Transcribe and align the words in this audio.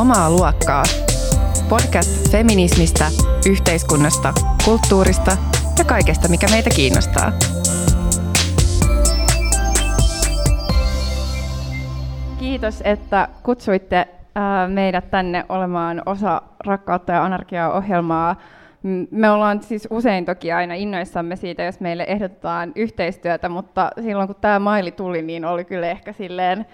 Omaa 0.00 0.30
luokkaa. 0.30 0.82
Podcast 1.68 2.32
feminismistä, 2.32 3.04
yhteiskunnasta, 3.48 4.32
kulttuurista 4.64 5.30
ja 5.78 5.84
kaikesta, 5.84 6.28
mikä 6.28 6.46
meitä 6.50 6.70
kiinnostaa. 6.76 7.32
Kiitos, 12.38 12.82
että 12.84 13.28
kutsuitte 13.42 14.08
meidät 14.68 15.10
tänne 15.10 15.44
olemaan 15.48 16.02
osa 16.06 16.42
Rakkautta 16.66 17.12
ja 17.12 17.24
anarkiaa 17.24 17.72
ohjelmaa. 17.72 18.36
Me 19.10 19.30
ollaan 19.30 19.62
siis 19.62 19.88
usein 19.90 20.24
toki 20.24 20.52
aina 20.52 20.74
innoissamme 20.74 21.36
siitä, 21.36 21.62
jos 21.62 21.80
meille 21.80 22.04
ehdotetaan 22.08 22.72
yhteistyötä, 22.74 23.48
mutta 23.48 23.90
silloin 24.00 24.26
kun 24.26 24.36
tämä 24.40 24.58
maili 24.58 24.90
tuli, 24.90 25.22
niin 25.22 25.44
oli 25.44 25.64
kyllä 25.64 25.86
ehkä 25.86 26.12
silleen 26.12 26.66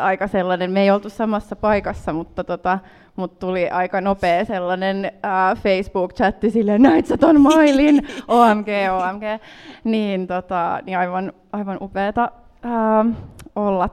aika 0.00 0.26
sellainen, 0.26 0.70
me 0.70 0.82
ei 0.82 0.90
oltu 0.90 1.10
samassa 1.10 1.56
paikassa, 1.56 2.12
mutta, 2.12 2.44
tota, 2.44 2.78
mutta 3.16 3.46
tuli 3.46 3.70
aika 3.70 4.00
nopea 4.00 4.44
sellainen 4.44 5.04
äh, 5.04 5.56
Facebook-chatti 5.56 6.50
silleen, 6.50 6.82
näit 6.82 7.06
sä 7.06 7.16
ton 7.16 7.40
mailin, 7.40 8.08
OMG, 8.28 8.68
OMG, 8.92 9.22
niin, 9.84 10.26
tota, 10.26 10.80
niin 10.86 10.98
aivan, 10.98 11.32
aivan 11.52 11.78
upeata 11.80 12.30
äh, 12.64 13.16
olla, 13.56 13.88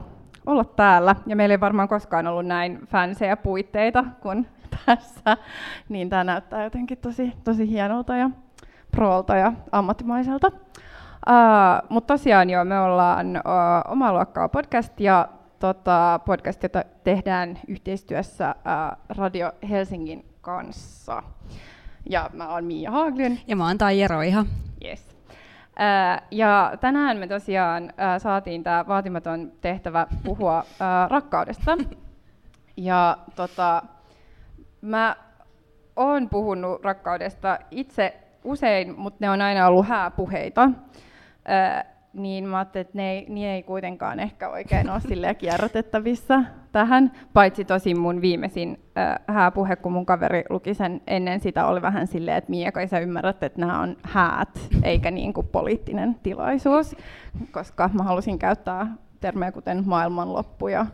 olla 0.46 0.64
täällä. 0.64 1.16
Ja 1.26 1.36
meillä 1.36 1.52
ei 1.52 1.60
varmaan 1.60 1.88
koskaan 1.88 2.26
ollut 2.26 2.46
näin 2.46 2.78
fansseja 2.86 3.36
puitteita 3.36 4.04
kuin 4.20 4.46
tässä, 4.86 5.36
niin 5.88 6.10
tämä 6.10 6.24
näyttää 6.24 6.64
jotenkin 6.64 6.98
tosi, 6.98 7.32
tosi 7.44 7.68
hienolta 7.68 8.16
ja 8.16 8.30
proolta 8.90 9.36
ja 9.36 9.52
ammattimaiselta. 9.72 10.50
Uh, 11.28 11.88
Mutta 11.88 12.14
tosiaan 12.14 12.50
joo, 12.50 12.64
me 12.64 12.80
ollaan 12.80 13.26
uh, 13.36 13.92
Omaa 13.92 14.12
luokkaa 14.12 14.48
podcast 14.48 15.00
ja 15.00 15.28
tota, 15.60 16.20
podcast, 16.24 16.62
jota 16.62 16.84
tehdään 17.04 17.58
yhteistyössä 17.68 18.54
uh, 18.58 19.16
Radio 19.16 19.52
Helsingin 19.70 20.24
kanssa. 20.40 21.22
Ja 22.10 22.30
mä 22.32 22.48
oon 22.48 22.64
Miia 22.64 22.90
Haaglund. 22.90 23.38
Ja 23.46 23.56
mä 23.56 23.66
oon 23.66 23.78
Taija 23.78 24.08
Roiha. 24.08 24.44
Yes. 24.84 25.08
Uh, 25.10 26.22
ja 26.30 26.72
tänään 26.80 27.16
me 27.16 27.26
tosiaan 27.26 27.84
uh, 27.84 28.22
saatiin 28.22 28.62
tämä 28.62 28.84
vaatimaton 28.88 29.52
tehtävä 29.60 30.06
puhua 30.24 30.58
uh, 30.60 31.10
rakkaudesta. 31.10 31.78
Ja 32.76 33.18
tota, 33.36 33.82
Mä 34.80 35.16
oon 35.96 36.28
puhunut 36.28 36.84
rakkaudesta 36.84 37.58
itse 37.70 38.20
usein, 38.44 38.98
mutta 38.98 39.16
ne 39.20 39.30
on 39.30 39.40
aina 39.40 39.66
ollut 39.66 39.88
hääpuheita. 39.88 40.70
Öö, 41.48 41.90
niin 42.12 42.48
mä 42.48 42.58
ajattelin, 42.58 42.86
että 42.86 42.98
ne 42.98 43.10
ei, 43.10 43.26
ne 43.28 43.54
ei 43.54 43.62
kuitenkaan 43.62 44.20
ehkä 44.20 44.48
oikein 44.48 44.90
ole 44.90 45.00
silleen 45.00 45.36
kierrätettävissä 45.36 46.44
tähän, 46.72 47.12
paitsi 47.32 47.64
tosi 47.64 47.94
mun 47.94 48.20
viimeisin 48.20 48.80
äh, 48.98 49.18
hääpuhe, 49.34 49.76
kun 49.76 49.92
mun 49.92 50.06
kaveri 50.06 50.44
luki 50.50 50.74
sen 50.74 51.00
ennen 51.06 51.40
sitä, 51.40 51.66
oli 51.66 51.82
vähän 51.82 52.06
silleen, 52.06 52.36
että 52.36 52.50
Mia, 52.50 52.72
kai 52.72 52.88
sä 52.88 52.98
ymmärrät, 52.98 53.42
että 53.42 53.60
nämä 53.60 53.80
on 53.80 53.96
häät, 54.02 54.60
eikä 54.82 55.10
niin 55.10 55.32
kuin 55.32 55.46
poliittinen 55.46 56.16
tilaisuus, 56.22 56.96
koska 57.52 57.90
mä 57.92 58.02
halusin 58.02 58.38
käyttää 58.38 58.96
termejä 59.20 59.52
kuten 59.52 59.82
maailmanloppu 59.86 60.68
ja 60.68 60.86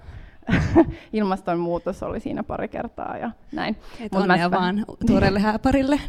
ilmastonmuutos 1.12 2.03
oli 2.03 2.20
siinä 2.20 2.42
pari 2.42 2.69
kertaa 2.69 3.17
ja 3.17 3.30
näin. 3.53 3.77
Et 4.01 4.12
Mut 4.12 4.23
onnea 4.23 4.48
mä 4.48 4.58
vaan 4.58 4.84
tuoreelle 5.06 5.41
hääparille 5.41 6.01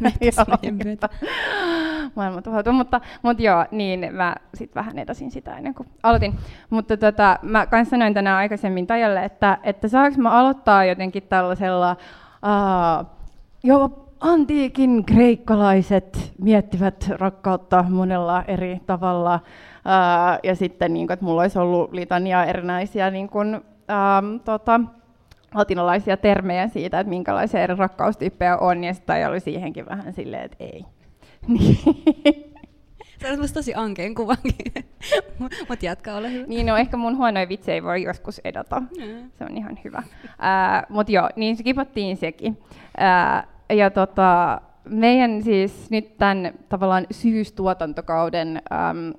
Maailma 2.14 2.42
tuhoutuu, 2.42 2.72
mutta, 2.72 3.00
mutta 3.22 3.42
joo, 3.42 3.64
niin 3.70 4.08
mä 4.12 4.34
sitten 4.54 4.74
vähän 4.74 4.98
edasin 4.98 5.30
sitä 5.30 5.56
ennen 5.56 5.74
kuin 5.74 5.88
aloitin. 6.02 6.34
Mutta 6.70 6.96
tota, 6.96 7.38
mä 7.42 7.66
kanssa 7.66 7.90
sanoin 7.90 8.14
tänään 8.14 8.36
aikaisemmin 8.36 8.86
Tajalle, 8.86 9.24
että, 9.24 9.58
että 9.62 9.88
saanko 9.88 10.20
mä 10.20 10.30
aloittaa 10.30 10.84
jotenkin 10.84 11.22
tällaisella, 11.22 11.96
uh, 12.42 13.06
joo, 13.64 14.08
antiikin 14.20 15.04
kreikkalaiset 15.04 16.32
miettivät 16.38 17.10
rakkautta 17.10 17.84
monella 17.88 18.44
eri 18.48 18.80
tavalla, 18.86 19.34
uh, 19.34 20.38
ja 20.42 20.56
sitten 20.56 20.94
niin 20.94 21.06
kuin, 21.06 21.14
että 21.14 21.24
mulla 21.24 21.42
olisi 21.42 21.58
ollut 21.58 21.92
litania 21.92 22.44
erinäisiä 22.44 23.10
niin 23.10 23.28
kuin, 23.28 23.54
ähm, 23.54 24.36
tota, 24.44 24.80
latinalaisia 25.54 26.16
termejä 26.16 26.68
siitä, 26.68 27.00
että 27.00 27.10
minkälaisia 27.10 27.60
eri 27.60 27.74
rakkaustyyppejä 27.74 28.56
on, 28.56 28.84
ja 28.84 28.94
sitten 28.94 29.28
oli 29.28 29.40
siihenkin 29.40 29.86
vähän 29.86 30.12
silleen, 30.12 30.44
että 30.44 30.56
ei. 30.60 30.84
Sä 33.22 33.28
olet 33.28 33.52
tosi 33.54 33.74
ankeen 33.74 34.14
kuvankin, 34.14 34.84
mutta 35.68 35.86
jatka, 35.86 36.14
ole 36.14 36.32
hyvä. 36.32 36.46
Niin, 36.46 36.66
no 36.66 36.76
ehkä 36.76 36.96
mun 36.96 37.16
huonoja 37.16 37.48
vitsejä 37.48 37.82
voi 37.82 38.02
joskus 38.02 38.40
edata. 38.44 38.80
Mm. 38.80 39.30
Se 39.38 39.44
on 39.44 39.56
ihan 39.56 39.78
hyvä. 39.84 39.98
Äh, 39.98 40.86
mutta 40.88 41.12
joo, 41.12 41.28
niin 41.36 41.56
skipattiin 41.56 42.16
sekin. 42.16 42.58
Äh, 43.00 43.46
ja 43.76 43.90
tota, 43.90 44.60
meidän 44.88 45.42
siis 45.42 45.90
nyt 45.90 46.18
tämän 46.18 46.52
tavallaan 46.68 47.06
syystuotantokauden 47.10 48.62
ähm, 48.72 49.10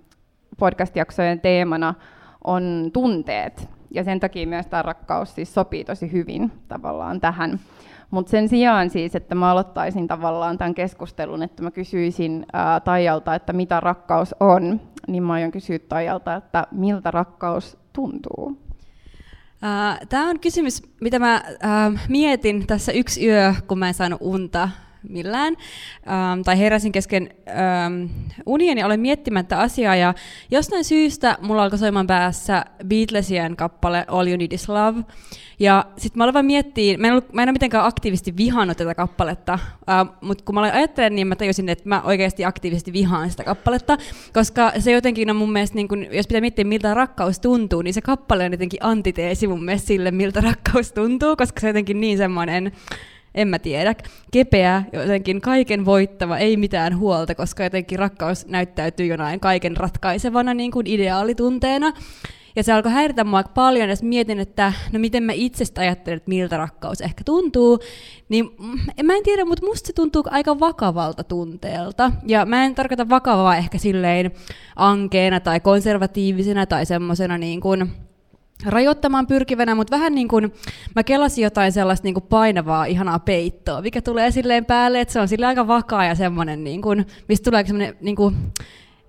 podcast-jaksojen 0.58 1.40
teemana 1.40 1.94
on 2.44 2.90
tunteet 2.94 3.70
ja 3.92 4.04
sen 4.04 4.20
takia 4.20 4.48
myös 4.48 4.68
tämä 4.68 4.82
rakkaus 4.82 5.36
siis 5.36 5.54
sopii 5.54 5.84
tosi 5.84 6.12
hyvin 6.12 6.52
tavallaan 6.68 7.22
tähän. 7.22 7.60
Mutta 8.12 8.30
sen 8.30 8.50
sijaan 8.50 8.90
siis, 8.90 9.16
että 9.16 9.36
mä 9.36 9.52
aloittaisin 9.52 10.08
tavallaan 10.08 10.58
tämän 10.58 10.76
keskustelun, 10.76 11.44
että 11.44 11.64
mä 11.64 11.72
kysyisin 11.72 12.46
ää, 12.54 12.80
Taijalta, 12.80 13.36
että 13.36 13.54
mitä 13.54 13.80
rakkaus 13.80 14.36
on, 14.40 14.82
niin 15.08 15.24
mä 15.24 15.34
aion 15.34 15.52
kysyä 15.52 15.80
Taijalta, 15.80 16.36
että 16.36 16.68
miltä 16.72 17.12
rakkaus 17.12 17.78
tuntuu? 17.94 18.58
Tämä 20.10 20.30
on 20.30 20.40
kysymys, 20.40 20.84
mitä 21.02 21.20
mä 21.20 21.44
mietin 22.10 22.68
tässä 22.68 22.92
yksi 22.92 23.28
yö, 23.28 23.54
kun 23.68 23.80
mä 23.80 23.88
en 23.88 23.94
saanut 23.94 24.22
unta 24.22 24.70
millään. 25.10 25.58
Ähm, 26.08 26.42
tai 26.46 26.60
heräsin 26.60 26.92
kesken 26.92 27.30
ähm, 27.50 28.06
unien 28.46 28.78
ja 28.78 28.86
olen 28.86 29.00
miettimättä 29.00 29.60
asiaa. 29.60 29.96
Ja 29.96 30.14
jostain 30.52 30.84
syystä 30.84 31.38
mulla 31.42 31.64
alkoi 31.64 31.80
soimaan 31.80 32.08
päässä 32.08 32.66
Beatlesien 32.88 33.56
kappale 33.56 34.06
All 34.08 34.28
You 34.28 34.38
Need 34.38 34.52
Is 34.52 34.70
Love. 34.70 35.04
Ja 35.60 35.86
sitten 35.98 36.18
mä 36.18 36.24
aloin 36.24 36.46
miettiä, 36.46 36.98
mä 36.98 37.08
en, 37.08 37.14
ollut, 37.14 37.34
mä 37.34 37.44
en 37.44 37.50
ole 37.50 37.54
mitenkään 37.54 37.86
aktiivisesti 37.86 38.38
vihannut 38.38 38.78
tätä 38.78 38.96
kappaletta, 38.96 39.54
äh, 39.54 40.08
mutta 40.22 40.44
kun 40.44 40.56
mä 40.56 40.62
aloin 40.62 40.74
ajattelemaan, 40.74 41.16
niin 41.16 41.28
mä 41.28 41.36
tajusin, 41.36 41.70
että 41.70 41.90
mä 41.90 42.02
oikeasti 42.02 42.46
aktiivisesti 42.46 42.94
vihaan 42.94 43.30
sitä 43.32 43.44
kappaletta, 43.44 43.98
koska 44.34 44.72
se 44.80 44.92
jotenkin 44.92 45.30
on 45.30 45.36
mun 45.36 45.52
mielestä, 45.52 45.76
niin 45.76 45.88
kun, 45.88 46.06
jos 46.12 46.28
pitää 46.28 46.42
miettiä, 46.42 46.66
miltä 46.66 46.94
rakkaus 46.94 47.40
tuntuu, 47.40 47.82
niin 47.82 47.94
se 47.94 48.02
kappale 48.02 48.46
on 48.46 48.52
jotenkin 48.52 48.80
antiteesi 48.84 49.48
mun 49.48 49.64
mielestä 49.64 49.88
sille, 49.88 50.12
miltä 50.12 50.42
rakkaus 50.42 50.92
tuntuu, 50.92 51.36
koska 51.36 51.60
se 51.60 51.68
jotenkin 51.68 52.02
niin 52.02 52.18
semmoinen 52.18 52.72
en 53.36 53.48
mä 53.48 53.60
tiedä, 53.60 53.96
kepeä, 54.32 54.84
jotenkin 54.94 55.42
kaiken 55.42 55.86
voittava, 55.86 56.38
ei 56.38 56.58
mitään 56.58 56.98
huolta, 56.98 57.36
koska 57.36 57.64
jotenkin 57.64 58.00
rakkaus 58.00 58.48
näyttäytyy 58.48 59.06
jonain 59.06 59.40
kaiken 59.40 59.78
ratkaisevana 59.78 60.54
niin 60.54 60.72
kuin 60.72 60.88
ideaalitunteena. 60.88 61.94
Ja 62.56 62.64
se 62.64 62.74
alkoi 62.74 62.92
häiritä 62.92 63.24
mua 63.24 63.44
paljon, 63.44 63.90
ja 63.90 63.96
mietin, 64.02 64.40
että 64.40 64.74
no 64.92 65.00
miten 65.00 65.24
mä 65.24 65.32
itsestä 65.36 65.82
ajattelen, 65.82 66.18
että 66.18 66.30
miltä 66.30 66.58
rakkaus 66.58 67.02
ehkä 67.02 67.24
tuntuu, 67.24 67.80
niin 68.30 68.50
mm, 68.60 69.06
mä 69.06 69.16
en 69.16 69.24
tiedä, 69.24 69.46
mutta 69.46 69.66
musta 69.66 69.88
se 69.88 69.94
tuntuu 69.94 70.24
aika 70.26 70.60
vakavalta 70.60 71.24
tunteelta. 71.24 72.12
Ja 72.28 72.46
mä 72.46 72.66
en 72.66 72.76
tarkoita 72.76 73.10
vakavaa 73.10 73.58
ehkä 73.58 73.78
silleen 73.78 74.32
ankeena 74.76 75.40
tai 75.40 75.60
konservatiivisena 75.60 76.66
tai 76.66 76.86
semmoisena 76.86 77.38
niin 77.38 77.62
kuin, 77.62 77.92
rajoittamaan 78.66 79.28
pyrkivänä, 79.28 79.76
mutta 79.76 79.96
vähän 79.96 80.16
niin 80.16 80.28
kuin 80.28 80.54
mä 80.96 81.04
kelasin 81.04 81.44
jotain 81.44 81.72
sellaista 81.72 82.06
niin 82.06 82.14
kuin 82.14 82.26
painavaa, 82.30 82.86
ihanaa 82.86 83.20
peittoa, 83.20 83.82
mikä 83.82 84.02
tulee 84.02 84.32
silleen 84.32 84.66
päälle, 84.66 85.02
että 85.02 85.12
se 85.12 85.20
on 85.20 85.28
sille 85.28 85.46
aika 85.46 85.68
vakaa 85.68 86.06
ja 86.06 86.16
semmoinen, 86.16 86.64
niin 86.64 86.82
kuin, 86.82 87.06
mistä 87.28 87.52
tulee 87.52 87.66
semmoinen, 87.66 87.98
niin 88.02 88.16
kuin, 88.16 88.36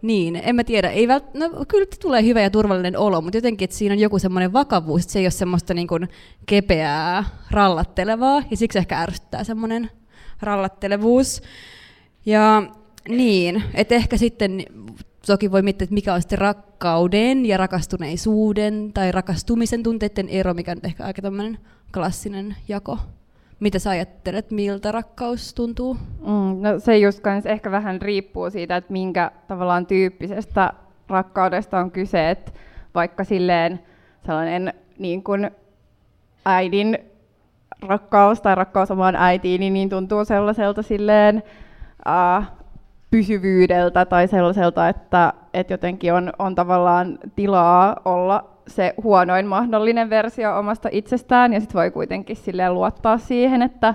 niin, 0.02 0.40
en 0.44 0.56
mä 0.56 0.64
tiedä, 0.64 0.90
ei 0.90 1.08
vält, 1.08 1.34
no 1.34 1.50
kyllä 1.68 1.86
tulee 2.02 2.24
hyvä 2.24 2.40
ja 2.40 2.50
turvallinen 2.50 2.98
olo, 2.98 3.20
mutta 3.20 3.36
jotenkin, 3.36 3.64
että 3.64 3.76
siinä 3.76 3.92
on 3.92 3.98
joku 3.98 4.18
semmoinen 4.18 4.52
vakavuus, 4.52 5.02
että 5.02 5.12
se 5.12 5.18
ei 5.18 5.24
ole 5.24 5.30
semmoista 5.30 5.74
niin 5.74 5.88
kuin 5.88 6.08
kepeää, 6.46 7.24
rallattelevaa, 7.50 8.42
ja 8.50 8.56
siksi 8.56 8.78
ehkä 8.78 8.98
ärsyttää 8.98 9.44
semmoinen 9.44 9.90
rallattelevuus. 10.42 11.42
Ja 12.26 12.62
niin, 13.08 13.62
että 13.74 13.94
ehkä 13.94 14.16
sitten 14.16 14.62
toki 15.26 15.52
voi 15.52 15.62
miettiä, 15.62 15.84
että 15.84 15.94
mikä 15.94 16.14
on 16.14 16.20
sitten 16.20 16.38
rakkauden 16.38 17.46
ja 17.46 17.56
rakastuneisuuden 17.56 18.90
tai 18.94 19.12
rakastumisen 19.12 19.82
tunteiden 19.82 20.28
ero, 20.28 20.54
mikä 20.54 20.72
on 20.72 20.78
ehkä 20.82 21.04
aika 21.04 21.22
tämmöinen 21.22 21.58
klassinen 21.94 22.56
jako. 22.68 22.98
Mitä 23.60 23.78
sä 23.78 23.90
ajattelet, 23.90 24.50
miltä 24.50 24.92
rakkaus 24.92 25.54
tuntuu? 25.54 25.94
Mm, 26.20 26.62
no 26.62 26.78
se 26.78 26.98
just 26.98 27.20
kans 27.20 27.46
ehkä 27.46 27.70
vähän 27.70 28.02
riippuu 28.02 28.50
siitä, 28.50 28.76
että 28.76 28.92
minkä 28.92 29.30
tavallaan 29.48 29.86
tyyppisestä 29.86 30.72
rakkaudesta 31.08 31.78
on 31.78 31.90
kyse, 31.90 32.30
että 32.30 32.52
vaikka 32.94 33.24
silleen 33.24 33.80
sellainen 34.26 34.74
niin 34.98 35.22
kuin 35.22 35.50
äidin 36.44 36.98
rakkaus 37.82 38.40
tai 38.40 38.54
rakkaus 38.54 38.90
omaan 38.90 39.16
äitiin, 39.16 39.72
niin 39.72 39.88
tuntuu 39.88 40.24
sellaiselta 40.24 40.82
silleen 40.82 41.42
uh, 42.06 42.59
pysyvyydeltä 43.10 44.04
tai 44.04 44.28
sellaiselta, 44.28 44.88
että, 44.88 45.32
että 45.54 45.72
jotenkin 45.72 46.14
on, 46.14 46.32
on 46.38 46.54
tavallaan 46.54 47.18
tilaa 47.36 47.96
olla 48.04 48.50
se 48.66 48.94
huonoin 49.02 49.46
mahdollinen 49.46 50.10
versio 50.10 50.58
omasta 50.58 50.88
itsestään, 50.92 51.52
ja 51.52 51.60
sitten 51.60 51.78
voi 51.78 51.90
kuitenkin 51.90 52.36
silleen 52.36 52.74
luottaa 52.74 53.18
siihen, 53.18 53.62
että, 53.62 53.94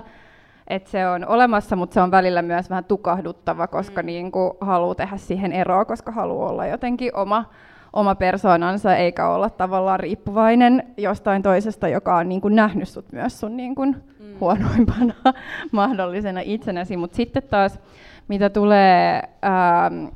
että 0.68 0.90
se 0.90 1.08
on 1.08 1.26
olemassa, 1.26 1.76
mutta 1.76 1.94
se 1.94 2.00
on 2.00 2.10
välillä 2.10 2.42
myös 2.42 2.70
vähän 2.70 2.84
tukahduttava, 2.84 3.66
koska 3.66 4.02
mm. 4.02 4.06
niin 4.06 4.32
kuin 4.32 4.52
haluaa 4.60 4.94
tehdä 4.94 5.16
siihen 5.16 5.52
eroa, 5.52 5.84
koska 5.84 6.12
haluaa 6.12 6.50
olla 6.50 6.66
jotenkin 6.66 7.16
oma, 7.16 7.44
oma 7.92 8.14
persoonansa, 8.14 8.96
eikä 8.96 9.28
olla 9.28 9.50
tavallaan 9.50 10.00
riippuvainen 10.00 10.82
jostain 10.96 11.42
toisesta, 11.42 11.88
joka 11.88 12.16
on 12.16 12.28
niin 12.28 12.40
kuin 12.40 12.56
nähnyt 12.56 12.88
sut 12.88 13.12
myös 13.12 13.40
sun 13.40 13.56
niin 13.56 13.74
kuin 13.74 13.96
mm. 14.20 14.26
huonoimpana 14.40 15.14
mahdollisena 15.72 16.40
itsenäsi. 16.44 16.96
Mutta 16.96 17.16
sitten 17.16 17.42
taas, 17.50 17.80
mitä 18.28 18.50
tulee 18.50 19.22
ähm, 19.44 20.06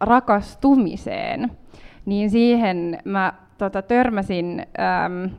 rakastumiseen, 0.00 1.50
niin 2.06 2.30
siihen 2.30 2.98
mä 3.04 3.32
tota, 3.58 3.82
törmäsin 3.82 4.66
ähm, 4.80 5.34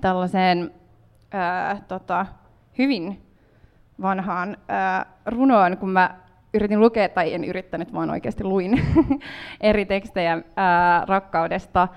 tällaiseen 0.00 0.70
äh, 1.34 1.82
tota, 1.88 2.26
hyvin 2.78 3.22
vanhaan 4.02 4.56
äh, 4.70 5.06
runoon, 5.26 5.76
kun 5.76 5.90
mä 5.90 6.14
yritin 6.54 6.80
lukea, 6.80 7.08
tai 7.08 7.34
en 7.34 7.44
yrittänyt, 7.44 7.92
vaan 7.92 8.10
oikeasti 8.10 8.44
luin 8.44 8.80
eri 9.60 9.84
tekstejä 9.84 10.38
ää, 10.56 11.04
rakkaudesta 11.08 11.88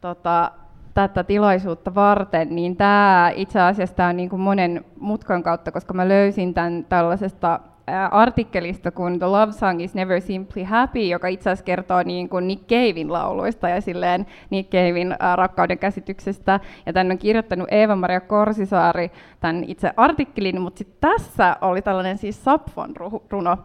tota, 0.00 0.52
tätä 0.94 1.24
tilaisuutta 1.24 1.94
varten, 1.94 2.54
niin 2.56 2.76
tämä 2.76 3.32
itse 3.34 3.60
asiassa 3.60 4.04
on 4.04 4.16
niin 4.16 4.40
monen 4.40 4.84
mutkan 5.00 5.42
kautta, 5.42 5.72
koska 5.72 5.94
mä 5.94 6.08
löysin 6.08 6.54
tämän 6.54 6.86
tällaisesta 6.88 7.48
ää, 7.50 7.77
artikkelista 8.10 8.90
kun 8.90 9.18
The 9.18 9.26
Love 9.26 9.52
Song 9.52 9.82
is 9.82 9.94
Never 9.94 10.20
Simply 10.20 10.62
Happy, 10.62 11.00
joka 11.00 11.28
itse 11.28 11.50
asiassa 11.50 11.64
kertoo 11.64 12.02
niin 12.02 12.28
kuin 12.28 12.48
Nick 12.48 12.68
Cavein 12.68 13.12
lauluista 13.12 13.68
ja 13.68 13.80
silleen 13.80 14.26
Nick 14.50 14.70
Cavein 14.70 15.16
rakkauden 15.34 15.78
käsityksestä. 15.78 16.60
Ja 16.86 16.92
tämän 16.92 17.10
on 17.10 17.18
kirjoittanut 17.18 17.68
Eeva-Maria 17.70 18.20
Korsisaari 18.20 19.10
tämän 19.40 19.64
itse 19.64 19.92
artikkelin, 19.96 20.60
mutta 20.60 20.78
sitten 20.78 21.10
tässä 21.10 21.56
oli 21.60 21.82
tällainen 21.82 22.18
siis 22.18 22.44
Sapfon 22.44 22.94
runo, 23.30 23.58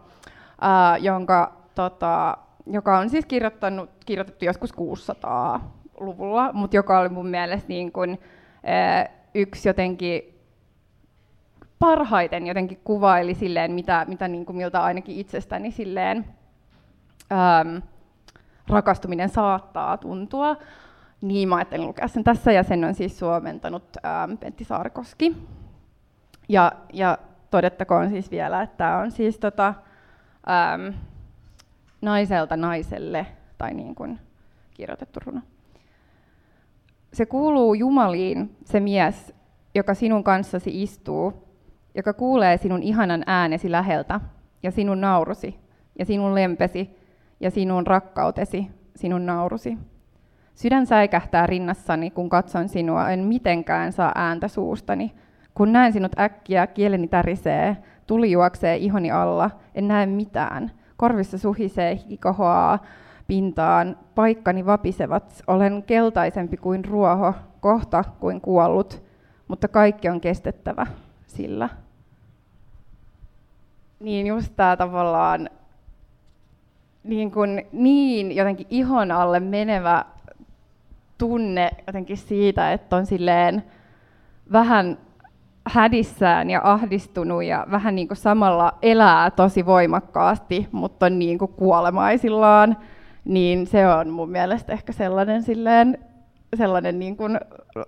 jonka, 1.00 1.52
tota, 1.74 2.36
joka 2.66 2.98
on 2.98 3.10
siis 3.10 3.26
kirjoittanut, 3.26 3.90
kirjoitettu 4.06 4.44
joskus 4.44 4.74
600-luvulla, 4.74 6.52
mutta 6.52 6.76
joka 6.76 6.98
oli 6.98 7.08
mun 7.08 7.26
mielestä 7.26 7.68
niin 7.68 7.92
ää, 8.64 9.08
yksi 9.34 9.68
jotenkin 9.68 10.33
parhaiten 11.84 12.46
jotenkin 12.46 12.80
kuvaili 12.84 13.34
silleen, 13.34 13.72
mitä, 13.72 14.04
mitä 14.08 14.28
niin 14.28 14.46
kuin 14.46 14.56
miltä 14.56 14.82
ainakin 14.82 15.16
itsestäni 15.16 15.70
silleen, 15.70 16.24
äm, 17.32 17.82
rakastuminen 18.68 19.28
saattaa 19.28 19.96
tuntua. 19.96 20.56
Niin 21.20 21.48
mä 21.48 21.56
ajattelin 21.56 21.86
lukea 21.86 22.08
sen 22.08 22.24
tässä, 22.24 22.52
ja 22.52 22.62
sen 22.62 22.84
on 22.84 22.94
siis 22.94 23.18
suomentanut 23.18 23.96
äm, 23.96 24.38
Pentti 24.38 24.64
Saarikoski. 24.64 25.36
Ja, 26.48 26.72
ja 26.92 27.18
todettakoon 27.50 28.10
siis 28.10 28.30
vielä, 28.30 28.62
että 28.62 28.76
tämä 28.76 28.98
on 28.98 29.10
siis 29.10 29.38
tota, 29.38 29.74
äm, 30.74 30.94
naiselta 32.00 32.56
naiselle, 32.56 33.26
tai 33.58 33.74
niin 33.74 33.94
kuin 33.94 34.18
kirjoitettu 34.74 35.20
runo. 35.26 35.40
Se 37.12 37.26
kuuluu 37.26 37.74
Jumaliin, 37.74 38.56
se 38.64 38.80
mies, 38.80 39.34
joka 39.74 39.94
sinun 39.94 40.24
kanssasi 40.24 40.82
istuu, 40.82 41.43
joka 41.94 42.12
kuulee 42.12 42.56
sinun 42.56 42.82
ihanan 42.82 43.22
äänesi 43.26 43.70
läheltä, 43.70 44.20
ja 44.62 44.70
sinun 44.70 45.00
naurusi, 45.00 45.58
ja 45.98 46.04
sinun 46.04 46.34
lempesi, 46.34 46.96
ja 47.40 47.50
sinun 47.50 47.86
rakkautesi, 47.86 48.70
sinun 48.96 49.26
naurusi. 49.26 49.78
Sydän 50.54 50.86
säikähtää 50.86 51.46
rinnassani, 51.46 52.10
kun 52.10 52.28
katson 52.28 52.68
sinua, 52.68 53.10
en 53.10 53.20
mitenkään 53.20 53.92
saa 53.92 54.12
ääntä 54.14 54.48
suustani. 54.48 55.14
Kun 55.54 55.72
näen 55.72 55.92
sinut 55.92 56.18
äkkiä, 56.18 56.66
kieleni 56.66 57.08
tärisee, 57.08 57.76
Tuli 58.06 58.30
juoksee 58.30 58.76
ihoni 58.76 59.10
alla, 59.10 59.50
en 59.74 59.88
näe 59.88 60.06
mitään. 60.06 60.70
Korvissa 60.96 61.38
suhisee, 61.38 61.98
hikohoaa 62.10 62.78
pintaan, 63.26 63.96
paikkani 64.14 64.66
vapisevat, 64.66 65.42
olen 65.46 65.82
keltaisempi 65.82 66.56
kuin 66.56 66.84
ruoho, 66.84 67.34
kohta 67.60 68.04
kuin 68.20 68.40
kuollut, 68.40 69.02
mutta 69.48 69.68
kaikki 69.68 70.08
on 70.08 70.20
kestettävä 70.20 70.86
sillä. 71.26 71.68
Niin 74.04 74.26
just 74.26 74.52
tämä 74.56 74.76
tavallaan 74.76 75.50
niin, 77.04 77.30
kuin 77.30 77.66
niin 77.72 78.36
jotenkin 78.36 78.66
ihon 78.70 79.10
alle 79.10 79.40
menevä 79.40 80.04
tunne 81.18 81.70
jotenkin 81.86 82.16
siitä, 82.16 82.72
että 82.72 82.96
on 82.96 83.06
silleen 83.06 83.64
vähän 84.52 84.98
hädissään 85.66 86.50
ja 86.50 86.60
ahdistunut 86.64 87.44
ja 87.44 87.66
vähän 87.70 87.94
niin 87.94 88.08
kuin 88.08 88.18
samalla 88.18 88.78
elää 88.82 89.30
tosi 89.30 89.66
voimakkaasti, 89.66 90.68
mutta 90.72 91.06
on 91.06 91.18
niin 91.18 91.38
kuin 91.38 91.52
kuolemaisillaan, 91.52 92.76
niin 93.24 93.66
se 93.66 93.88
on 93.88 94.10
mun 94.10 94.30
mielestä 94.30 94.72
ehkä 94.72 94.92
sellainen, 94.92 95.42
silleen, 95.42 95.98
sellainen 96.54 96.98
niin 96.98 97.16
kuin 97.16 97.38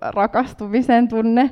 rakastumisen 0.01 1.07
tunne 1.07 1.51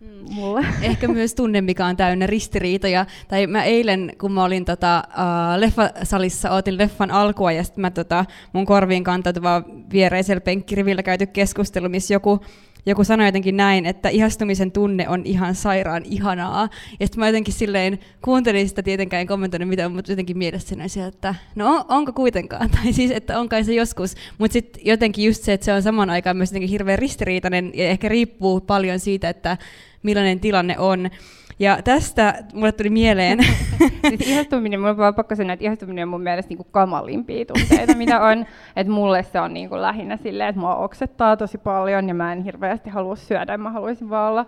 mm. 0.00 0.34
mulle. 0.34 0.66
Ehkä 0.82 1.08
myös 1.08 1.34
tunne, 1.34 1.60
mikä 1.60 1.86
on 1.86 1.96
täynnä 1.96 2.26
ristiriitoja. 2.26 3.06
Tai 3.28 3.46
mä 3.46 3.64
eilen, 3.64 4.12
kun 4.20 4.32
mä 4.32 4.44
olin 4.44 4.64
tota, 4.64 5.02
uh, 5.08 5.60
leffasalissa, 5.60 6.50
ootin 6.50 6.78
leffan 6.78 7.10
alkua 7.10 7.52
ja 7.52 7.64
sitten 7.64 7.80
mä 7.80 7.90
tota, 7.90 8.24
mun 8.52 8.66
korviin 8.66 9.04
kantautuva 9.04 9.62
viereisellä 9.92 10.40
penkkirivillä 10.40 11.02
käyty 11.02 11.26
keskustelu, 11.26 11.88
missä 11.88 12.14
joku 12.14 12.40
joku 12.86 13.04
sanoi 13.04 13.26
jotenkin 13.26 13.56
näin, 13.56 13.86
että 13.86 14.08
ihastumisen 14.08 14.72
tunne 14.72 15.08
on 15.08 15.22
ihan 15.24 15.54
sairaan 15.54 16.02
ihanaa. 16.04 16.68
Ja 17.00 17.06
sitten 17.06 17.20
mä 17.20 17.26
jotenkin 17.26 17.54
silleen 17.54 17.98
kuuntelin 18.24 18.68
sitä 18.68 18.82
tietenkään 18.82 19.20
en 19.20 19.26
kommentoinut 19.26 19.68
mitään, 19.68 19.92
mutta 19.92 20.12
jotenkin 20.12 20.38
mielessä 20.38 20.68
sen 20.68 21.06
että 21.08 21.34
no 21.54 21.84
onko 21.88 22.12
kuitenkaan, 22.12 22.70
tai 22.82 22.92
siis 22.92 23.10
että 23.10 23.40
on 23.40 23.48
kai 23.48 23.64
se 23.64 23.74
joskus, 23.74 24.14
mutta 24.38 24.52
sitten 24.52 24.82
jotenkin 24.86 25.24
just 25.24 25.42
se, 25.42 25.52
että 25.52 25.64
se 25.64 25.72
on 25.72 25.82
saman 25.82 26.10
aikaan 26.10 26.36
myös 26.36 26.50
jotenkin 26.50 26.70
hirveän 26.70 26.98
ristiriitainen 26.98 27.70
ja 27.74 27.88
ehkä 27.88 28.08
riippuu 28.08 28.60
paljon 28.60 29.00
siitä, 29.00 29.28
että 29.28 29.56
millainen 30.02 30.40
tilanne 30.40 30.78
on. 30.78 31.10
Ja 31.58 31.82
tästä 31.84 32.34
mulle 32.54 32.72
tuli 32.72 32.90
mieleen... 32.90 33.38
siis 34.08 34.20
ihastuminen, 34.20 34.80
mulla 34.80 35.06
on 35.06 35.14
pakko 35.14 35.34
sanoa, 35.34 35.52
että 35.52 35.64
ihastuminen 35.64 36.02
on 36.02 36.08
mun 36.08 36.22
mielestä 36.22 36.48
niin 36.48 36.56
kuin 36.56 36.68
kamalimpia 36.70 37.44
tunteita, 37.44 37.94
mitä 37.96 38.20
on. 38.20 38.46
Että 38.76 38.92
mulle 38.92 39.22
se 39.22 39.40
on 39.40 39.54
niin 39.54 39.68
kuin 39.68 39.82
lähinnä 39.82 40.16
silleen, 40.16 40.48
että 40.48 40.60
mua 40.60 40.76
oksettaa 40.76 41.36
tosi 41.36 41.58
paljon 41.58 42.08
ja 42.08 42.14
mä 42.14 42.32
en 42.32 42.44
hirveästi 42.44 42.90
halua 42.90 43.16
syödä, 43.16 43.58
mä 43.58 43.70
haluaisin 43.70 44.10
vaan 44.10 44.30
olla 44.30 44.46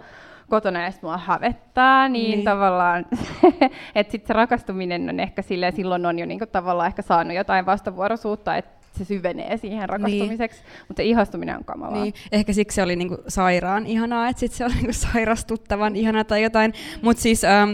kotona 0.49 0.83
ja 0.83 0.91
mua 1.03 1.19
hävettää, 1.19 2.09
niin, 2.09 2.31
niin. 2.31 2.45
tavallaan, 2.45 3.07
että 3.95 4.11
sitten 4.13 4.27
se 4.27 4.33
rakastuminen 4.33 5.09
on 5.09 5.21
ehkä 5.21 5.43
silleen, 5.43 5.73
silloin 5.73 6.07
on 6.07 6.19
jo 6.19 6.27
niinku 6.27 6.47
tavallaan 6.47 6.87
ehkä 6.87 7.03
saanut 7.03 7.37
jotain 7.37 7.67
vastavuoroisuutta, 7.67 8.57
että 8.57 8.78
se 8.99 9.05
syvenee 9.05 9.57
siihen 9.57 9.89
rakastumiseksi, 9.89 10.63
niin. 10.63 10.85
mutta 10.89 11.01
se 11.01 11.05
ihastuminen 11.05 11.57
on 11.57 11.65
kamalaa. 11.65 12.03
Niin. 12.03 12.15
Ehkä 12.33 12.53
siksi 12.53 12.75
se 12.75 12.83
oli 12.83 12.97
niinku 12.97 13.19
sairaan 13.29 13.87
ihanaa, 13.87 14.29
että 14.29 14.41
sit 14.41 14.53
se 14.53 14.65
oli 14.65 14.75
niinku 14.75 14.93
sairastuttavan 14.93 15.97
ihanaa 15.97 16.25
tai 16.25 16.43
jotain. 16.43 16.73
Mutta 17.03 17.23
siis, 17.23 17.45
ähm, 17.45 17.71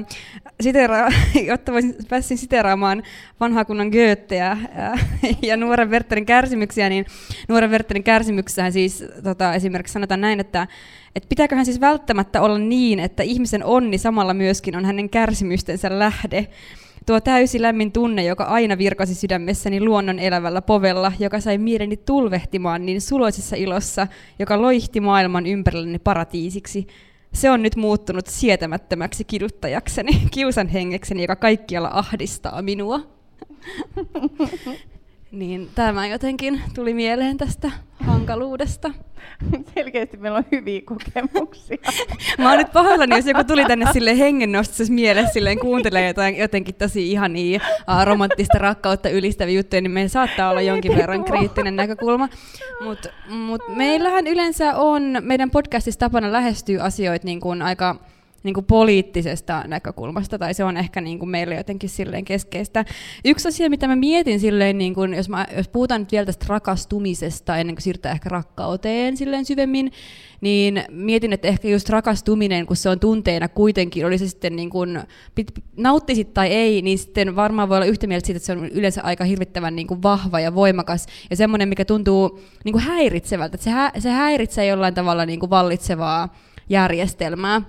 sitera, 0.60 1.08
jotta 1.50 1.72
voisin, 1.72 1.94
pääsin 2.08 2.38
siteraamaan 2.38 3.02
vanhaa 3.40 3.64
kunnan 3.64 3.88
Goetheä 3.88 4.50
äh, 4.50 5.08
ja 5.42 5.56
nuoren 5.56 5.90
Werterin 5.90 6.26
kärsimyksiä, 6.26 6.88
niin 6.88 7.06
nuoren 7.48 7.70
Werterin 7.70 8.04
kärsimyksessähän 8.04 8.72
siis 8.72 9.04
tota, 9.22 9.54
esimerkiksi 9.54 9.92
sanotaan 9.92 10.20
näin, 10.20 10.40
että 10.40 10.66
et 11.16 11.26
pitääköhän 11.28 11.64
siis 11.64 11.80
välttämättä 11.80 12.42
olla 12.42 12.58
niin, 12.58 13.00
että 13.00 13.22
ihmisen 13.22 13.64
onni 13.64 13.98
samalla 13.98 14.34
myöskin 14.34 14.76
on 14.76 14.84
hänen 14.84 15.10
kärsimystensä 15.10 15.98
lähde. 15.98 16.46
Tuo 17.06 17.20
täysi 17.20 17.62
lämmin 17.62 17.92
tunne, 17.92 18.24
joka 18.24 18.44
aina 18.44 18.78
virkasi 18.78 19.14
sydämessäni 19.14 19.80
luonnon 19.80 20.18
elävällä 20.18 20.62
povella, 20.62 21.12
joka 21.18 21.40
sai 21.40 21.58
mieleni 21.58 21.96
tulvehtimaan 21.96 22.86
niin 22.86 23.00
suloisessa 23.00 23.56
ilossa, 23.56 24.06
joka 24.38 24.62
loihti 24.62 25.00
maailman 25.00 25.46
ympärilläni 25.46 25.98
paratiisiksi. 25.98 26.86
Se 27.32 27.50
on 27.50 27.62
nyt 27.62 27.76
muuttunut 27.76 28.26
sietämättömäksi 28.26 29.24
kiduttajakseni, 29.24 30.12
kiusan 30.30 30.68
hengekseni, 30.68 31.22
joka 31.22 31.36
kaikkialla 31.36 31.90
ahdistaa 31.92 32.62
minua. 32.62 33.00
Niin 35.34 35.70
tämä 35.74 36.06
jotenkin 36.06 36.60
tuli 36.74 36.94
mieleen 36.94 37.36
tästä 37.36 37.70
hankaluudesta. 38.00 38.90
Selkeästi 39.74 40.16
meillä 40.16 40.38
on 40.38 40.44
hyviä 40.52 40.80
kokemuksia. 40.84 41.76
Mä 42.38 42.48
oon 42.48 42.58
nyt 42.58 42.72
pahoillani, 42.72 43.16
jos 43.16 43.26
joku 43.26 43.44
tuli 43.44 43.64
tänne 43.64 43.86
sille 43.92 44.18
hengennostossa 44.18 44.92
mielessä 44.92 45.32
silleen 45.32 45.58
kuuntelee 45.58 46.06
jotain 46.06 46.36
jotenkin 46.36 46.74
tosi 46.74 47.12
ihania 47.12 47.60
uh, 47.80 48.04
romanttista 48.04 48.58
rakkautta 48.58 49.08
ylistäviä 49.08 49.54
juttuja, 49.54 49.82
niin 49.82 49.90
meillä 49.90 50.08
saattaa 50.08 50.50
olla 50.50 50.60
jonkin 50.60 50.96
verran 50.96 51.24
kriittinen 51.24 51.76
näkökulma. 51.76 52.28
Mutta 52.84 53.08
mut 53.28 53.62
meillähän 53.68 54.26
yleensä 54.26 54.76
on, 54.76 55.16
meidän 55.20 55.50
podcastissa 55.50 56.00
tapana 56.00 56.32
lähestyy 56.32 56.78
asioita 56.80 57.26
niin 57.26 57.40
kuin 57.40 57.62
aika 57.62 57.96
niin 58.44 58.54
kuin 58.54 58.66
poliittisesta 58.66 59.64
näkökulmasta, 59.66 60.38
tai 60.38 60.54
se 60.54 60.64
on 60.64 60.76
ehkä 60.76 61.00
niin 61.00 61.18
kuin 61.18 61.28
meille 61.28 61.54
jotenkin 61.54 61.90
silleen 61.90 62.24
keskeistä. 62.24 62.84
Yksi 63.24 63.48
asia, 63.48 63.70
mitä 63.70 63.88
mä 63.88 63.96
mietin 63.96 64.40
silleen, 64.40 64.78
niin 64.78 64.94
kuin, 64.94 65.14
jos, 65.14 65.28
mä, 65.28 65.46
jos 65.56 65.68
puhutaan 65.68 66.00
nyt 66.00 66.12
vielä 66.12 66.26
tästä 66.26 66.46
rakastumisesta, 66.48 67.56
ennen 67.56 67.76
kuin 67.76 67.82
siirrytään 67.82 68.14
ehkä 68.14 68.28
rakkauteen 68.28 69.16
silleen 69.16 69.44
syvemmin, 69.44 69.92
niin 70.40 70.84
mietin, 70.90 71.32
että 71.32 71.48
ehkä 71.48 71.68
just 71.68 71.88
rakastuminen, 71.88 72.66
kun 72.66 72.76
se 72.76 72.88
on 72.88 73.00
tunteena 73.00 73.48
kuitenkin, 73.48 74.06
oli 74.06 74.18
se 74.18 74.28
sitten 74.28 74.56
niin 74.56 74.70
kuin, 74.70 75.00
nauttisit 75.76 76.34
tai 76.34 76.48
ei, 76.48 76.82
niin 76.82 76.98
sitten 76.98 77.36
varmaan 77.36 77.68
voi 77.68 77.76
olla 77.76 77.86
yhtä 77.86 78.06
mieltä 78.06 78.26
siitä, 78.26 78.36
että 78.36 78.46
se 78.46 78.52
on 78.52 78.68
yleensä 78.68 79.02
aika 79.02 79.24
hirvittävän 79.24 79.76
niin 79.76 79.86
kuin 79.86 80.02
vahva 80.02 80.40
ja 80.40 80.54
voimakas, 80.54 81.06
ja 81.30 81.36
semmoinen, 81.36 81.68
mikä 81.68 81.84
tuntuu 81.84 82.40
niin 82.64 82.72
kuin 82.72 82.84
häiritsevältä, 82.84 83.54
että 83.54 83.64
se, 83.64 83.70
hä, 83.70 83.92
se 83.98 84.10
häiritsee 84.10 84.66
jollain 84.66 84.94
tavalla 84.94 85.26
niin 85.26 85.40
kuin 85.40 85.50
vallitsevaa 85.50 86.34
järjestelmää 86.68 87.62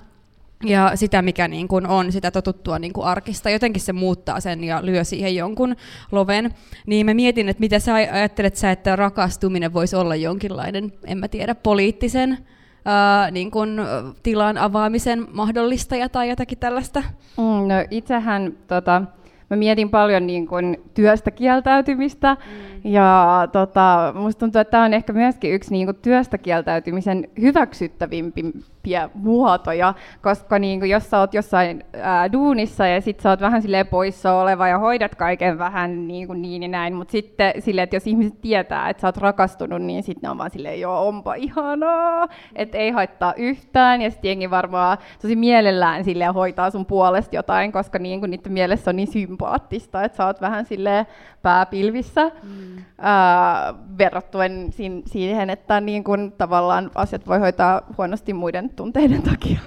ja 0.63 0.91
sitä, 0.95 1.21
mikä 1.21 1.47
niin 1.47 1.67
kuin 1.67 1.87
on 1.87 2.11
sitä 2.11 2.31
totuttua 2.31 2.79
niin 2.79 2.93
kuin 2.93 3.07
arkista. 3.07 3.49
Jotenkin 3.49 3.81
se 3.81 3.93
muuttaa 3.93 4.39
sen 4.39 4.63
ja 4.63 4.85
lyö 4.85 5.03
siihen 5.03 5.35
jonkun 5.35 5.75
loven. 6.11 6.51
Niin 6.85 7.05
mä 7.05 7.13
mietin, 7.13 7.49
että 7.49 7.61
mitä 7.61 7.79
sä 7.79 7.93
ajattelet 7.93 8.55
sä, 8.55 8.71
että 8.71 8.95
rakastuminen 8.95 9.73
voisi 9.73 9.95
olla 9.95 10.15
jonkinlainen, 10.15 10.93
en 11.05 11.17
mä 11.17 11.27
tiedä, 11.27 11.55
poliittisen 11.55 12.37
ää, 12.85 13.31
niin 13.31 13.51
kuin, 13.51 13.79
tilan 14.23 14.57
avaamisen 14.57 15.27
mahdollistaja 15.31 16.09
tai 16.09 16.29
jotakin 16.29 16.57
tällaista? 16.57 16.99
Mm, 17.37 17.43
no 17.43 17.75
itsehän 17.91 18.53
tota, 18.67 19.01
mä 19.49 19.57
mietin 19.57 19.89
paljon 19.89 20.27
niin 20.27 20.47
kuin, 20.47 20.77
työstä 20.93 21.31
kieltäytymistä 21.31 22.33
mm. 22.33 22.74
Ja 22.85 23.47
tota, 23.51 24.13
musta 24.15 24.39
tuntuu, 24.39 24.61
että 24.61 24.71
tämä 24.71 24.83
on 24.83 24.93
ehkä 24.93 25.13
myöskin 25.13 25.53
yksi 25.53 25.71
niin 25.71 25.87
kuin, 25.87 25.97
työstä 26.01 26.37
kieltäytymisen 26.37 27.27
hyväksyttävimpiä 27.41 29.09
muotoja, 29.13 29.93
koska 30.21 30.59
niin 30.59 30.79
kuin, 30.79 30.91
jos 30.91 31.09
sä 31.09 31.19
oot 31.19 31.33
jossain 31.33 31.83
ää, 32.01 32.31
duunissa 32.31 32.87
ja 32.87 33.01
sit 33.01 33.19
sä 33.19 33.29
oot 33.29 33.41
vähän 33.41 33.61
sille 33.61 33.83
poissa 33.83 34.33
oleva 34.33 34.67
ja 34.67 34.79
hoidat 34.79 35.15
kaiken 35.15 35.57
vähän 35.57 36.07
niin, 36.07 36.27
kuin 36.27 36.41
niin 36.41 36.63
ja 36.63 36.69
näin, 36.69 36.93
mutta 36.93 37.11
sitten 37.11 37.53
sille, 37.59 37.81
että 37.81 37.95
jos 37.95 38.07
ihmiset 38.07 38.41
tietää, 38.41 38.89
että 38.89 39.01
sä 39.01 39.07
oot 39.07 39.17
rakastunut, 39.17 39.81
niin 39.81 40.03
sitten 40.03 40.21
ne 40.27 40.29
on 40.29 40.37
vaan 40.37 40.51
silleen, 40.51 40.81
joo, 40.81 41.07
onpa 41.07 41.33
ihanaa, 41.33 42.27
että 42.55 42.77
ei 42.77 42.91
haittaa 42.91 43.33
yhtään 43.37 44.01
ja 44.01 44.11
sitten 44.11 44.29
jengi 44.29 44.49
varmaan 44.49 44.97
tosi 45.21 45.35
mielellään 45.35 46.03
sille 46.03 46.25
hoitaa 46.25 46.69
sun 46.69 46.85
puolesta 46.85 47.35
jotain, 47.35 47.71
koska 47.71 47.99
niin 47.99 48.19
kuin 48.19 48.31
niiden 48.31 48.53
mielessä 48.53 48.91
on 48.91 48.95
niin 48.95 49.11
sympaattista, 49.11 50.03
että 50.03 50.15
sä 50.15 50.25
oot 50.25 50.41
vähän 50.41 50.65
sille 50.65 51.07
pääpilvissä 51.41 52.31
mm. 52.43 52.74
Ää, 52.97 53.73
verrattuen 53.97 54.69
siihen, 55.05 55.49
että 55.49 55.81
niin 55.81 56.03
kun 56.03 56.33
tavallaan 56.37 56.91
asiat 56.95 57.27
voi 57.27 57.39
hoitaa 57.39 57.81
huonosti 57.97 58.33
muiden 58.33 58.69
tunteiden 58.69 59.21
takia. 59.31 59.59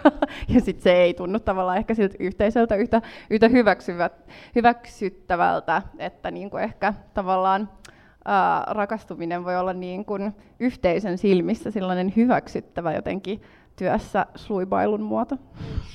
ja 0.49 0.61
sitten 0.61 0.83
se 0.83 0.93
ei 0.93 1.15
tunnu 1.15 1.39
tavallaan 1.39 1.79
ehkä 1.79 1.95
siltä 1.95 2.17
yhteisöltä 2.21 2.75
yhtä, 2.77 3.03
yhtä 3.31 3.49
hyväksyttävältä, 4.55 5.83
että 5.99 6.31
niin 6.31 6.51
kuin 6.51 6.63
ehkä 6.63 6.95
tavallaan 7.15 7.69
ää, 8.25 8.65
rakastuminen 8.69 9.45
voi 9.45 9.57
olla 9.57 9.73
niin 9.73 10.05
kuin 10.05 10.35
yhteisön 10.61 11.19
silmissä 11.19 11.71
sellainen 11.71 12.13
hyväksyttävä 12.17 12.93
jotenkin 12.93 13.43
työssä 13.79 14.27
suibailun 14.35 15.03
muoto. 15.03 15.39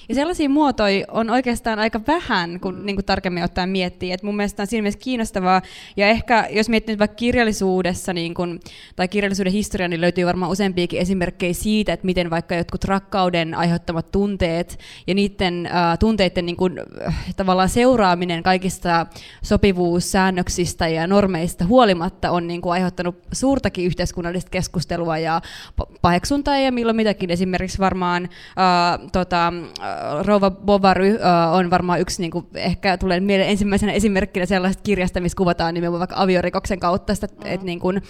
Ja 0.09 0.15
sellaisia 0.15 0.49
muotoja 0.49 1.05
on 1.11 1.29
oikeastaan 1.29 1.79
aika 1.79 2.01
vähän, 2.07 2.59
kun 2.59 2.75
mm. 2.75 2.85
niin 2.85 2.95
kuin 2.95 3.05
tarkemmin 3.05 3.43
ottaen 3.43 3.69
miettii. 3.69 4.11
Et 4.11 4.23
mun 4.23 4.35
mielestä 4.35 4.63
on 4.63 4.67
siinä 4.67 4.81
mielessä 4.81 4.99
kiinnostavaa. 4.99 5.61
Ja 5.97 6.07
ehkä 6.07 6.47
jos 6.51 6.69
miettii 6.69 6.99
vaikka 6.99 7.15
kirjallisuudessa 7.15 8.13
niin 8.13 8.33
kun, 8.33 8.59
tai 8.95 9.07
kirjallisuuden 9.07 9.53
historia, 9.53 9.87
niin 9.87 10.01
löytyy 10.01 10.25
varmaan 10.25 10.51
useampiakin 10.51 10.99
esimerkkejä 10.99 11.53
siitä, 11.53 11.93
että 11.93 12.05
miten 12.05 12.29
vaikka 12.29 12.55
jotkut 12.55 12.83
rakkauden 12.83 13.55
aiheuttamat 13.55 14.11
tunteet 14.11 14.79
ja 15.07 15.13
niiden 15.13 15.65
äh, 15.65 15.99
tunteiden 15.99 16.45
niin 16.45 16.57
kun, 16.57 16.79
äh, 17.07 17.25
tavallaan 17.35 17.69
seuraaminen 17.69 18.43
kaikista 18.43 19.05
sopivuussäännöksistä 19.43 20.87
ja 20.87 21.07
normeista 21.07 21.65
huolimatta 21.65 22.31
on 22.31 22.47
niin 22.47 22.61
kuin, 22.61 22.73
aiheuttanut 22.73 23.15
suurtakin 23.31 23.85
yhteiskunnallista 23.85 24.49
keskustelua 24.49 25.17
ja 25.17 25.41
paheksuntaa 26.01 26.57
ja 26.57 26.71
milloin 26.71 26.95
mitäkin 26.95 27.29
esimerkiksi 27.29 27.72
esimerkiksi 27.73 27.79
varmaan 27.79 28.23
äh, 28.23 29.09
tota, 29.11 29.53
Rouva 30.25 30.51
Bovary 30.51 31.15
äh, 31.15 31.53
on 31.53 31.69
varmaan 31.69 31.99
yksi, 31.99 32.21
niin 32.21 32.31
kuin, 32.31 32.45
ehkä 32.55 32.97
tulee 32.97 33.19
mieleen 33.19 33.49
ensimmäisenä 33.49 33.91
esimerkkinä 33.91 34.45
sellaista 34.45 34.83
kirjasta, 34.83 35.21
missä 35.21 35.37
kuvataan 35.37 35.73
nimenomaan 35.73 35.99
vaikka 35.99 36.21
aviorikoksen 36.21 36.79
kautta 36.79 37.15
sitä, 37.15 37.27
mm-hmm. 37.27 37.53
että 37.53 37.65
niin 37.65 37.79
kuin, 37.79 38.01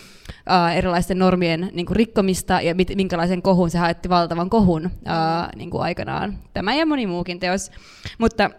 äh, 0.52 0.78
erilaisten 0.78 1.20
normien 1.20 1.70
niin 1.74 1.86
kuin, 1.86 1.96
rikkomista 1.96 2.62
ja 2.62 2.76
mit, 2.76 2.92
minkälaisen 2.96 3.42
kohun 3.42 3.70
se 3.70 3.78
haetti 3.78 4.10
valtavan 4.10 4.50
kohun 4.50 4.86
äh, 4.86 5.50
niin 5.56 5.70
kuin 5.70 5.84
aikanaan. 5.84 6.38
Tämä 6.54 6.76
ja 6.76 6.86
moni 6.86 7.08
muukin 7.08 7.40
teos. 7.40 7.72
Mutta 8.18 8.50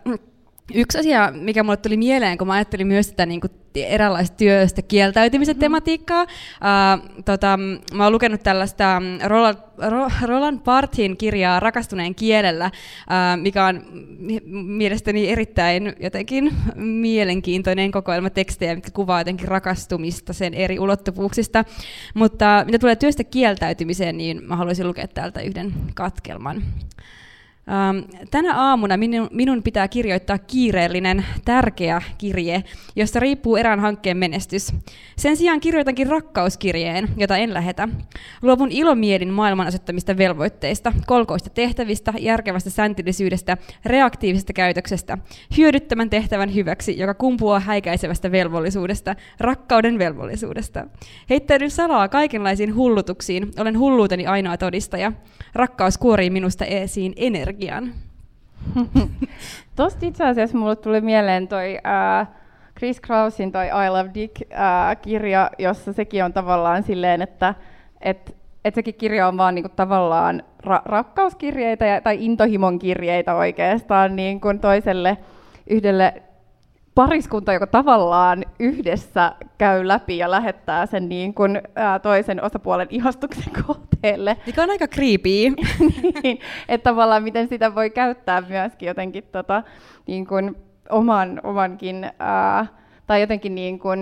Yksi 0.74 0.98
asia, 0.98 1.32
mikä 1.34 1.62
mulle 1.62 1.76
tuli 1.76 1.96
mieleen, 1.96 2.38
kun 2.38 2.46
mä 2.46 2.52
ajattelin 2.52 2.86
myös 2.86 3.08
tätä 3.08 3.26
niin 3.26 3.40
kuin 3.40 3.50
eräänlaista 3.74 4.36
työstä 4.36 4.82
kieltäytymisen 4.82 5.54
mm-hmm. 5.54 5.60
tematiikkaa. 5.60 6.22
Uh, 6.22 7.22
tota, 7.24 7.58
mä 7.94 8.04
oon 8.04 8.12
lukenut 8.12 8.42
tällaista 8.42 9.02
Roland, 9.24 9.58
Roland 10.26 10.60
Barthin 10.60 11.16
kirjaa 11.16 11.60
Rakastuneen 11.60 12.14
kielellä, 12.14 12.66
uh, 12.66 13.42
mikä 13.42 13.66
on 13.66 13.82
mielestäni 14.52 15.28
erittäin 15.28 15.92
jotenkin 16.00 16.54
mielenkiintoinen 16.76 17.90
kokoelma 17.90 18.30
tekstejä, 18.30 18.74
mikä 18.74 18.90
kuvaa 18.90 19.20
jotenkin 19.20 19.48
rakastumista 19.48 20.32
sen 20.32 20.54
eri 20.54 20.78
ulottuvuuksista. 20.78 21.64
Mutta 22.14 22.62
mitä 22.66 22.78
tulee 22.78 22.96
työstä 22.96 23.24
kieltäytymiseen, 23.24 24.16
niin 24.16 24.44
mä 24.44 24.56
haluaisin 24.56 24.88
lukea 24.88 25.08
täältä 25.08 25.40
yhden 25.40 25.74
katkelman. 25.94 26.62
Ähm, 27.68 28.26
tänä 28.30 28.56
aamuna 28.56 28.96
minun, 29.30 29.62
pitää 29.62 29.88
kirjoittaa 29.88 30.38
kiireellinen, 30.38 31.24
tärkeä 31.44 32.02
kirje, 32.18 32.64
josta 32.96 33.20
riippuu 33.20 33.56
erään 33.56 33.80
hankkeen 33.80 34.16
menestys. 34.16 34.74
Sen 35.16 35.36
sijaan 35.36 35.60
kirjoitankin 35.60 36.06
rakkauskirjeen, 36.06 37.08
jota 37.16 37.36
en 37.36 37.54
lähetä. 37.54 37.88
Luovun 38.42 38.72
ilomielin 38.72 39.32
maailman 39.32 39.66
asettamista 39.66 40.16
velvoitteista, 40.16 40.92
kolkoista 41.06 41.50
tehtävistä, 41.50 42.12
järkevästä 42.18 42.70
säntillisyydestä, 42.70 43.56
reaktiivisesta 43.84 44.52
käytöksestä, 44.52 45.18
hyödyttämän 45.56 46.10
tehtävän 46.10 46.54
hyväksi, 46.54 46.98
joka 46.98 47.14
kumpuaa 47.14 47.60
häikäisevästä 47.60 48.32
velvollisuudesta, 48.32 49.16
rakkauden 49.40 49.98
velvollisuudesta. 49.98 50.84
Heittäydyn 51.30 51.70
salaa 51.70 52.08
kaikenlaisiin 52.08 52.74
hullutuksiin, 52.74 53.50
olen 53.58 53.78
hulluuteni 53.78 54.26
ainoa 54.26 54.56
todistaja. 54.56 55.12
Rakkaus 55.54 55.98
kuorii 55.98 56.30
minusta 56.30 56.64
esiin 56.64 57.12
energia 57.16 57.53
energian. 57.54 57.92
Tosta 59.76 60.06
itse 60.06 60.24
asiassa 60.24 60.58
mulle 60.58 60.76
tuli 60.76 61.00
mieleen 61.00 61.48
toi 61.48 61.78
uh, 61.78 62.26
Chris 62.78 63.00
Krausin 63.00 63.52
toi 63.52 63.66
I 63.66 63.90
Love 63.90 64.10
Dick-kirja, 64.14 65.50
uh, 65.52 65.64
jossa 65.64 65.92
sekin 65.92 66.24
on 66.24 66.32
tavallaan 66.32 66.82
silleen, 66.82 67.22
että 67.22 67.54
et, 68.00 68.36
et 68.64 68.74
sekin 68.74 68.94
kirja 68.94 69.28
on 69.28 69.36
vaan 69.36 69.54
niinku 69.54 69.68
tavallaan 69.76 70.42
ra- 70.66 70.82
rakkauskirjeitä 70.84 71.86
ja, 71.86 72.00
tai 72.00 72.24
intohimon 72.24 72.78
kirjeitä 72.78 73.34
oikeastaan 73.34 74.16
niin 74.16 74.40
kuin 74.40 74.60
toiselle 74.60 75.18
yhdelle 75.70 76.22
pariskunta, 76.94 77.52
joka 77.52 77.66
tavallaan 77.66 78.44
yhdessä 78.58 79.32
käy 79.58 79.88
läpi 79.88 80.18
ja 80.18 80.30
lähettää 80.30 80.86
sen 80.86 81.08
niin 81.08 81.34
kuin, 81.34 81.62
ää, 81.74 81.98
toisen 81.98 82.44
osapuolen 82.44 82.86
ihastuksen 82.90 83.52
kohteelle. 83.66 84.36
Mikä 84.46 84.62
on 84.62 84.70
aika 84.70 84.88
creepy. 84.88 85.28
niin, 86.22 86.38
että 86.68 86.90
tavallaan 86.90 87.22
miten 87.22 87.48
sitä 87.48 87.74
voi 87.74 87.90
käyttää 87.90 88.42
myöskin 88.48 88.86
jotenkin 88.86 89.24
tota, 89.32 89.62
niin 90.06 90.26
kuin 90.26 90.56
oman, 90.90 91.40
omankin, 91.42 92.10
ää, 92.18 92.66
tai 93.06 93.20
jotenkin 93.20 93.54
niin 93.54 93.78
kuin, 93.78 94.00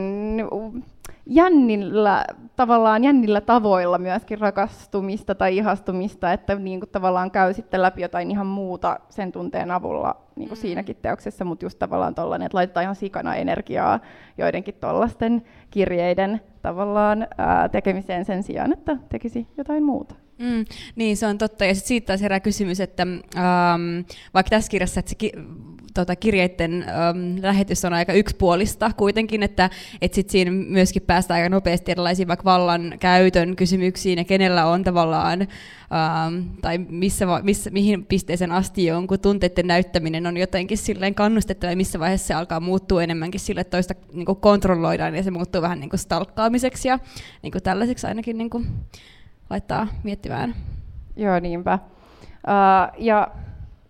jännillä, 1.26 2.24
tavallaan 2.56 3.04
jännillä 3.04 3.40
tavoilla 3.40 3.98
myöskin 3.98 4.38
rakastumista 4.38 5.34
tai 5.34 5.56
ihastumista, 5.56 6.32
että 6.32 6.54
niin 6.54 6.80
kuin 6.80 6.90
tavallaan 6.90 7.30
käy 7.30 7.54
sitten 7.54 7.82
läpi 7.82 8.02
jotain 8.02 8.30
ihan 8.30 8.46
muuta 8.46 9.00
sen 9.08 9.32
tunteen 9.32 9.70
avulla 9.70 10.16
niin 10.36 10.48
kuin 10.48 10.58
mm. 10.58 10.62
siinäkin 10.62 10.96
teoksessa, 11.02 11.44
mutta 11.44 11.64
just 11.64 11.78
tavallaan 11.78 12.14
tollainen, 12.14 12.46
että 12.46 12.56
laitetaan 12.56 12.84
ihan 12.84 12.96
sikana 12.96 13.34
energiaa 13.34 14.00
joidenkin 14.38 14.74
tuollaisten 14.74 15.42
kirjeiden 15.70 16.40
tavallaan 16.62 17.26
ää, 17.38 17.68
tekemiseen 17.68 18.24
sen 18.24 18.42
sijaan, 18.42 18.72
että 18.72 18.96
tekisi 19.08 19.46
jotain 19.56 19.84
muuta. 19.84 20.14
Mm, 20.38 20.64
niin, 20.96 21.16
se 21.16 21.26
on 21.26 21.38
totta. 21.38 21.64
Ja 21.64 21.74
sit 21.74 21.84
siitä 21.84 22.06
taas 22.06 22.22
herää 22.22 22.40
kysymys, 22.40 22.80
että 22.80 23.02
ähm, 23.02 24.00
vaikka 24.34 24.50
tässä 24.50 24.70
kirjassa 24.70 25.00
että 25.00 25.10
se 25.10 25.14
ki- 25.14 25.32
tota, 25.94 26.16
kirjeiden 26.16 26.82
ähm, 26.88 27.42
lähetys 27.42 27.84
on 27.84 27.92
aika 27.92 28.12
yksipuolista 28.12 28.90
kuitenkin, 28.96 29.42
että 29.42 29.70
et 30.02 30.14
sit 30.14 30.30
siinä 30.30 30.50
myöskin 30.50 31.02
päästään 31.02 31.38
aika 31.38 31.48
nopeasti 31.48 31.90
erilaisiin 31.90 32.28
vaikka 32.28 32.44
vallan 32.44 32.94
käytön 33.00 33.56
kysymyksiin 33.56 34.18
ja 34.18 34.24
kenellä 34.24 34.66
on 34.66 34.84
tavallaan, 34.84 35.40
ähm, 35.40 36.48
tai 36.62 36.78
missä, 36.78 37.26
missä, 37.42 37.70
mihin 37.70 38.06
pisteeseen 38.06 38.52
asti 38.52 38.86
jonkun 38.86 39.20
tunteiden 39.20 39.66
näyttäminen 39.66 40.26
on 40.26 40.36
jotenkin 40.36 40.78
silleen 40.78 41.14
kannustettava 41.14 41.70
ja 41.70 41.76
missä 41.76 41.98
vaiheessa 41.98 42.26
se 42.26 42.34
alkaa 42.34 42.60
muuttua 42.60 43.02
enemmänkin 43.02 43.40
sille, 43.40 43.60
että 43.60 43.76
toista 43.76 43.94
niin 44.12 44.26
kontrolloidaan 44.26 45.14
ja 45.14 45.22
se 45.22 45.30
muuttuu 45.30 45.62
vähän 45.62 45.80
niin 45.80 45.90
kuin 45.90 46.00
stalkkaamiseksi 46.00 46.88
ja 46.88 46.98
niin 47.42 47.52
kuin 47.52 47.62
tällaiseksi 47.62 48.06
ainakin 48.06 48.38
niin 48.38 48.50
kuin 48.50 48.66
laittaa 49.50 49.86
miettimään. 50.02 50.54
Joo, 51.16 51.40
niinpä. 51.40 51.78
Uh, 52.48 53.04
ja 53.04 53.28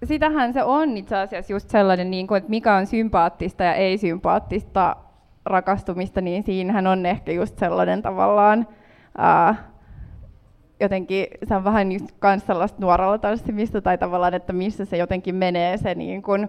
sitähän 0.04 0.52
se 0.52 0.62
on 0.62 0.96
itse 0.96 1.16
asiassa 1.16 1.52
just 1.52 1.70
sellainen, 1.70 2.10
niin 2.10 2.26
kuin, 2.26 2.38
että 2.38 2.50
mikä 2.50 2.74
on 2.74 2.86
sympaattista 2.86 3.64
ja 3.64 3.74
ei-sympaattista 3.74 4.96
rakastumista, 5.44 6.20
niin 6.20 6.42
siinähän 6.42 6.86
on 6.86 7.06
ehkä 7.06 7.32
just 7.32 7.58
sellainen 7.58 8.02
tavallaan 8.02 8.66
ää, 9.18 9.54
jotenkin, 10.80 11.26
se 11.44 11.56
on 11.56 11.64
vähän 11.64 11.92
just 11.92 12.06
kans 12.18 12.46
sellaista 12.46 12.80
nuoralla 12.80 13.18
tanssimista 13.18 13.82
tai 13.82 13.98
tavallaan, 13.98 14.34
että 14.34 14.52
missä 14.52 14.84
se 14.84 14.96
jotenkin 14.96 15.34
menee 15.34 15.76
se 15.76 15.94
niin 15.94 16.22
kuin 16.22 16.48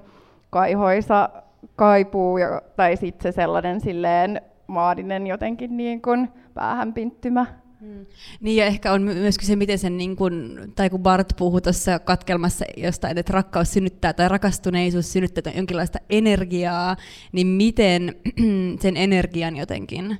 kaihoisa 0.49 1.29
kaipuu 1.75 2.37
ja, 2.37 2.61
tai 2.75 2.95
sitten 2.95 3.33
se 3.33 3.35
sellainen 3.35 3.81
silleen 3.81 4.41
maadinen 4.67 5.27
jotenkin 5.27 5.77
niin 5.77 6.01
kuin 6.01 6.29
päähänpinttymä. 6.53 7.45
Hmm. 7.83 8.05
Niin 8.41 8.57
ja 8.57 8.65
ehkä 8.65 8.93
on 8.93 9.01
myöskin 9.01 9.47
se, 9.47 9.55
miten 9.55 9.79
sen, 9.79 9.97
niin 9.97 10.15
kun, 10.15 10.59
tai 10.75 10.89
kun 10.89 10.99
Bart 10.99 11.33
puhuu 11.37 11.61
tuossa 11.61 11.99
katkelmassa 11.99 12.65
jostain, 12.77 13.17
että 13.17 13.33
rakkaus 13.33 13.73
synnyttää 13.73 14.13
tai 14.13 14.29
rakastuneisuus 14.29 15.13
synnyttää 15.13 15.53
jonkinlaista 15.55 15.99
energiaa, 16.09 16.97
niin 17.31 17.47
miten 17.47 18.15
sen 18.81 18.97
energian 18.97 19.55
jotenkin 19.55 20.17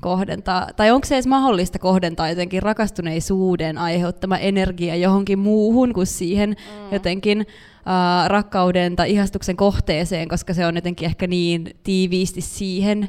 kohdentaa, 0.00 0.68
tai 0.76 0.90
onko 0.90 1.06
se 1.06 1.14
edes 1.14 1.26
mahdollista 1.26 1.78
kohdentaa 1.78 2.28
jotenkin 2.28 2.62
rakastuneisuuden 2.62 3.78
aiheuttama 3.78 4.38
energia 4.38 4.96
johonkin 4.96 5.38
muuhun 5.38 5.92
kuin 5.92 6.06
siihen 6.06 6.50
mm. 6.50 6.92
jotenkin 6.92 7.40
uh, 7.40 8.28
rakkauden 8.28 8.96
tai 8.96 9.10
ihastuksen 9.10 9.56
kohteeseen, 9.56 10.28
koska 10.28 10.54
se 10.54 10.66
on 10.66 10.74
jotenkin 10.74 11.06
ehkä 11.06 11.26
niin 11.26 11.70
tiiviisti 11.82 12.40
siihen 12.40 13.08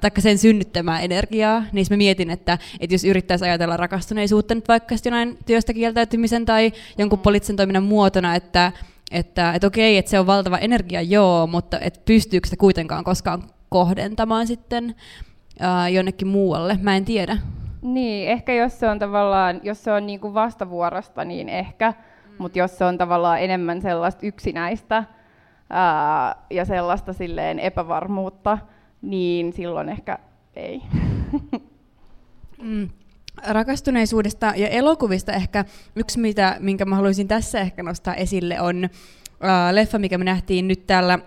taikka 0.00 0.20
sen 0.20 0.38
synnyttämää 0.38 1.00
energiaa, 1.00 1.62
niin 1.72 1.86
mä 1.90 1.96
mietin, 1.96 2.30
että, 2.30 2.58
että 2.80 2.94
jos 2.94 3.04
yrittäisi 3.04 3.44
ajatella 3.44 3.76
rakastuneisuutta 3.76 4.54
nyt 4.54 4.68
vaikka 4.68 4.94
jonain 5.04 5.38
työstä 5.46 5.72
kieltäytymisen 5.72 6.44
tai 6.44 6.72
jonkun 6.98 7.18
poliittisen 7.18 7.56
toiminnan 7.56 7.82
muotona, 7.82 8.34
että, 8.34 8.72
että, 9.10 9.52
että 9.52 9.66
okei, 9.66 9.98
että 9.98 10.10
se 10.10 10.18
on 10.18 10.26
valtava 10.26 10.58
energia, 10.58 11.02
joo, 11.02 11.46
mutta 11.46 11.78
että 11.80 12.00
pystyykö 12.04 12.48
se 12.48 12.56
kuitenkaan 12.56 13.04
koskaan 13.04 13.42
kohdentamaan 13.68 14.46
sitten 14.46 14.94
uh, 15.60 15.92
jonnekin 15.92 16.28
muualle, 16.28 16.78
mä 16.82 16.96
en 16.96 17.04
tiedä. 17.04 17.38
Niin, 17.82 18.28
ehkä 18.28 18.54
jos 18.54 18.80
se 18.80 18.88
on 18.88 18.98
tavallaan, 18.98 19.60
jos 19.62 19.84
se 19.84 19.92
on 19.92 20.06
niinku 20.06 20.34
vastavuorosta, 20.34 21.24
niin 21.24 21.48
ehkä, 21.48 21.90
mm. 21.90 22.34
mutta 22.38 22.58
jos 22.58 22.78
se 22.78 22.84
on 22.84 22.98
tavallaan 22.98 23.40
enemmän 23.40 23.82
sellaista 23.82 24.26
yksinäistä 24.26 24.98
uh, 24.98 26.44
ja 26.50 26.64
sellaista 26.64 27.12
silleen 27.12 27.58
epävarmuutta, 27.58 28.58
niin 29.04 29.52
silloin 29.52 29.88
ehkä 29.88 30.18
ei. 30.56 30.82
Mm. 32.62 32.88
Rakastuneisuudesta 33.46 34.52
ja 34.56 34.68
elokuvista 34.68 35.32
ehkä 35.32 35.64
yksi, 35.96 36.20
mitä, 36.20 36.56
minkä 36.60 36.84
mä 36.84 36.96
haluaisin 36.96 37.28
tässä 37.28 37.60
ehkä 37.60 37.82
nostaa 37.82 38.14
esille, 38.14 38.60
on 38.60 38.84
uh, 38.84 39.74
leffa, 39.74 39.98
mikä 39.98 40.18
me 40.18 40.24
nähtiin 40.24 40.68
nyt 40.68 40.86
täällä 40.86 41.18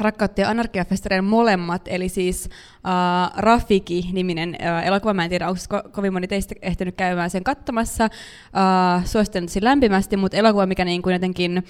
Rakkautta 0.00 0.40
ja 0.40 0.50
anarkiafestareiden 0.50 1.24
molemmat, 1.24 1.82
eli 1.88 2.08
siis 2.08 2.44
uh, 2.44 3.36
Rafiki-niminen 3.36 4.56
uh, 4.60 4.86
elokuva. 4.86 5.14
Mä 5.14 5.24
en 5.24 5.30
tiedä, 5.30 5.48
onko 5.48 5.60
ko- 5.74 5.88
kovin 5.90 6.12
moni 6.12 6.28
teistä 6.28 6.54
ehtinyt 6.62 6.96
käymään 6.96 7.30
sen 7.30 7.44
katsomassa. 7.44 8.04
Uh, 8.04 9.06
suosittelen 9.06 9.48
lämpimästi, 9.60 10.16
mutta 10.16 10.36
elokuva, 10.36 10.66
mikä 10.66 10.84
niin 10.84 11.02
kuin 11.02 11.12
jotenkin 11.12 11.64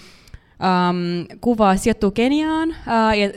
Um, 0.60 1.38
kuvaa 1.40 1.76
sijoittuu 1.76 2.10
Keniaan 2.10 2.68
uh, 2.68 3.18
ja 3.18 3.28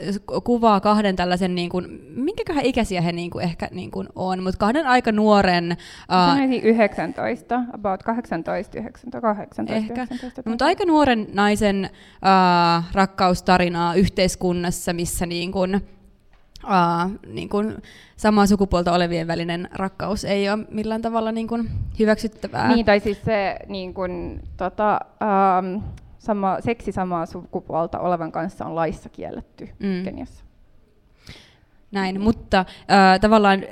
kuvaa 0.44 0.80
kahden 0.80 1.16
tällaisen, 1.16 1.54
niin 1.54 1.70
kuin, 1.70 2.00
minkäköhän 2.16 2.64
ikäisiä 2.64 3.00
he 3.00 3.12
niin 3.12 3.30
kuin, 3.30 3.44
ehkä 3.44 3.68
niin 3.70 3.90
kuin, 3.90 4.08
on, 4.14 4.42
mutta 4.42 4.58
kahden 4.58 4.86
aika 4.86 5.12
nuoren... 5.12 5.72
Uh, 5.72 6.34
Sanoisin 6.34 6.62
19, 6.62 7.62
about 7.72 8.02
18, 8.02 8.78
19, 8.78 9.20
18, 9.20 9.74
ehkä. 9.74 10.02
19. 10.02 10.50
Mutta 10.50 10.64
aika 10.64 10.84
nuoren 10.84 11.26
naisen 11.32 11.90
uh, 11.92 12.84
rakkaustarinaa 12.92 13.94
yhteiskunnassa, 13.94 14.92
missä 14.92 15.26
niin 15.26 15.52
kuin, 15.52 15.74
uh, 16.64 17.20
niin 17.26 17.48
kuin 17.48 17.76
samaa 18.16 18.46
sukupuolta 18.46 18.92
olevien 18.92 19.26
välinen 19.26 19.68
rakkaus 19.72 20.24
ei 20.24 20.50
ole 20.50 20.66
millään 20.70 21.02
tavalla 21.02 21.32
niin 21.32 21.48
kuin 21.48 21.70
hyväksyttävää. 21.98 22.68
Niin, 22.68 22.86
tai 22.86 23.00
siis 23.00 23.22
se 23.24 23.56
niin 23.68 23.94
kuin, 23.94 24.40
tota, 24.56 25.00
um, 25.58 25.82
sama, 26.20 26.60
seksi 26.60 26.92
samaa 26.92 27.26
sukupuolta 27.26 27.98
olevan 27.98 28.32
kanssa 28.32 28.66
on 28.66 28.74
laissa 28.74 29.08
kielletty 29.08 29.68
mm. 29.78 30.04
Keniassa. 30.04 30.44
Näin, 31.92 32.20
mutta 32.20 32.58
äh, 32.58 33.20
tavallaan 33.20 33.64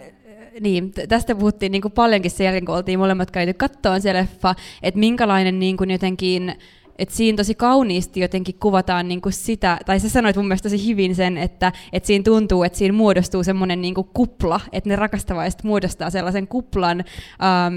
niin, 0.61 0.93
tästä 1.09 1.35
puhuttiin 1.35 1.73
niin 1.73 1.83
kuin 1.83 1.93
paljonkin 1.93 2.31
sen 2.31 2.45
jälkeen, 2.45 2.65
kun 2.65 2.75
oltiin 2.77 2.99
molemmat 2.99 3.31
käyty 3.31 3.53
kattoon 3.53 4.01
se 4.01 4.15
leffa, 4.15 4.55
että 4.83 5.01
minkälainen 5.01 5.59
niin 5.59 5.77
kuin 5.77 5.91
jotenkin 5.91 6.55
että 6.99 7.15
siinä 7.15 7.37
tosi 7.37 7.55
kauniisti 7.55 8.21
jotenkin 8.21 8.55
kuvataan 8.61 9.09
niin 9.09 9.21
kuin 9.21 9.33
sitä, 9.33 9.79
tai 9.87 10.01
sä 10.01 10.09
sanoit 10.09 10.37
mun 10.37 10.49
mielestä 10.49 10.69
tosi 10.69 10.87
hyvin 10.87 11.15
sen, 11.15 11.39
että, 11.39 11.73
että 11.93 12.07
siinä 12.07 12.23
tuntuu, 12.23 12.63
että 12.63 12.79
siinä 12.79 12.93
muodostuu 12.93 13.45
semmoinen 13.45 13.83
niin 13.83 13.95
kupla, 13.95 14.61
että 14.73 14.89
ne 14.89 14.97
rakastavaiset 14.97 15.65
muodostaa 15.65 16.11
sellaisen 16.11 16.49
kuplan, 16.49 17.05
ähm, 17.43 17.75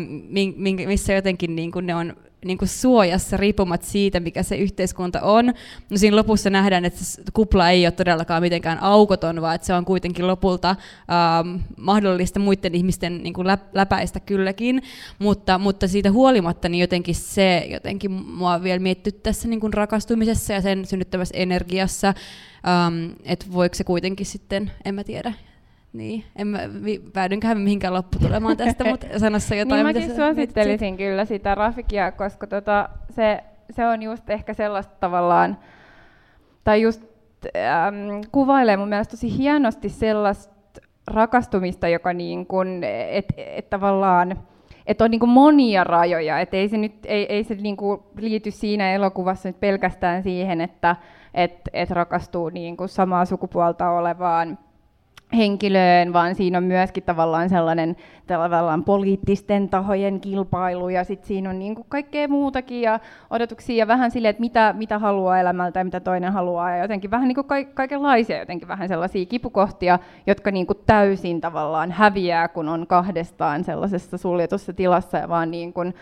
missä 0.87 1.13
jotenkin 1.13 1.55
niin 1.55 1.71
kuin 1.71 1.85
ne 1.85 1.95
on 1.95 2.13
niin 2.45 2.57
kuin 2.57 2.69
suojassa 2.69 3.37
riippumatta 3.37 3.87
siitä, 3.87 4.19
mikä 4.19 4.43
se 4.43 4.55
yhteiskunta 4.55 5.21
on. 5.21 5.45
No 5.89 5.97
siinä 5.97 6.15
lopussa 6.15 6.49
nähdään, 6.49 6.85
että 6.85 7.03
se 7.03 7.21
kupla 7.33 7.69
ei 7.69 7.85
ole 7.85 7.91
todellakaan 7.91 8.41
mitenkään 8.41 8.79
aukoton, 8.81 9.41
vaan 9.41 9.55
että 9.55 9.67
se 9.67 9.73
on 9.73 9.85
kuitenkin 9.85 10.27
lopulta 10.27 10.69
ähm, 10.69 11.55
mahdollista 11.77 12.39
muiden 12.39 12.75
ihmisten 12.75 13.23
niin 13.23 13.33
kuin 13.33 13.47
läpäistä 13.73 14.19
kylläkin, 14.19 14.83
mutta, 15.19 15.57
mutta 15.57 15.87
siitä 15.87 16.11
huolimatta 16.11 16.69
niin 16.69 16.81
jotenkin 16.81 17.15
se 17.15 17.67
jotenkin 17.69 18.11
mua 18.11 18.63
vielä 18.63 18.79
miettii 18.79 19.13
tässä 19.13 19.47
niin 19.47 19.59
kuin 19.59 19.73
rakastumisessa 19.73 20.53
ja 20.53 20.61
sen 20.61 20.85
synnyttävässä 20.85 21.37
energiassa, 21.37 22.07
ähm, 22.07 23.11
että 23.23 23.45
voiko 23.53 23.75
se 23.75 23.83
kuitenkin 23.83 24.25
sitten, 24.25 24.71
en 24.85 24.95
mä 24.95 25.03
tiedä, 25.03 25.33
niin, 25.93 26.23
en 26.35 26.47
mä 26.47 26.59
päädynköhän 27.13 27.57
mihinkään 27.61 27.93
lopputulemaan 27.93 28.57
tästä, 28.57 28.83
mutta 28.83 29.07
sanossa 29.19 29.55
jotain. 29.55 29.85
niin 29.85 29.95
mäkin 29.95 30.15
suosittelisin 30.15 30.97
kyllä 30.97 31.25
sitä 31.25 31.55
Rafikia, 31.55 32.11
koska 32.11 32.47
tota, 32.47 32.89
se, 33.09 33.43
se 33.71 33.87
on 33.87 34.03
just 34.03 34.29
ehkä 34.29 34.53
sellaista 34.53 34.95
tavallaan, 34.99 35.57
tai 36.63 36.81
just 36.81 37.03
ähm, 37.55 38.21
kuvailee 38.31 38.77
mun 38.77 38.89
mielestä 38.89 39.11
tosi 39.11 39.37
hienosti 39.37 39.89
sellaista 39.89 40.81
rakastumista, 41.07 41.87
joka 41.87 42.13
niin 42.13 42.45
kuin, 42.45 42.83
et, 43.09 43.25
et 43.37 43.69
tavallaan, 43.69 44.39
että 44.87 45.03
on 45.03 45.11
niin 45.11 45.19
kuin 45.19 45.29
monia 45.29 45.83
rajoja, 45.83 46.39
että 46.39 46.57
ei 46.57 46.69
se, 46.69 46.77
nyt, 46.77 46.93
ei, 47.05 47.25
ei 47.33 47.43
se 47.43 47.55
niin 47.55 47.77
kuin 47.77 47.99
liity 48.17 48.51
siinä 48.51 48.93
elokuvassa 48.93 49.49
nyt 49.49 49.59
pelkästään 49.59 50.23
siihen, 50.23 50.61
että 50.61 50.95
et, 51.33 51.61
et 51.73 51.91
rakastuu 51.91 52.49
niin 52.49 52.77
kuin 52.77 52.89
samaa 52.89 53.25
sukupuolta 53.25 53.89
olevaan 53.89 54.57
henkilöön, 55.37 56.13
vaan 56.13 56.35
siinä 56.35 56.57
on 56.57 56.63
myöskin 56.63 57.03
tavallaan 57.03 57.49
sellainen 57.49 57.95
tavallaan 58.27 58.83
poliittisten 58.83 59.69
tahojen 59.69 60.21
kilpailu 60.21 60.89
ja 60.89 61.03
sitten 61.03 61.27
siinä 61.27 61.49
on 61.49 61.59
niin 61.59 61.75
kuin 61.75 61.85
kaikkea 61.89 62.27
muutakin 62.27 62.81
ja 62.81 62.99
odotuksia 63.29 63.75
ja 63.75 63.87
vähän 63.87 64.11
silleen, 64.11 64.29
että 64.29 64.41
mitä, 64.41 64.73
mitä 64.77 64.99
haluaa 64.99 65.39
elämältä 65.39 65.79
ja 65.79 65.83
mitä 65.83 65.99
toinen 65.99 66.33
haluaa 66.33 66.71
ja 66.71 66.81
jotenkin 66.81 67.11
vähän 67.11 67.27
niin 67.27 67.35
kuin 67.35 67.47
ka- 67.47 67.71
kaikenlaisia 67.73 68.39
jotenkin 68.39 68.67
vähän 68.67 68.87
sellaisia 68.87 69.25
kipukohtia, 69.25 69.99
jotka 70.27 70.51
niin 70.51 70.67
kuin 70.67 70.79
täysin 70.85 71.41
tavallaan 71.41 71.91
häviää, 71.91 72.47
kun 72.47 72.69
on 72.69 72.87
kahdestaan 72.87 73.63
sellaisessa 73.63 74.17
suljetussa 74.17 74.73
tilassa 74.73 75.17
ja 75.17 75.29
vaan 75.29 75.51
niin 75.51 75.73
kuin 75.73 75.93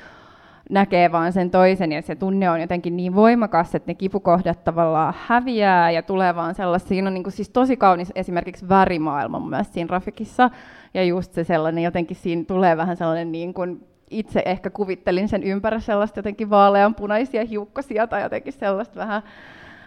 näkee 0.70 1.12
vaan 1.12 1.34
sen 1.34 1.52
toisen 1.52 1.92
ja 1.92 2.02
se 2.02 2.16
tunne 2.16 2.50
on 2.50 2.62
jotenkin 2.62 2.98
niin 2.98 3.16
voimakas, 3.16 3.76
että 3.76 3.90
ne 3.90 3.94
kipukohdat 3.94 4.64
tavallaan 4.64 5.14
häviää 5.28 5.92
ja 5.92 6.02
tulee 6.02 6.36
vaan 6.36 6.56
sellaista, 6.56 6.90
siinä 6.90 7.08
on 7.08 7.14
niin 7.14 7.24
kuin 7.24 7.34
siis 7.34 7.50
tosi 7.50 7.78
kaunis 7.78 8.12
esimerkiksi 8.16 8.70
värimaailma 8.70 9.40
myös 9.40 9.74
siinä 9.74 9.88
Rafikissa 9.92 10.50
ja 10.94 11.04
just 11.04 11.34
se 11.34 11.44
sellainen 11.44 11.84
jotenkin 11.84 12.18
siinä 12.18 12.44
tulee 12.44 12.78
vähän 12.78 12.98
sellainen 12.98 13.32
niin 13.32 13.54
kuin 13.54 13.88
itse 14.10 14.44
ehkä 14.46 14.70
kuvittelin 14.70 15.28
sen 15.28 15.44
ympärillä 15.44 15.82
sellaista 15.82 16.20
jotenkin 16.20 16.50
vaaleanpunaisia 16.50 17.46
hiukkasia 17.46 18.08
tai 18.08 18.22
jotenkin 18.22 18.54
sellaista 18.54 19.00
vähän 19.00 19.24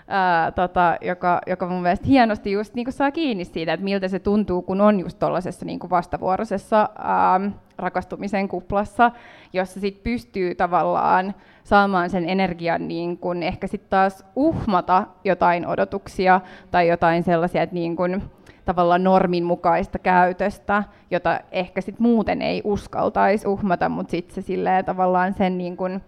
ää, 0.08 0.50
tota, 0.50 0.96
joka, 1.00 1.40
joka 1.46 1.68
mun 1.68 1.82
mielestä 1.82 2.06
hienosti 2.06 2.52
just 2.52 2.74
niin 2.74 2.92
saa 2.92 3.10
kiinni 3.10 3.44
siitä, 3.44 3.72
että 3.72 3.84
miltä 3.84 4.08
se 4.08 4.18
tuntuu, 4.18 4.62
kun 4.62 4.80
on 4.80 5.00
just 5.00 5.18
tuollaisessa 5.18 5.66
niin 5.66 5.78
vastavuoroisessa 5.90 6.88
ää, 6.98 7.40
rakastumisen 7.82 8.48
kuplassa, 8.48 9.10
jossa 9.52 9.80
sit 9.80 10.02
pystyy 10.02 10.54
tavallaan 10.54 11.34
saamaan 11.64 12.10
sen 12.10 12.28
energian 12.28 12.88
niin 12.88 13.18
kun 13.18 13.42
ehkä 13.42 13.66
sitten 13.66 13.90
taas 13.90 14.24
uhmata 14.36 15.06
jotain 15.24 15.66
odotuksia 15.66 16.40
tai 16.70 16.88
jotain 16.88 17.22
sellaisia, 17.22 17.62
että 17.62 17.74
niin 17.74 17.96
kun, 17.96 18.22
tavallaan 18.64 19.04
normin 19.04 19.44
mukaista 19.44 19.98
käytöstä, 19.98 20.84
jota 21.10 21.40
ehkä 21.52 21.80
sit 21.80 21.98
muuten 21.98 22.42
ei 22.42 22.62
uskaltaisi 22.64 23.48
uhmata, 23.48 23.88
mutta 23.88 24.10
sitten 24.10 24.44
se 24.44 24.82
tavallaan 24.86 25.34
sen 25.34 25.58
niin 25.58 25.76
kun, 25.76 26.00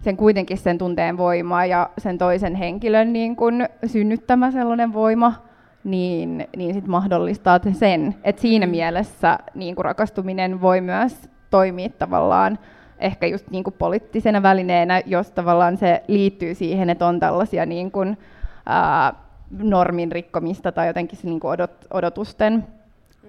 sen 0.00 0.16
kuitenkin 0.16 0.58
sen 0.58 0.78
tunteen 0.78 1.16
voima 1.16 1.64
ja 1.64 1.90
sen 1.98 2.18
toisen 2.18 2.54
henkilön 2.54 3.12
niin 3.12 3.36
kun 3.36 3.66
synnyttämä 3.86 4.50
sellainen 4.50 4.92
voima, 4.92 5.49
niin, 5.84 6.48
niin 6.56 6.74
sit 6.74 6.86
mahdollistaa 6.86 7.60
sen. 7.72 8.14
Et 8.24 8.38
siinä 8.38 8.66
mm. 8.66 8.70
mielessä 8.70 9.38
niin 9.54 9.76
kun 9.76 9.84
rakastuminen 9.84 10.60
voi 10.60 10.80
myös 10.80 11.30
toimia 11.50 11.88
tavallaan 11.98 12.58
ehkä 12.98 13.26
just 13.26 13.50
niin 13.50 13.64
kuin 13.64 13.74
poliittisena 13.78 14.42
välineenä, 14.42 15.02
jos 15.06 15.30
tavallaan 15.30 15.76
se 15.76 16.02
liittyy 16.08 16.54
siihen, 16.54 16.90
että 16.90 17.06
on 17.06 17.20
tällaisia 17.20 17.66
niin 17.66 17.90
kuin, 17.90 18.18
ää, 18.66 19.14
normin 19.58 20.12
rikkomista 20.12 20.72
tai 20.72 20.86
jotenkin 20.86 21.18
se 21.18 21.26
niin 21.26 21.40
kuin 21.40 21.52
odot, 21.52 21.86
odotusten 21.90 22.66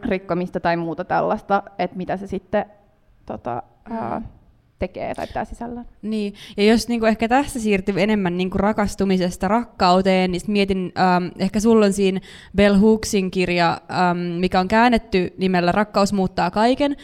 rikkomista 0.03 0.59
tai 0.59 0.77
muuta 0.77 1.05
tällaista, 1.05 1.63
että 1.79 1.97
mitä 1.97 2.17
se 2.17 2.27
sitten 2.27 2.65
tota, 3.25 3.63
ää, 3.91 4.21
tekee 4.81 5.15
tai 5.15 5.27
pitää 5.27 5.45
sisällään. 5.45 5.85
Niin, 6.01 6.33
ja 6.57 6.63
jos 6.63 6.87
niinku 6.87 7.05
ehkä 7.05 7.27
tässä 7.27 7.59
siirtyy 7.59 8.01
enemmän 8.01 8.37
niinku 8.37 8.57
rakastumisesta 8.57 9.47
rakkauteen, 9.47 10.31
niin 10.31 10.41
mietin, 10.47 10.91
ähm, 10.99 11.25
ehkä 11.39 11.59
sulla 11.59 11.85
on 11.85 11.93
siinä 11.93 12.19
Bell 12.55 12.75
Hooksin 12.75 13.31
kirja, 13.31 13.81
ähm, 13.91 14.17
mikä 14.17 14.59
on 14.59 14.67
käännetty 14.67 15.33
nimellä 15.37 15.71
Rakkaus 15.71 16.13
muuttaa 16.13 16.51
kaiken. 16.51 16.95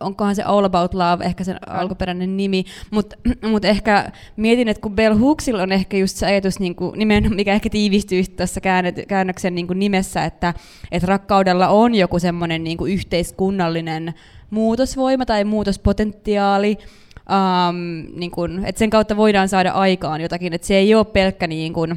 Onkohan 0.00 0.34
se 0.34 0.42
All 0.42 0.64
About 0.64 0.94
Love, 0.94 1.24
ehkä 1.24 1.44
sen 1.44 1.56
on. 1.68 1.76
alkuperäinen 1.76 2.36
nimi, 2.36 2.64
mutta 2.90 3.16
mut 3.50 3.64
ehkä 3.64 4.10
mietin, 4.36 4.68
että 4.68 4.80
kun 4.80 4.94
Bell 4.94 5.18
Hooksilla 5.18 5.62
on 5.62 5.72
ehkä 5.72 5.96
just 5.96 6.16
se 6.16 6.26
ajatus, 6.26 6.60
niinku, 6.60 6.92
nimen, 6.96 7.34
mikä 7.34 7.54
ehkä 7.54 7.70
tiivistyy 7.70 8.24
tässä 8.24 8.60
käännöksen 9.08 9.54
niinku 9.54 9.72
nimessä, 9.72 10.24
että 10.24 10.54
et 10.92 11.02
rakkaudella 11.02 11.68
on 11.68 11.94
joku 11.94 12.18
semmoinen 12.18 12.64
niinku 12.64 12.86
yhteiskunnallinen 12.86 14.14
muutosvoima 14.50 15.26
tai 15.26 15.44
muutospotentiaali, 15.44 16.78
um, 17.32 17.76
niin 18.16 18.30
kun, 18.30 18.64
että 18.64 18.78
sen 18.78 18.90
kautta 18.90 19.16
voidaan 19.16 19.48
saada 19.48 19.70
aikaan 19.70 20.20
jotakin, 20.20 20.52
että 20.52 20.66
se 20.66 20.76
ei 20.76 20.94
ole 20.94 21.04
pelkkä 21.04 21.46
niin 21.46 21.72
kun, 21.72 21.96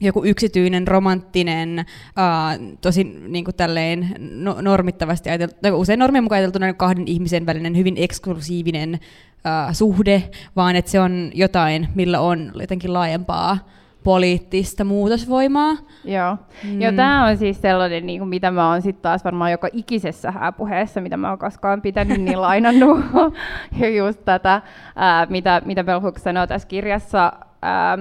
joku 0.00 0.24
yksityinen, 0.24 0.88
romanttinen, 0.88 1.84
uh, 2.08 2.76
tosi 2.80 3.04
niin 3.04 3.44
kuin 3.44 3.54
tälleen 3.54 4.14
no, 4.18 4.56
normittavasti 4.60 5.30
ajateltu, 5.30 5.56
usein 5.80 5.98
normien 5.98 6.24
mukaan 6.24 6.36
ajateltuna 6.36 6.72
kahden 6.72 7.08
ihmisen 7.08 7.46
välinen 7.46 7.76
hyvin 7.76 7.94
eksklusiivinen 7.98 8.94
uh, 8.94 9.74
suhde, 9.74 10.22
vaan 10.56 10.76
että 10.76 10.90
se 10.90 11.00
on 11.00 11.30
jotain, 11.34 11.88
millä 11.94 12.20
on 12.20 12.52
jotenkin 12.60 12.92
laajempaa 12.92 13.58
poliittista 14.04 14.84
muutosvoimaa. 14.84 15.76
Joo, 16.04 16.36
mm. 16.64 16.80
Joo 16.80 16.92
tämä 16.92 17.26
on 17.26 17.36
siis 17.36 17.60
sellainen, 17.60 18.06
niin 18.06 18.20
kuin 18.20 18.28
mitä 18.28 18.50
mä 18.50 18.70
oon 18.70 18.82
sitten 18.82 19.02
taas 19.02 19.24
varmaan 19.24 19.50
joka 19.50 19.68
ikisessä 19.72 20.30
hääpuheessa, 20.30 21.00
mitä 21.00 21.16
mä 21.16 21.28
oon 21.28 21.38
koskaan 21.38 21.82
pitänyt, 21.82 22.20
niin 22.20 22.40
lainannut. 22.48 23.00
ja 23.80 23.88
just 23.88 24.24
tätä, 24.24 24.62
ää, 24.96 25.26
mitä, 25.30 25.62
mitä 25.64 25.84
Bell 25.84 26.00
Hooks 26.00 26.22
sanoo 26.22 26.46
tässä 26.46 26.68
kirjassa, 26.68 27.32
ää, 27.62 27.98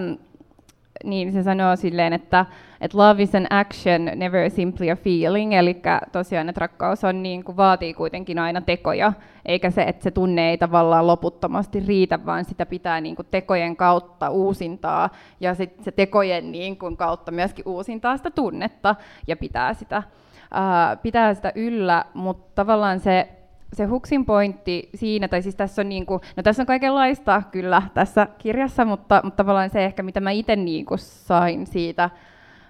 niin 1.03 1.33
se 1.33 1.43
sanoo 1.43 1.75
silleen, 1.75 2.13
että, 2.13 2.45
että 2.83 2.97
love 2.97 3.23
is 3.23 3.35
an 3.35 3.47
action, 3.49 4.05
never 4.15 4.49
simply 4.49 4.91
a 4.91 4.95
feeling, 4.95 5.53
eli 5.53 5.81
tosiaan, 6.11 6.49
että 6.49 6.59
rakkaus 6.59 7.03
on 7.03 7.23
niin 7.23 7.43
kuin, 7.43 7.57
vaatii 7.57 7.93
kuitenkin 7.93 8.39
aina 8.39 8.61
tekoja, 8.61 9.13
eikä 9.45 9.71
se, 9.71 9.83
että 9.83 10.03
se 10.03 10.11
tunne 10.11 10.49
ei 10.49 10.57
tavallaan 10.57 11.07
loputtomasti 11.07 11.79
riitä, 11.79 12.25
vaan 12.25 12.45
sitä 12.45 12.65
pitää 12.65 13.01
niin 13.01 13.15
kuin, 13.15 13.27
tekojen 13.31 13.75
kautta 13.75 14.29
uusintaa, 14.29 15.09
ja 15.39 15.55
sitten 15.55 15.83
se 15.83 15.91
tekojen 15.91 16.51
niin 16.51 16.77
kuin, 16.77 16.97
kautta 16.97 17.31
myöskin 17.31 17.67
uusintaa 17.67 18.17
sitä 18.17 18.31
tunnetta, 18.31 18.95
ja 19.27 19.37
pitää 19.37 19.73
sitä, 19.73 20.03
ää, 20.51 20.95
pitää 20.95 21.33
sitä 21.33 21.51
yllä, 21.55 22.05
mutta 22.13 22.51
tavallaan 22.55 22.99
se 22.99 23.27
se 23.73 23.85
Huksin 23.85 24.25
pointti 24.25 24.89
siinä, 24.95 25.27
tai 25.27 25.41
siis 25.41 25.55
tässä 25.55 25.81
on, 25.81 25.89
niin 25.89 26.05
kuin, 26.05 26.21
no 26.37 26.43
tässä 26.43 26.63
on 26.63 26.67
kaikenlaista 26.67 27.43
kyllä 27.51 27.81
tässä 27.93 28.27
kirjassa, 28.37 28.85
mutta, 28.85 29.21
mutta 29.23 29.37
tavallaan 29.37 29.69
se 29.69 29.85
ehkä, 29.85 30.03
mitä 30.03 30.19
mä 30.19 30.31
itse 30.31 30.55
niin 30.55 30.85
kuin 30.85 30.99
sain 30.99 31.67
siitä 31.67 32.09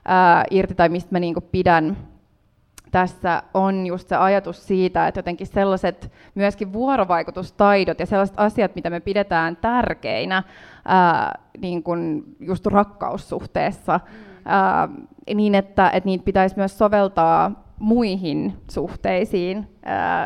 ää, 0.05 0.43
irti, 0.51 0.75
tai 0.75 0.89
mistä 0.89 1.09
mä 1.11 1.19
niin 1.19 1.33
kuin 1.33 1.45
pidän 1.51 1.97
tässä, 2.91 3.43
on 3.53 3.85
just 3.85 4.09
se 4.09 4.15
ajatus 4.15 4.67
siitä, 4.67 5.07
että 5.07 5.17
jotenkin 5.17 5.47
sellaiset 5.47 6.11
myöskin 6.35 6.73
vuorovaikutustaidot 6.73 7.99
ja 7.99 8.05
sellaiset 8.05 8.35
asiat, 8.39 8.75
mitä 8.75 8.89
me 8.89 8.99
pidetään 8.99 9.57
tärkeinä 9.57 10.43
ää, 10.85 11.39
niin 11.61 11.83
kuin 11.83 12.23
just 12.39 12.65
rakkaussuhteessa, 12.65 13.99
ää, 14.45 14.89
niin 15.33 15.55
että, 15.55 15.89
että 15.89 16.07
niitä 16.07 16.25
pitäisi 16.25 16.55
myös 16.57 16.77
soveltaa 16.77 17.63
muihin 17.79 18.53
suhteisiin, 18.71 19.67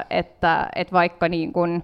että, 0.09 0.69
että 0.75 0.91
vaikka 0.91 1.29
niin 1.29 1.53
kuin, 1.53 1.83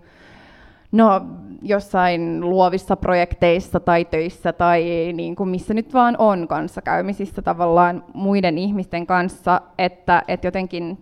no, 0.93 1.21
jossain 1.61 2.49
luovissa 2.49 2.95
projekteissa 2.95 3.79
tai 3.79 4.05
töissä 4.05 4.53
tai 4.53 4.83
niin 5.13 5.35
kuin 5.35 5.49
missä 5.49 5.73
nyt 5.73 5.93
vaan 5.93 6.15
on 6.17 6.47
kanssakäymisissä 6.47 7.41
tavallaan 7.41 8.03
muiden 8.13 8.57
ihmisten 8.57 9.07
kanssa, 9.07 9.61
että, 9.77 10.23
että 10.27 10.47
jotenkin 10.47 10.97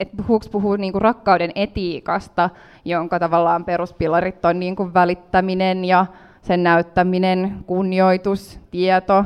et 0.00 0.08
Hooks 0.28 0.48
puhuu 0.48 0.76
niin 0.76 0.92
kuin 0.92 1.02
rakkauden 1.02 1.52
etiikasta, 1.54 2.50
jonka 2.84 3.18
tavallaan 3.18 3.64
peruspilarit 3.64 4.44
on 4.44 4.60
niin 4.60 4.76
kuin 4.76 4.94
välittäminen 4.94 5.84
ja 5.84 6.06
sen 6.42 6.62
näyttäminen, 6.62 7.56
kunnioitus, 7.66 8.60
tieto, 8.70 9.24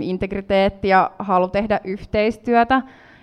integriteetti 0.00 0.88
ja 0.88 1.10
halu 1.18 1.48
tehdä 1.48 1.80
yhteistyötä, 1.84 2.82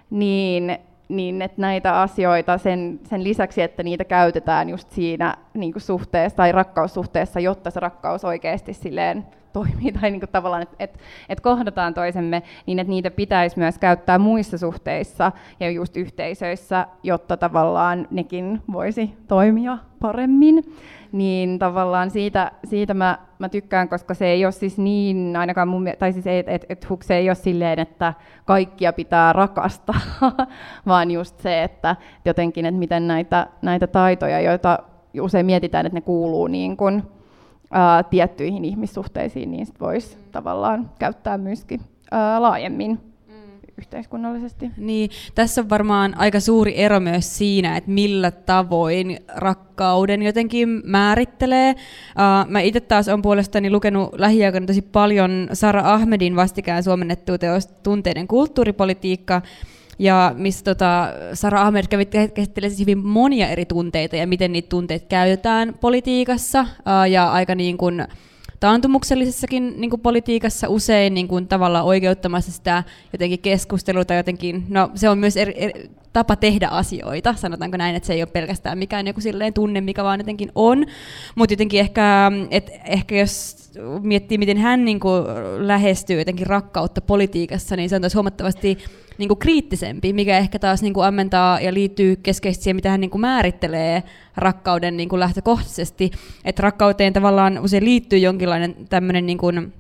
niin 0.10 0.78
niin 1.16 1.42
että 1.42 1.62
näitä 1.62 2.02
asioita 2.02 2.58
sen, 2.58 3.00
sen 3.04 3.24
lisäksi, 3.24 3.62
että 3.62 3.84
niitä 3.84 4.06
käytetään 4.06 4.70
just 4.70 4.92
siinä 4.92 5.36
niin 5.54 5.74
kuin 5.74 5.82
suhteessa 5.82 6.38
tai 6.38 6.52
rakkaussuhteessa, 6.52 7.40
jotta 7.40 7.72
se 7.72 7.80
rakkaus 7.80 8.26
oikeasti 8.26 8.74
silleen 8.74 9.26
toimii 9.54 9.92
tai 9.92 10.12
niin 10.12 10.20
kuin 10.20 10.30
tavallaan, 10.30 10.62
että 10.62 10.76
et, 10.80 11.00
et 11.30 11.40
kohdataan 11.40 11.94
toisemme, 11.94 12.44
niin 12.66 12.80
että 12.80 12.90
niitä 12.90 13.12
pitäisi 13.12 13.60
myös 13.60 13.78
käyttää 13.78 14.20
muissa 14.20 14.58
suhteissa 14.58 15.32
ja 15.60 15.72
just 15.72 15.98
yhteisöissä, 15.98 16.88
jotta 17.04 17.38
tavallaan 17.38 18.08
nekin 18.12 18.62
voisi 18.72 19.14
toimia 19.28 19.78
paremmin. 20.02 20.64
Niin 21.12 21.60
tavallaan 21.60 22.12
siitä, 22.12 22.52
siitä 22.64 22.94
mä, 22.94 23.18
mä 23.40 23.50
tykkään, 23.50 23.90
koska 23.90 24.14
se 24.14 24.26
ei 24.26 24.46
ole 24.46 24.52
siis 24.52 24.78
niin, 24.78 25.36
ainakaan 25.36 25.68
mun 25.68 25.86
tai 26.00 26.14
siis 26.14 26.28
että 26.28 26.52
et, 26.52 26.66
et 26.70 26.90
Hooks 26.90 27.12
ei 27.12 27.30
ole 27.30 27.36
silleen, 27.36 27.80
että 27.80 28.14
kaikkia 28.46 28.94
pitää 28.94 29.34
rakastaa, 29.34 30.00
vaan 30.88 31.12
just 31.12 31.40
se, 31.40 31.64
että 31.64 31.96
jotenkin, 32.26 32.66
että 32.66 32.80
miten 32.80 33.08
näitä, 33.08 33.48
näitä 33.62 33.88
taitoja, 33.88 34.42
joita 34.42 34.80
usein 35.22 35.46
mietitään, 35.46 35.86
että 35.86 35.98
ne 35.98 36.02
kuuluu 36.02 36.48
niin 36.48 36.78
kuin, 36.78 37.04
ää, 37.72 38.04
tiettyihin 38.04 38.66
ihmissuhteisiin, 38.66 39.52
niin 39.52 39.68
voisi 39.80 40.18
tavallaan 40.32 40.92
käyttää 41.00 41.38
myöskin 41.38 41.82
ää, 42.12 42.42
laajemmin 42.42 43.12
yhteiskunnallisesti. 43.82 44.72
Niin, 44.78 45.10
tässä 45.36 45.62
on 45.62 45.70
varmaan 45.70 46.18
aika 46.18 46.40
suuri 46.40 46.80
ero 46.82 47.00
myös 47.00 47.38
siinä, 47.38 47.78
että 47.78 47.92
millä 47.92 48.32
tavoin 48.32 49.20
rakkauden 49.36 50.22
jotenkin 50.22 50.82
määrittelee. 50.86 51.72
Uh, 51.72 52.50
mä 52.50 52.60
itse 52.60 52.80
taas 52.80 53.08
olen 53.08 53.22
puolestani 53.22 53.72
lukenut 53.72 54.10
lähiaikoina 54.14 54.68
tosi 54.68 54.82
paljon 54.82 55.50
Sara 55.54 55.94
Ahmedin 55.94 56.36
vastikään 56.36 56.84
suomennettua 56.84 57.38
teosta 57.38 57.74
Tunteiden 57.84 58.28
kulttuuripolitiikka, 58.28 59.42
ja 60.00 60.34
missä 60.38 60.64
tota, 60.64 61.08
Sara 61.34 61.62
Ahmed 61.62 61.86
kävi 61.90 62.06
käsittelee 62.06 62.70
siis 62.70 62.80
hyvin 62.80 62.98
monia 62.98 63.50
eri 63.50 63.66
tunteita 63.66 64.16
ja 64.16 64.28
miten 64.28 64.52
niitä 64.52 64.70
tunteita 64.70 65.06
käytetään 65.10 65.74
politiikassa 65.82 66.62
uh, 66.62 67.10
ja 67.12 67.32
aika 67.32 67.56
niin 67.56 67.78
kuin, 67.78 68.06
taantumuksellisessakin 68.62 69.74
niin 69.78 69.90
kuin 69.90 70.02
politiikassa 70.02 70.70
usein 70.70 71.14
niin 71.14 71.28
kuin 71.28 71.48
tavallaan 71.48 71.86
oikeuttamassa 71.86 72.52
sitä 72.52 72.84
jotenkin 73.14 73.40
keskustelua 73.40 74.06
tai 74.06 74.18
jotenkin, 74.18 74.66
no 74.70 74.92
se 74.96 75.10
on 75.10 75.18
myös 75.18 75.38
eri, 75.38 75.54
eri, 75.56 75.90
tapa 76.14 76.36
tehdä 76.36 76.68
asioita, 76.68 77.34
sanotaanko 77.34 77.78
näin, 77.78 77.96
että 77.96 78.08
se 78.08 78.14
ei 78.14 78.22
ole 78.22 78.30
pelkästään 78.34 78.78
mikään 78.78 79.08
joku 79.08 79.22
silleen 79.22 79.54
tunne, 79.54 79.82
mikä 79.82 80.04
vaan 80.04 80.20
jotenkin 80.20 80.52
on, 80.56 80.86
mutta 81.36 81.54
jotenkin 81.54 81.80
ehkä, 81.80 82.32
et, 82.52 82.72
ehkä 82.86 83.16
jos 83.16 83.58
miettii, 84.02 84.38
miten 84.38 84.58
hän 84.58 84.86
niin 84.86 85.00
kuin 85.00 85.24
lähestyy 85.58 86.20
jotenkin 86.20 86.48
rakkautta 86.48 87.02
politiikassa, 87.02 87.76
niin 87.76 87.90
se 87.90 87.96
on 87.96 88.02
taas 88.02 88.16
huomattavasti 88.16 88.78
niin 89.18 89.28
kuin 89.28 89.38
kriittisempi, 89.38 90.14
mikä 90.14 90.38
ehkä 90.38 90.60
taas 90.60 90.82
niin 90.82 90.94
kuin 90.94 91.06
ammentaa 91.06 91.60
ja 91.62 91.74
liittyy 91.74 92.16
keskeisesti 92.16 92.64
siihen, 92.64 92.76
mitä 92.76 92.90
hän 92.90 93.02
niin 93.02 93.12
kuin 93.12 93.22
määrittelee 93.22 94.04
rakkauden 94.38 94.98
niin 94.98 95.10
kuin 95.10 95.20
lähtökohtaisesti. 95.20 96.12
Että 96.46 96.62
rakkauteen 96.62 97.14
tavallaan 97.14 97.60
usein 97.60 97.86
liittyy 97.86 98.20
jonkinlainen 98.20 98.76
tämmöinen 98.90 99.26
niin 99.26 99.38
kuin 99.38 99.74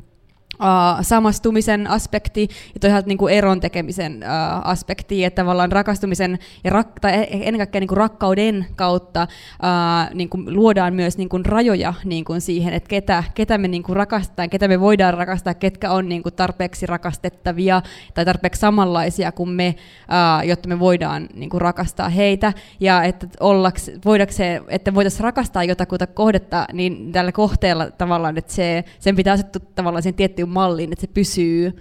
uh, 0.62 0.98
samastumisen 1.02 1.88
aspekti 1.88 2.48
ja 2.74 2.80
toisaalta 2.80 3.08
niin 3.08 3.18
kuin 3.18 3.34
eron 3.34 3.60
tekemisen 3.60 4.14
uh, 4.14 4.70
aspekti, 4.70 5.26
että 5.26 5.42
tavallaan 5.42 5.72
rakastumisen 5.72 6.40
ja 6.64 6.72
rak- 6.72 7.00
tai 7.02 7.14
e-, 7.14 7.28
ennen 7.32 7.58
kaikkea 7.58 7.80
niin 7.80 7.88
kuin 7.88 7.98
rakkauden 7.98 8.66
kautta 8.76 9.28
uh, 9.64 10.16
niin 10.16 10.30
kuin 10.30 10.54
luodaan 10.54 10.94
myös 10.94 11.18
niin 11.18 11.30
kuin 11.30 11.46
rajoja 11.46 11.94
niin 12.06 12.26
kuin 12.26 12.42
siihen, 12.42 12.74
että 12.74 12.90
ketä, 12.90 13.24
ketä 13.36 13.58
me 13.58 13.68
niin 13.68 13.84
kuin 13.84 13.96
rakastetaan, 13.96 14.50
ketä 14.50 14.68
me 14.68 14.80
voidaan 14.80 15.14
rakastaa, 15.14 15.54
ketkä 15.54 15.92
on 15.92 16.10
niin 16.10 16.24
kuin 16.24 16.36
tarpeeksi 16.36 16.86
rakastettavia 16.86 17.82
tai 18.14 18.26
tarpeeksi 18.26 18.60
samanlaisia 18.60 19.32
kuin 19.32 19.50
me, 19.50 19.76
uh, 19.78 20.48
jotta 20.48 20.68
me 20.68 20.80
voidaan 20.80 21.28
niin 21.34 21.50
kuin 21.50 21.62
rakastaa 21.62 22.10
heitä. 22.10 22.54
Ja 22.80 23.04
että 23.04 23.28
ollaks, 23.40 23.92
voidakseen, 24.06 24.64
että 24.68 24.94
voitaisiin 24.94 25.24
rakastaa 25.24 25.64
jotakuta 25.64 26.08
kohdetta, 26.08 26.66
niin 26.74 27.12
tällä 27.12 27.32
kohteella 27.32 27.92
tavallaan, 27.92 28.38
että 28.38 28.54
se, 28.54 28.84
sen 29.00 29.16
pitää 29.16 29.34
asettua 29.34 29.62
tavallaan 29.76 30.04
sen 30.04 30.14
tiettyyn 30.14 30.50
malliin, 30.52 30.94
että 30.94 31.02
se 31.02 31.14
pysyy 31.14 31.74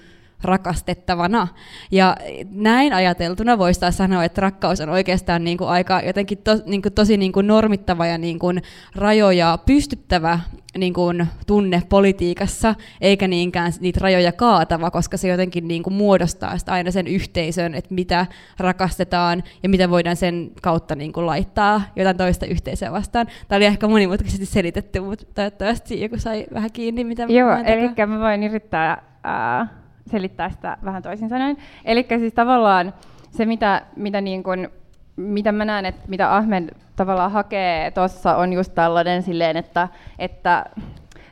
rakastettavana. 0.43 1.49
Ja 1.91 2.17
näin 2.51 2.93
ajateltuna 2.93 3.59
voisi 3.59 3.81
taas 3.81 3.97
sanoa, 3.97 4.25
että 4.25 4.41
rakkaus 4.41 4.81
on 4.81 4.89
oikeastaan 4.89 5.45
niin 5.45 5.59
kuin 5.59 5.71
aika 5.71 6.01
jotenkin 6.07 6.39
to, 6.39 6.53
niin 6.67 6.83
kuin 6.83 6.93
tosi 6.93 7.17
niin 7.17 7.33
kuin 7.33 7.47
normittava 7.47 8.07
ja 8.07 8.19
niin 8.19 8.39
kuin 8.39 8.63
rajoja 8.95 9.59
pystyttävä 9.67 10.41
niin 10.79 10.93
kuin 10.93 11.27
tunne 11.47 11.83
politiikassa, 11.89 12.75
eikä 13.01 13.29
niinkään 13.29 13.73
niitä 13.81 14.01
rajoja 14.03 14.33
kaatava, 14.33 14.91
koska 14.91 15.17
se 15.17 15.29
jotenkin 15.29 15.69
niin 15.69 15.83
kuin 15.83 15.95
muodostaa 15.95 16.59
sitä 16.59 16.73
aina 16.73 16.91
sen 16.91 17.07
yhteisön, 17.07 17.75
että 17.75 17.95
mitä 17.95 18.27
rakastetaan 18.59 19.43
ja 19.63 19.69
mitä 19.69 19.91
voidaan 19.91 20.17
sen 20.17 20.51
kautta 20.63 20.95
niin 20.95 21.13
kuin 21.13 21.27
laittaa 21.27 21.83
jotain 21.97 22.17
toista 22.17 22.47
yhteisöä 22.47 22.93
vastaan. 22.93 23.27
Tämä 23.49 23.57
oli 23.57 23.65
ehkä 23.65 23.89
monimutkaisesti 23.89 24.47
selitetty, 24.47 25.01
mutta 25.01 25.27
toivottavasti 25.35 26.01
joku 26.01 26.19
sai 26.19 26.47
vähän 26.55 26.73
kiinni, 26.73 27.05
mitä 27.05 27.23
Joo, 27.29 27.57
eli 27.65 28.07
mä 28.07 28.21
voin 28.21 28.43
yrittää 28.43 29.03
ää, 29.25 29.80
selittää 30.07 30.51
sitä 30.51 30.77
vähän 30.85 31.03
toisin 31.03 31.29
sanoen. 31.29 31.57
Eli 31.85 32.07
siis 32.19 32.35
tavallaan 32.35 32.95
se, 33.31 33.47
mitä, 33.47 33.83
mitä, 33.97 34.21
niin 34.21 34.43
kuin, 34.43 34.69
mitä 35.17 35.53
mä 35.53 35.65
näen, 35.65 35.87
että 35.87 36.03
mitä 36.09 36.37
Ahmed 36.37 36.69
tavallaan 36.97 37.33
hakee 37.33 37.91
tuossa, 37.91 38.37
on 38.37 38.53
just 38.53 38.75
tällainen 38.75 39.23
silleen, 39.23 39.57
että, 39.57 39.89
että 40.19 40.67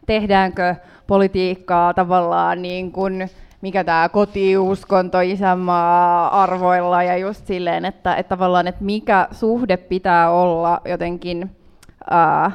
tehdäänkö 0.07 0.75
politiikkaa 1.07 1.95
tavallaan 1.95 2.63
niin 2.63 2.93
kuin, 2.93 3.31
mikä 3.61 3.85
tämä 3.85 4.09
kotiuskonto, 4.09 5.21
isänmaa 5.21 6.43
arvoilla 6.43 7.03
ja 7.03 7.17
just 7.17 7.47
silleen, 7.47 7.85
että, 7.85 8.15
että 8.15 8.29
tavallaan, 8.29 8.67
että 8.67 8.85
mikä 8.85 9.29
suhde 9.33 9.77
pitää 9.77 10.31
olla 10.31 10.81
jotenkin 10.85 11.51
ää, 12.11 12.51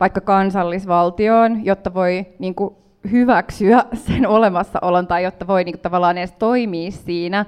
vaikka 0.00 0.20
kansallisvaltioon, 0.20 1.64
jotta 1.64 1.94
voi 1.94 2.26
niin 2.38 2.54
kuin, 2.54 2.74
hyväksyä 3.10 3.84
sen 3.94 4.26
olemassaolon 4.26 5.06
tai 5.06 5.24
jotta 5.24 5.46
voi 5.46 5.64
niin 5.64 5.72
kuin, 5.72 5.82
tavallaan 5.82 6.18
edes 6.18 6.32
toimia 6.32 6.90
siinä, 6.90 7.44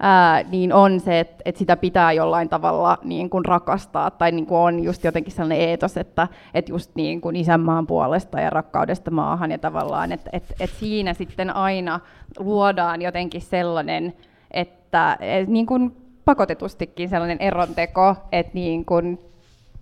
ää, 0.00 0.42
niin 0.42 0.72
on 0.72 1.00
se, 1.00 1.20
että, 1.20 1.42
että 1.44 1.58
sitä 1.58 1.76
pitää 1.76 2.12
jollain 2.12 2.48
tavalla 2.48 2.98
niin 3.04 3.30
kuin 3.30 3.44
rakastaa, 3.44 4.10
tai 4.10 4.32
niin 4.32 4.46
kuin 4.46 4.58
on 4.58 4.84
just 4.84 5.04
jotenkin 5.04 5.32
sellainen 5.32 5.68
eetos, 5.68 5.96
että, 5.96 6.28
että 6.54 6.72
just 6.72 6.90
niin 6.94 7.20
kuin 7.20 7.36
isänmaan 7.36 7.86
puolesta 7.86 8.40
ja 8.40 8.50
rakkaudesta 8.50 9.10
maahan, 9.10 9.50
ja 9.50 9.58
tavallaan, 9.58 10.12
että, 10.12 10.30
että, 10.32 10.54
että 10.60 10.76
siinä 10.76 11.14
sitten 11.14 11.56
aina 11.56 12.00
luodaan 12.38 13.02
jotenkin 13.02 13.42
sellainen, 13.42 14.14
että 14.50 15.18
niin 15.46 15.66
kuin 15.66 15.96
pakotetustikin 16.24 17.08
sellainen 17.08 17.38
eronteko, 17.40 18.16
että 18.32 18.54
niin 18.54 18.84
kuin 18.84 19.18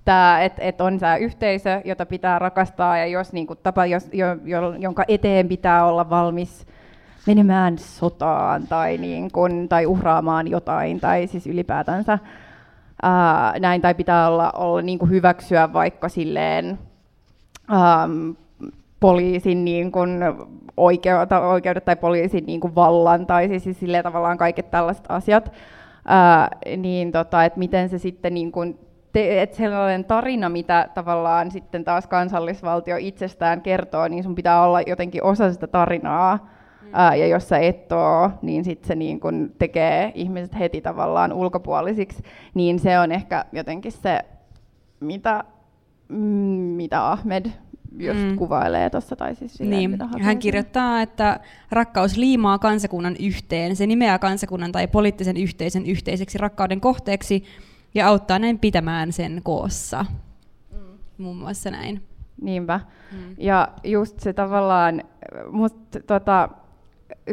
että 0.05 0.39
et, 0.59 0.81
on 0.81 0.99
tämä 0.99 1.17
yhteisö, 1.17 1.81
jota 1.85 2.07
pitää 2.07 2.39
rakastaa 2.39 2.99
ja 2.99 3.07
jos, 3.07 3.33
niin 3.33 3.47
kuin, 3.47 3.59
tapa, 3.63 3.87
jos, 3.87 4.09
jo, 4.13 4.27
jo, 4.45 4.75
jonka 4.79 5.05
eteen 5.09 5.49
pitää 5.49 5.87
olla 5.87 6.11
valmis 6.11 6.67
menemään 7.27 7.79
sotaan 7.79 8.67
tai, 8.67 8.99
niin 8.99 9.31
kuin, 9.31 9.69
tai 9.69 9.87
uhraamaan 9.87 10.49
jotain 10.49 11.01
tai 11.01 11.27
siis 11.27 11.47
ylipäätänsä 11.47 12.19
ää, 13.03 13.55
näin, 13.59 13.81
tai 13.81 13.95
pitää 13.95 14.29
olla, 14.29 14.51
olla 14.51 14.83
niin 14.83 14.99
kuin 14.99 15.11
hyväksyä 15.11 15.73
vaikka 15.73 16.09
silleen 16.09 16.79
äm, 17.71 18.37
poliisin 19.01 19.65
niin 19.65 19.93
kuin 19.93 20.21
oikeudet, 20.77 21.33
oikeudet 21.33 21.85
tai 21.85 21.97
poliisin 21.97 22.47
niin 22.47 22.61
kuin 22.61 22.75
vallan 22.75 23.27
tai 23.27 23.49
siis, 23.49 23.65
siis 23.65 24.03
tavallaan 24.03 24.39
kaiket 24.39 24.71
tällaiset 24.71 25.05
asiat, 25.09 25.53
ää, 26.07 26.49
niin 26.77 27.13
tota, 27.13 27.45
että 27.45 27.59
miten 27.59 27.89
se 27.89 27.99
sitten 27.99 28.35
niin 28.35 28.53
kuin 28.53 28.79
te, 29.15 29.43
että 29.43 29.57
sellainen 29.57 30.05
tarina, 30.05 30.49
mitä 30.49 30.89
tavallaan 30.95 31.51
sitten 31.51 31.85
taas 31.85 32.07
kansallisvaltio 32.07 32.97
itsestään 32.97 33.63
kertoo, 33.63 34.09
niin 34.09 34.23
sun 34.23 34.35
pitää 34.35 34.63
olla 34.63 34.81
jotenkin 34.81 35.25
osa 35.25 35.53
sitä 35.53 35.67
tarinaa, 35.67 36.37
mm. 36.83 36.89
ää, 36.93 37.15
ja 37.15 37.27
jos 37.27 37.49
sä 37.49 37.59
et 37.59 37.93
oo, 37.93 38.31
niin 38.43 38.65
sitten 38.65 38.89
se 38.89 38.95
niin 38.95 39.21
kun 39.21 39.53
tekee 39.59 40.13
ihmiset 40.15 40.59
heti 40.59 40.81
tavallaan 40.81 41.33
ulkopuolisiksi, 41.33 42.23
niin 42.55 42.79
se 42.79 42.99
on 42.99 43.13
ehkä 43.13 43.45
jotenkin 43.53 43.93
se, 43.93 44.21
mitä, 45.01 45.45
mm, 46.09 46.19
mitä 46.77 47.11
Ahmed 47.11 47.47
just 47.99 48.21
mm. 48.21 48.37
kuvailee 48.37 48.91
tuossa. 48.91 49.17
Tai 49.17 49.35
siis 49.35 49.55
silleen, 49.55 49.91
niin. 49.91 50.23
Hän 50.23 50.39
kirjoittaa, 50.39 51.03
että 51.03 51.41
rakkaus 51.71 52.17
liimaa 52.17 52.59
kansakunnan 52.59 53.17
yhteen. 53.21 53.77
Se 53.77 53.87
nimeää 53.87 54.19
kansakunnan 54.19 54.73
tai 54.73 54.87
poliittisen 54.87 55.37
yhteisön 55.37 55.87
yhteiseksi 55.87 56.39
rakkauden 56.39 56.81
kohteeksi, 56.81 57.45
ja 57.95 58.09
auttaa 58.09 58.39
näin 58.39 58.59
pitämään 58.59 59.13
sen 59.13 59.41
koossa. 59.45 60.07
Mm. 60.73 60.79
Muun 61.19 61.37
muassa 61.37 61.71
näin. 61.71 62.03
Niinpä. 62.43 62.81
Mm. 63.13 63.35
Ja 63.39 63.69
just 63.85 64.21
se 64.21 64.33
tavallaan, 64.33 65.03
musta, 65.51 66.01
tota, 66.07 66.49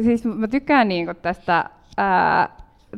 siis 0.02 0.24
mä 0.24 0.48
tykkään 0.48 0.88
niinku 0.88 1.14
tästä, 1.14 1.70
ää, 1.96 2.48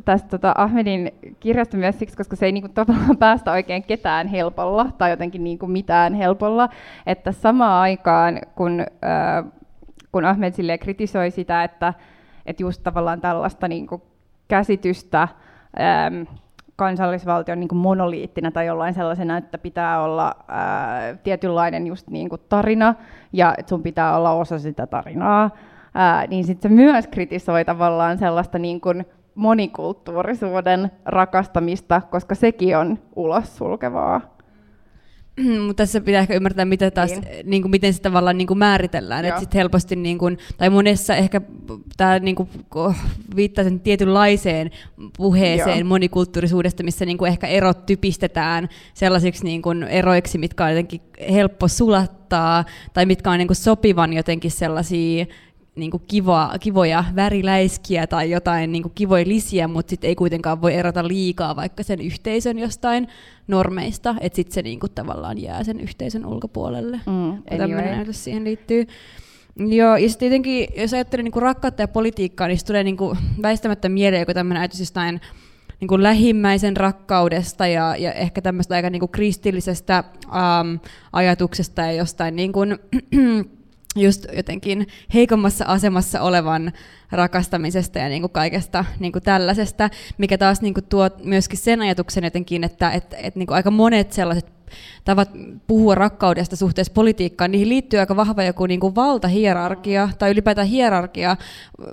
tästä 0.05 0.29
tota 0.29 0.53
Ahmedin 0.57 1.11
kirjasta 1.39 1.77
myös 1.77 1.99
siksi, 1.99 2.17
koska 2.17 2.35
se 2.35 2.45
ei 2.45 2.51
niinku 2.51 2.69
tavallaan 2.69 3.17
päästä 3.17 3.51
oikein 3.51 3.83
ketään 3.83 4.27
helpolla 4.27 4.91
tai 4.97 5.09
jotenkin 5.09 5.43
niinku 5.43 5.67
mitään 5.67 6.13
helpolla. 6.13 6.69
Että 7.05 7.31
samaan 7.31 7.81
aikaan, 7.81 8.41
kun, 8.55 8.85
ää, 9.01 9.43
kun 10.11 10.25
Ahmed 10.25 10.77
kritisoi 10.79 11.31
sitä, 11.31 11.63
että, 11.63 11.93
että 12.45 12.63
just 12.63 12.83
tavallaan 12.83 13.21
tällaista 13.21 13.67
niinku 13.67 14.01
käsitystä, 14.47 15.27
kansallisvaltion 16.75 17.59
niin 17.59 17.75
monoliittina 17.77 18.51
tai 18.51 18.65
jollain 18.65 18.93
sellaisena, 18.93 19.37
että 19.37 19.57
pitää 19.57 20.03
olla 20.03 20.35
ää, 20.47 21.13
tietynlainen 21.23 21.87
just 21.87 22.09
niin 22.09 22.29
kuin 22.29 22.41
tarina 22.49 22.95
ja 23.33 23.53
että 23.57 23.69
sun 23.69 23.83
pitää 23.83 24.17
olla 24.17 24.31
osa 24.31 24.59
sitä 24.59 24.87
tarinaa, 24.87 25.49
ää, 25.93 26.27
niin 26.27 26.43
sitten 26.43 26.71
se 26.71 26.75
myös 26.75 27.07
kritisoi 27.07 27.65
tavallaan 27.65 28.17
sellaista 28.17 28.59
niin 28.59 28.81
kuin 28.81 29.05
monikulttuurisuuden 29.35 30.91
rakastamista, 31.05 32.01
koska 32.11 32.35
sekin 32.35 32.77
on 32.77 32.99
ulos 33.15 33.57
sulkevaa. 33.57 34.34
Mutta 35.67 35.83
tässä 35.83 36.01
pitää 36.01 36.21
ehkä 36.21 36.35
ymmärtää, 36.35 36.65
mitä 36.65 36.91
taas, 36.91 37.11
niin. 37.11 37.23
Niin 37.43 37.61
kuin, 37.61 37.71
miten 37.71 37.93
se 37.93 38.01
tavallaan 38.01 38.37
niin 38.37 38.47
kuin 38.47 38.57
määritellään. 38.57 39.25
Että 39.25 39.39
sit 39.39 39.53
helposti, 39.53 39.95
niin 39.95 40.17
kuin, 40.17 40.37
tai 40.57 40.69
monessa 40.69 41.15
ehkä 41.15 41.41
tämä 41.97 42.19
niin 42.19 42.35
kuin, 42.35 42.49
viittaa 43.35 43.63
sen 43.63 43.79
tietynlaiseen 43.79 44.71
puheeseen 45.17 45.79
Joo. 45.79 45.87
monikulttuurisuudesta, 45.87 46.83
missä 46.83 47.05
niin 47.05 47.17
kuin 47.17 47.29
ehkä 47.29 47.47
erot 47.47 47.85
typistetään 47.85 48.69
sellaisiksi 48.93 49.43
niin 49.43 49.61
kuin 49.61 49.83
eroiksi, 49.83 50.37
mitkä 50.37 50.63
on 50.63 50.69
jotenkin 50.69 51.01
helppo 51.31 51.67
sulattaa, 51.67 52.65
tai 52.93 53.05
mitkä 53.05 53.31
on 53.31 53.37
niin 53.37 53.47
kuin 53.47 53.57
sopivan 53.57 54.13
jotenkin 54.13 54.51
sellaisia 54.51 55.25
niin 55.75 55.91
kuin 55.91 56.03
kiva, 56.07 56.53
kivoja 56.59 57.03
väriläiskiä 57.15 58.07
tai 58.07 58.31
jotain 58.31 58.71
niin 58.71 58.83
kuin 58.83 58.91
kivoja 58.95 59.27
lisiä, 59.27 59.67
mutta 59.67 59.89
sitten 59.89 60.07
ei 60.07 60.15
kuitenkaan 60.15 60.61
voi 60.61 60.73
erota 60.73 61.07
liikaa 61.07 61.55
vaikka 61.55 61.83
sen 61.83 62.01
yhteisön 62.01 62.59
jostain 62.59 63.07
normeista, 63.47 64.15
että 64.19 64.35
sitten 64.35 64.53
se 64.53 64.61
niin 64.61 64.79
kuin 64.79 64.91
tavallaan 64.95 65.41
jää 65.41 65.63
sen 65.63 65.79
yhteisön 65.79 66.25
ulkopuolelle. 66.25 66.97
Mm, 67.05 67.43
Tällainen 67.57 67.95
näytös 67.95 68.23
siihen 68.23 68.43
liittyy. 68.43 68.87
Joo, 69.55 69.95
ja 69.95 70.09
sitten 70.09 70.19
tietenkin, 70.19 70.67
jos 70.77 70.93
ajattelee 70.93 71.23
niin 71.23 71.31
kuin 71.31 71.43
rakkautta 71.43 71.83
ja 71.83 71.87
politiikkaa, 71.87 72.47
niin 72.47 72.59
tulee 72.67 72.83
niin 72.83 72.97
kuin 72.97 73.17
väistämättä 73.41 73.89
mieleen 73.89 74.19
joku 74.19 74.33
tämmöinen 74.33 74.61
ajatus 74.61 74.79
jostain 74.79 75.21
niin 75.79 75.87
kuin 75.87 76.03
lähimmäisen 76.03 76.77
rakkaudesta 76.77 77.67
ja, 77.67 77.95
ja 77.95 78.13
ehkä 78.13 78.41
tämmöistä 78.41 78.75
aika 78.75 78.89
niin 78.89 78.99
kuin 78.99 79.11
kristillisestä 79.11 80.03
ähm, 80.25 80.75
ajatuksesta 81.13 81.81
ja 81.81 81.91
jostain 81.91 82.35
niin 82.35 82.51
kuin, 82.51 82.77
just 83.95 84.25
jotenkin 84.35 84.87
heikommassa 85.13 85.65
asemassa 85.65 86.21
olevan 86.21 86.71
rakastamisesta 87.11 87.99
ja 87.99 88.09
niin 88.09 88.21
kuin 88.21 88.31
kaikesta 88.31 88.85
niin 88.99 89.11
kuin 89.11 89.23
tällaisesta, 89.23 89.89
mikä 90.17 90.37
taas 90.37 90.61
niin 90.61 90.73
kuin 90.73 90.85
tuo 90.89 91.09
myöskin 91.23 91.59
sen 91.59 91.81
ajatuksen 91.81 92.23
jotenkin, 92.23 92.63
että 92.63 92.91
että 92.91 93.17
että 93.17 93.39
niin 93.39 93.47
kuin 93.47 93.55
aika 93.55 93.71
monet 93.71 94.13
sellaiset 94.13 94.55
tavat 95.05 95.29
puhua 95.67 95.95
rakkaudesta 95.95 96.55
suhteessa 96.55 96.93
politiikkaan, 96.93 97.51
niihin 97.51 97.69
liittyy 97.69 97.99
aika 97.99 98.15
vahva 98.15 98.43
joku 98.43 98.65
niin 98.65 98.79
kuin 98.79 98.95
valtahierarkia 98.95 100.09
tai 100.19 100.31
ylipäätään 100.31 100.67
hierarkia, 100.67 101.37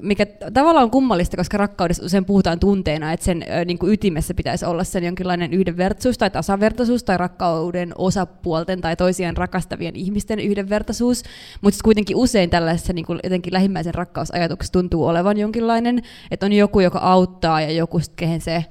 mikä 0.01 0.27
tavallaan 0.55 0.85
on 0.85 0.91
kummallista, 0.91 1.37
koska 1.37 1.57
rakkaudesta 1.57 2.07
usein 2.07 2.25
puhutaan 2.25 2.61
tunteena, 2.61 3.13
että 3.13 3.25
sen 3.25 3.45
niin 3.67 3.79
kuin 3.79 3.93
ytimessä 3.93 4.35
pitäisi 4.35 4.65
olla 4.65 4.85
sen 4.85 5.05
jonkinlainen 5.05 5.53
yhdenvertaisuus 5.53 6.19
tai 6.19 6.31
tasavertaisuus 6.31 7.05
tai 7.05 7.17
rakkauden 7.17 7.93
osapuolten 7.99 8.81
tai 8.81 8.97
toisiaan 8.97 9.37
rakastavien 9.37 9.97
ihmisten 9.97 10.39
yhdenvertaisuus, 10.39 11.23
mutta 11.61 11.81
kuitenkin 11.85 12.17
usein 12.17 12.51
tällaisessa 12.51 12.93
niin 12.93 13.07
kuin 13.07 13.21
jotenkin 13.25 13.53
lähimmäisen 13.53 13.95
rakkausajatuksessa 13.95 14.73
tuntuu 14.73 15.02
olevan 15.07 15.37
jonkinlainen, 15.37 16.03
että 16.31 16.47
on 16.47 16.53
joku, 16.53 16.81
joka 16.81 16.99
auttaa 16.99 17.61
ja 17.61 17.71
joku, 17.71 18.01
kehen 18.17 18.41
se 18.41 18.65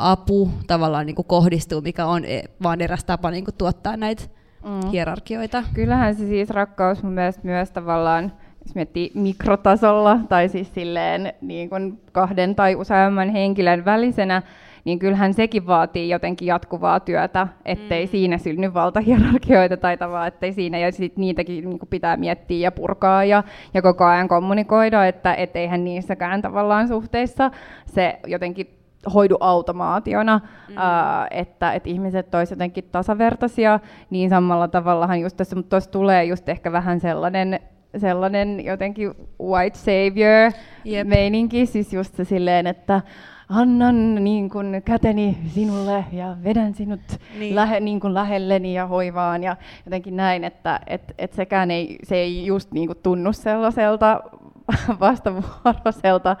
apu 0.00 0.50
tavallaan 0.66 1.06
niin 1.06 1.16
kuin 1.16 1.26
kohdistuu, 1.26 1.80
mikä 1.80 2.06
on 2.06 2.24
e, 2.24 2.42
vaan 2.62 2.80
eräs 2.80 3.04
tapa 3.04 3.30
niin 3.30 3.44
kuin 3.44 3.54
tuottaa 3.58 3.96
näitä 3.96 4.22
mm. 4.64 4.90
hierarkioita. 4.90 5.64
Kyllähän 5.74 6.14
se 6.14 6.26
siis 6.26 6.50
rakkaus 6.50 7.02
mun 7.02 7.12
mielestä 7.12 7.40
myös 7.44 7.70
tavallaan, 7.70 8.32
jos 8.66 8.74
miettii 8.74 9.10
mikrotasolla 9.14 10.18
tai 10.28 10.48
siis 10.48 10.74
silleen 10.74 11.32
niin 11.40 11.70
kuin 11.70 12.00
kahden 12.12 12.54
tai 12.54 12.74
useamman 12.74 13.30
henkilön 13.30 13.84
välisenä, 13.84 14.42
niin 14.84 14.98
kyllähän 14.98 15.34
sekin 15.34 15.66
vaatii 15.66 16.08
jotenkin 16.08 16.46
jatkuvaa 16.46 17.00
työtä, 17.00 17.46
ettei 17.64 18.06
mm. 18.06 18.10
siinä 18.10 18.38
synny 18.38 18.74
valtahierarkioita 18.74 19.76
tai 19.76 19.96
tavallaan, 19.96 20.28
ettei 20.28 20.52
siinä, 20.52 20.78
ja 20.78 20.92
sit 20.92 21.16
niitäkin 21.16 21.70
niin 21.70 21.78
pitää 21.90 22.16
miettiä 22.16 22.58
ja 22.58 22.72
purkaa 22.72 23.24
ja, 23.24 23.42
ja 23.74 23.82
koko 23.82 24.04
ajan 24.04 24.28
kommunikoida, 24.28 25.06
että 25.06 25.34
etteihän 25.34 25.84
niissäkään 25.84 26.42
tavallaan 26.42 26.88
suhteissa 26.88 27.50
se 27.86 28.20
jotenkin 28.26 28.80
hoidu 29.14 29.36
automaationa, 29.40 30.40
mm. 30.68 30.74
ää, 30.78 31.26
että, 31.30 31.72
että 31.72 31.88
ihmiset 31.88 32.34
olisivat 32.34 32.56
jotenkin 32.56 32.84
tasavertaisia, 32.92 33.80
niin 34.10 34.30
samalla 34.30 34.68
tavallahan 34.68 35.20
just 35.20 35.36
tässä, 35.36 35.56
mutta 35.56 35.70
tuossa 35.70 35.90
tulee 35.90 36.24
just 36.24 36.48
ehkä 36.48 36.72
vähän 36.72 37.00
sellainen, 37.00 37.60
sellainen 37.96 38.64
jotenkin 38.64 39.14
white 39.42 39.78
savior 39.78 40.52
yep. 40.86 41.08
meininki, 41.08 41.66
siis 41.66 41.92
just 41.92 42.14
se 42.14 42.24
silleen, 42.24 42.66
että 42.66 43.00
annan 43.50 44.14
niin 44.14 44.50
kuin 44.50 44.82
käteni 44.84 45.38
sinulle 45.46 46.04
ja 46.12 46.36
vedän 46.44 46.74
sinut 46.74 47.00
niin. 47.38 47.54
Lähe, 47.54 47.80
niin 47.80 48.00
kuin 48.00 48.14
lähelleni 48.14 48.74
ja 48.74 48.86
hoivaan 48.86 49.42
ja 49.42 49.56
jotenkin 49.84 50.16
näin, 50.16 50.44
että 50.44 50.80
et, 50.86 51.14
et 51.18 51.32
sekään 51.32 51.70
ei, 51.70 51.98
se 52.02 52.16
ei 52.16 52.46
just 52.46 52.72
niin 52.72 52.86
kuin 52.86 52.98
tunnu 53.02 53.32
sellaiselta 53.32 54.20
vastavuoroiselta 55.00 56.36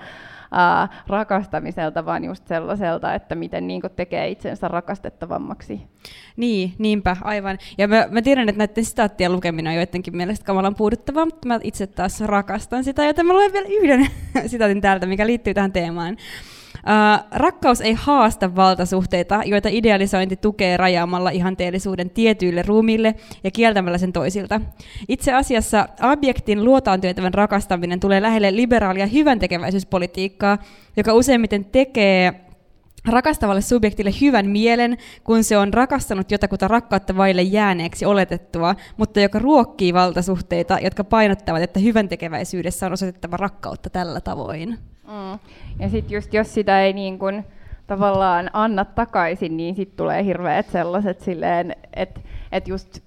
ää, 0.52 0.88
rakastamiselta, 1.06 2.06
vaan 2.06 2.24
just 2.24 2.46
sellaiselta, 2.46 3.14
että 3.14 3.34
miten 3.34 3.66
niin 3.66 3.80
kuin 3.80 3.92
tekee 3.96 4.28
itsensä 4.28 4.68
rakastettavammaksi. 4.68 5.80
Niin, 6.36 6.72
niinpä, 6.78 7.16
aivan. 7.20 7.58
Ja 7.78 7.88
mä, 7.88 8.06
mä 8.10 8.22
tiedän, 8.22 8.48
että 8.48 8.58
näiden 8.58 8.84
sitaattien 8.84 9.32
lukeminen 9.32 9.70
on 9.70 9.76
joidenkin 9.76 10.16
mielestä 10.16 10.46
kamalan 10.46 10.74
puuduttavaa, 10.74 11.24
mutta 11.24 11.48
mä 11.48 11.60
itse 11.62 11.86
taas 11.86 12.20
rakastan 12.20 12.84
sitä, 12.84 13.04
joten 13.04 13.26
mä 13.26 13.32
luen 13.32 13.52
vielä 13.52 13.68
yhden 13.68 14.06
sitaatin 14.50 14.80
täältä, 14.80 15.06
mikä 15.06 15.26
liittyy 15.26 15.54
tähän 15.54 15.72
teemaan. 15.72 16.16
Rakkaus 17.32 17.80
ei 17.80 17.92
haasta 17.92 18.56
valtasuhteita, 18.56 19.42
joita 19.44 19.68
idealisointi 19.72 20.36
tukee 20.36 20.76
rajaamalla 20.76 21.30
ihanteellisuuden 21.30 22.10
tietyille 22.10 22.62
ruumiille 22.62 23.14
ja 23.44 23.50
kieltämällä 23.50 23.98
sen 23.98 24.12
toisilta. 24.12 24.60
Itse 25.08 25.32
asiassa 25.32 25.88
objektin 26.02 26.64
luotaan 26.64 27.00
työtävän 27.00 27.34
rakastaminen 27.34 28.00
tulee 28.00 28.22
lähelle 28.22 28.56
liberaalia 28.56 29.06
hyväntekeväisyyspolitiikkaa, 29.06 30.58
joka 30.96 31.12
useimmiten 31.12 31.64
tekee 31.64 32.40
rakastavalle 33.08 33.60
subjektille 33.60 34.10
hyvän 34.20 34.46
mielen, 34.46 34.98
kun 35.24 35.44
se 35.44 35.58
on 35.58 35.74
rakastanut 35.74 36.30
jotakuta 36.30 36.68
rakkautta 36.68 37.16
vaille 37.16 37.42
jääneeksi 37.42 38.04
oletettua, 38.06 38.74
mutta 38.96 39.20
joka 39.20 39.38
ruokkii 39.38 39.94
valtasuhteita, 39.94 40.78
jotka 40.82 41.04
painottavat, 41.04 41.62
että 41.62 41.80
hyvän 41.80 42.08
tekeväisyydessä 42.08 42.86
on 42.86 42.92
osoitettava 42.92 43.36
rakkautta 43.36 43.90
tällä 43.90 44.20
tavoin. 44.20 44.78
Mm. 45.10 45.38
Ja 45.78 45.88
sitten 45.88 46.14
just 46.14 46.34
jos 46.34 46.54
sitä 46.54 46.82
ei 46.82 46.92
niin 46.92 47.18
kun, 47.18 47.44
tavallaan 47.86 48.50
anna 48.52 48.84
takaisin, 48.84 49.56
niin 49.56 49.74
sitten 49.74 49.96
tulee 49.96 50.24
hirveät 50.24 50.66
sellaiset 50.66 51.20
silleen, 51.20 51.76
että 51.96 52.20
et 52.52 52.68
just 52.68 53.00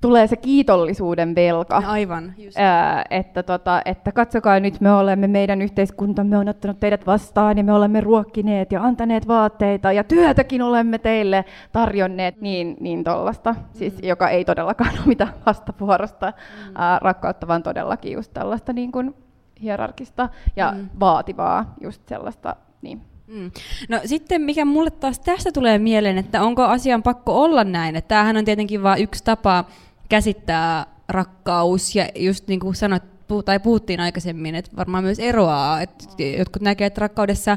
tulee 0.00 0.26
se 0.26 0.36
kiitollisuuden 0.36 1.34
velka. 1.34 1.82
Aivan. 1.86 2.34
Ää, 2.56 3.04
että, 3.10 3.42
tota, 3.42 3.82
että 3.84 4.12
katsokaa 4.12 4.60
nyt, 4.60 4.80
me 4.80 4.92
olemme, 4.92 5.26
meidän 5.26 5.62
yhteiskuntamme 5.62 6.38
on 6.38 6.48
ottanut 6.48 6.80
teidät 6.80 7.06
vastaan 7.06 7.58
ja 7.58 7.64
me 7.64 7.72
olemme 7.72 8.00
ruokkineet 8.00 8.72
ja 8.72 8.82
antaneet 8.82 9.28
vaatteita 9.28 9.92
ja 9.92 10.04
työtäkin 10.04 10.62
olemme 10.62 10.98
teille 10.98 11.44
tarjonneet, 11.72 12.40
niin, 12.40 12.76
niin 12.80 13.04
tollasta, 13.04 13.54
siis, 13.72 13.94
mm. 13.94 14.08
joka 14.08 14.28
ei 14.28 14.44
todellakaan 14.44 14.94
ole 14.94 15.06
mitään 15.06 15.34
vastavuorosta 15.46 16.26
mm. 16.26 16.74
ää, 16.74 16.98
rakkautta, 17.02 17.48
vaan 17.48 17.62
todellakin 17.62 18.12
just 18.12 18.34
tällaista 18.34 18.72
niin 18.72 18.92
kuin 18.92 19.14
hierarkista 19.62 20.28
ja 20.56 20.72
mm. 20.72 20.88
vaativaa, 21.00 21.74
just 21.80 22.02
sellaista. 22.08 22.56
Niin. 22.82 23.00
Mm. 23.26 23.50
No 23.88 24.00
sitten 24.04 24.42
mikä 24.42 24.64
mulle 24.64 24.90
taas 24.90 25.18
tästä 25.18 25.52
tulee 25.52 25.78
mieleen, 25.78 26.18
että 26.18 26.42
onko 26.42 26.62
asian 26.62 27.02
pakko 27.02 27.42
olla 27.42 27.64
näin, 27.64 27.96
että 27.96 28.08
tämähän 28.08 28.36
on 28.36 28.44
tietenkin 28.44 28.82
vain 28.82 29.02
yksi 29.02 29.24
tapa 29.24 29.64
käsittää 30.08 30.86
rakkaus 31.08 31.94
ja 31.94 32.08
just 32.16 32.48
niin 32.48 32.60
kuin 32.60 32.74
sanoit, 32.74 33.02
tai 33.44 33.60
puhuttiin 33.60 34.00
aikaisemmin, 34.00 34.54
että 34.54 34.70
varmaan 34.76 35.04
myös 35.04 35.18
eroaa, 35.18 35.80
että 35.80 36.04
jotkut 36.38 36.62
näkee, 36.62 36.86
että 36.86 37.00
rakkaudessa 37.00 37.56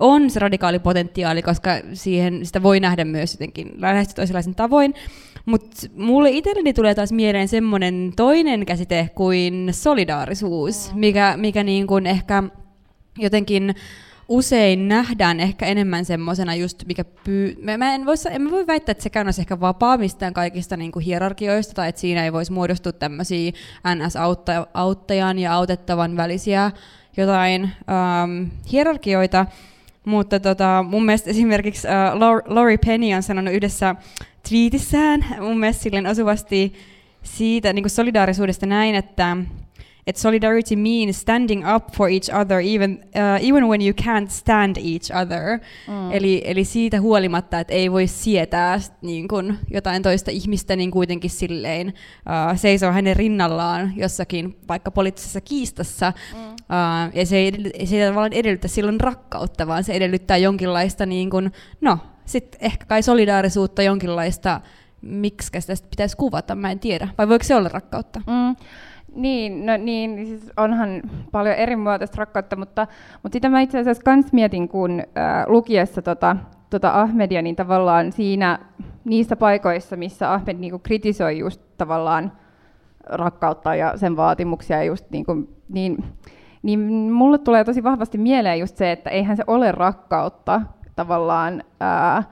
on 0.00 0.30
se 0.30 0.40
radikaali 0.40 0.78
potentiaali, 0.78 1.42
koska 1.42 1.70
siihen, 1.92 2.46
sitä 2.46 2.62
voi 2.62 2.80
nähdä 2.80 3.04
myös 3.04 3.34
jotenkin 3.34 3.72
lähestyä 3.78 4.14
toisenlaisen 4.14 4.54
tavoin, 4.54 4.94
mutta 5.46 5.86
mulle 5.96 6.30
itselleni 6.30 6.72
tulee 6.72 6.94
taas 6.94 7.12
mieleen 7.12 7.48
semmoinen 7.48 8.12
toinen 8.16 8.66
käsite 8.66 9.10
kuin 9.14 9.68
solidaarisuus, 9.70 10.94
mikä, 10.94 11.34
mikä 11.36 11.62
niin 11.62 11.86
kuin 11.86 12.06
ehkä 12.06 12.42
jotenkin 13.18 13.74
usein 14.28 14.88
nähdään 14.88 15.40
ehkä 15.40 15.66
enemmän 15.66 16.04
semmoisena 16.04 16.54
just, 16.54 16.84
mikä 16.86 17.04
pyy... 17.24 17.56
Mä, 17.78 17.94
en, 17.94 18.06
voi, 18.06 18.14
en 18.30 18.42
mä 18.42 18.50
voi 18.50 18.66
väittää, 18.66 18.90
että 18.90 19.02
sekään 19.02 19.26
olisi 19.26 19.40
ehkä 19.40 19.60
vapaa 19.60 19.96
mistään 19.96 20.32
kaikista 20.32 20.76
niin 20.76 20.92
kuin 20.92 21.04
hierarkioista, 21.04 21.74
tai 21.74 21.88
että 21.88 22.00
siinä 22.00 22.24
ei 22.24 22.32
voisi 22.32 22.52
muodostua 22.52 22.92
tämmöisiä 22.92 23.52
NS-auttajan 23.94 25.38
ja 25.38 25.54
autettavan 25.54 26.16
välisiä 26.16 26.70
jotain 27.16 27.62
ähm, 27.62 28.50
hierarkioita, 28.72 29.46
mutta 30.04 30.40
tota, 30.40 30.84
mun 30.88 31.04
mielestä 31.04 31.30
esimerkiksi 31.30 31.88
äh, 31.88 32.12
Laurie 32.46 32.78
Penny 32.86 33.14
on 33.14 33.22
sanonut 33.22 33.54
yhdessä 33.54 33.94
twiitissään 34.48 35.26
mun 35.40 35.60
mielestä 35.60 35.82
silleen 35.82 36.06
osuvasti 36.06 36.72
siitä 37.22 37.72
niin 37.72 37.82
kuin 37.82 37.90
solidaarisuudesta 37.90 38.66
näin, 38.66 38.94
että 38.94 39.36
että 40.06 40.22
solidarity 40.22 40.76
means 40.76 41.20
standing 41.20 41.64
up 41.76 41.92
for 41.96 42.08
each 42.08 42.34
other 42.40 42.58
even, 42.58 43.04
uh, 43.04 43.48
even 43.48 43.68
when 43.68 43.82
you 43.82 43.92
can't 43.92 44.30
stand 44.30 44.76
each 44.76 45.22
other. 45.22 45.58
Mm. 45.88 46.12
Eli, 46.12 46.42
eli 46.44 46.64
siitä 46.64 47.00
huolimatta, 47.00 47.60
että 47.60 47.74
ei 47.74 47.92
voi 47.92 48.06
sietää 48.06 48.80
niin 49.02 49.28
kun, 49.28 49.58
jotain 49.70 50.02
toista 50.02 50.30
ihmistä, 50.30 50.76
niin 50.76 50.90
kuitenkin 50.90 51.30
silleen 51.30 51.86
uh, 51.86 52.58
seisoo 52.58 52.92
hänen 52.92 53.16
rinnallaan 53.16 53.92
jossakin 53.96 54.56
vaikka 54.68 54.90
poliittisessa 54.90 55.40
kiistassa. 55.40 56.12
Mm. 56.34 56.40
Uh, 56.52 57.14
ja 57.14 57.26
se 57.26 57.36
ei, 57.36 57.52
se 57.84 57.96
ei 57.96 58.08
tavallaan 58.08 58.32
edellytä 58.32 58.68
silloin 58.68 59.00
rakkautta, 59.00 59.66
vaan 59.66 59.84
se 59.84 59.92
edellyttää 59.92 60.36
jonkinlaista, 60.36 61.06
niin 61.06 61.30
kun, 61.30 61.50
no, 61.80 61.98
sitten 62.24 62.60
ehkä 62.62 62.86
kai 62.86 63.02
solidaarisuutta, 63.02 63.82
jonkinlaista, 63.82 64.60
miksi 65.02 65.60
sitä 65.60 65.86
pitäisi 65.90 66.16
kuvata, 66.16 66.54
mä 66.54 66.70
en 66.70 66.78
tiedä. 66.78 67.08
Vai 67.18 67.28
voiko 67.28 67.44
se 67.44 67.54
olla 67.54 67.68
rakkautta? 67.68 68.20
Mm. 68.26 68.56
Niin, 69.14 69.66
no 69.66 69.76
niin, 69.76 70.26
siis 70.26 70.50
onhan 70.56 71.02
paljon 71.32 71.54
eri 71.54 71.76
muotoista 71.76 72.16
rakkautta, 72.18 72.56
mutta, 72.56 72.86
mutta 73.22 73.36
sitä 73.36 73.48
mä 73.48 73.60
itse 73.60 73.78
asiassa 73.78 74.02
kans 74.02 74.32
mietin, 74.32 74.68
kun 74.68 75.00
äh, 75.00 75.44
lukiessa 75.46 76.02
tota, 76.02 76.36
tota 76.70 77.00
Ahmedia, 77.00 77.42
niin 77.42 77.56
tavallaan 77.56 78.12
siinä 78.12 78.58
niissä 79.04 79.36
paikoissa, 79.36 79.96
missä 79.96 80.32
Ahmed 80.32 80.56
niinku 80.56 80.78
kritisoi 80.78 81.38
just 81.38 81.60
tavallaan 81.78 82.32
rakkautta 83.06 83.74
ja 83.74 83.96
sen 83.96 84.16
vaatimuksia, 84.16 84.84
just 84.84 85.10
niinku, 85.10 85.48
niin, 85.68 86.04
niin 86.62 86.80
mulle 87.12 87.38
tulee 87.38 87.64
tosi 87.64 87.82
vahvasti 87.82 88.18
mieleen 88.18 88.58
just 88.58 88.76
se, 88.76 88.92
että 88.92 89.10
eihän 89.10 89.36
se 89.36 89.44
ole 89.46 89.72
rakkautta 89.72 90.60
tavallaan, 90.96 91.62
ää, 91.80 92.22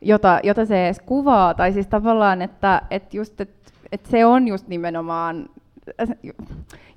jota, 0.00 0.40
jota 0.42 0.66
se 0.66 0.86
edes 0.86 1.00
kuvaa, 1.00 1.54
tai 1.54 1.72
siis 1.72 1.86
tavallaan, 1.86 2.42
että, 2.42 2.82
että 2.90 3.16
just, 3.16 3.40
että, 3.40 3.72
että 3.92 4.10
se 4.10 4.26
on 4.26 4.48
just 4.48 4.68
nimenomaan 4.68 5.48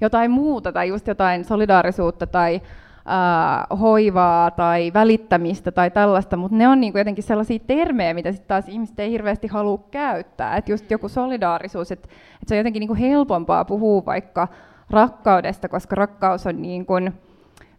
jotain 0.01 0.31
muuta 0.31 0.71
tai 0.71 0.87
just 0.87 1.07
jotain 1.07 1.45
solidaarisuutta 1.45 2.27
tai 2.27 2.55
äh, 2.55 3.79
hoivaa 3.79 4.51
tai 4.51 4.91
välittämistä 4.93 5.71
tai 5.71 5.91
tällaista, 5.91 6.37
mutta 6.37 6.57
ne 6.57 6.67
on 6.67 6.81
niinku 6.81 6.97
jotenkin 6.97 7.23
sellaisia 7.23 7.59
termejä, 7.67 8.13
mitä 8.13 8.31
sitten 8.31 8.47
taas 8.47 8.69
ihmiset 8.69 8.99
ei 8.99 9.11
hirveästi 9.11 9.47
halua 9.47 9.83
käyttää. 9.91 10.57
Että 10.57 10.71
just 10.71 10.91
joku 10.91 11.09
solidaarisuus, 11.09 11.91
että 11.91 12.09
et 12.41 12.47
se 12.47 12.55
on 12.55 12.57
jotenkin 12.57 12.79
niinku 12.79 12.95
helpompaa 12.95 13.65
puhua 13.65 14.05
vaikka 14.05 14.47
rakkaudesta, 14.89 15.69
koska 15.69 15.95
rakkaus 15.95 16.47
on 16.47 16.61
niin 16.61 16.85
kuin, 16.85 17.13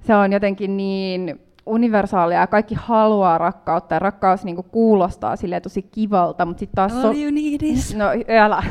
se 0.01 0.15
on 0.15 0.33
jotenkin 0.33 0.77
niin 0.77 1.41
universaalia 1.67 2.39
ja 2.41 2.47
kaikki 2.47 2.75
haluaa 2.79 3.39
rakkautta 3.39 3.95
ja 3.95 3.99
rakkaus 3.99 4.45
niinku 4.45 4.63
kuulostaa 4.63 5.37
sille 5.37 5.61
tosi 5.61 5.83
kivalta, 5.83 6.47
mutta 6.47 6.61
sitten 6.61 6.75
taas... 6.75 6.93
All 6.93 7.03
so- 7.03 7.21
you 7.21 7.31
need 7.31 7.61
is... 7.63 7.97
No, 7.97 8.07
älä. 8.41 8.63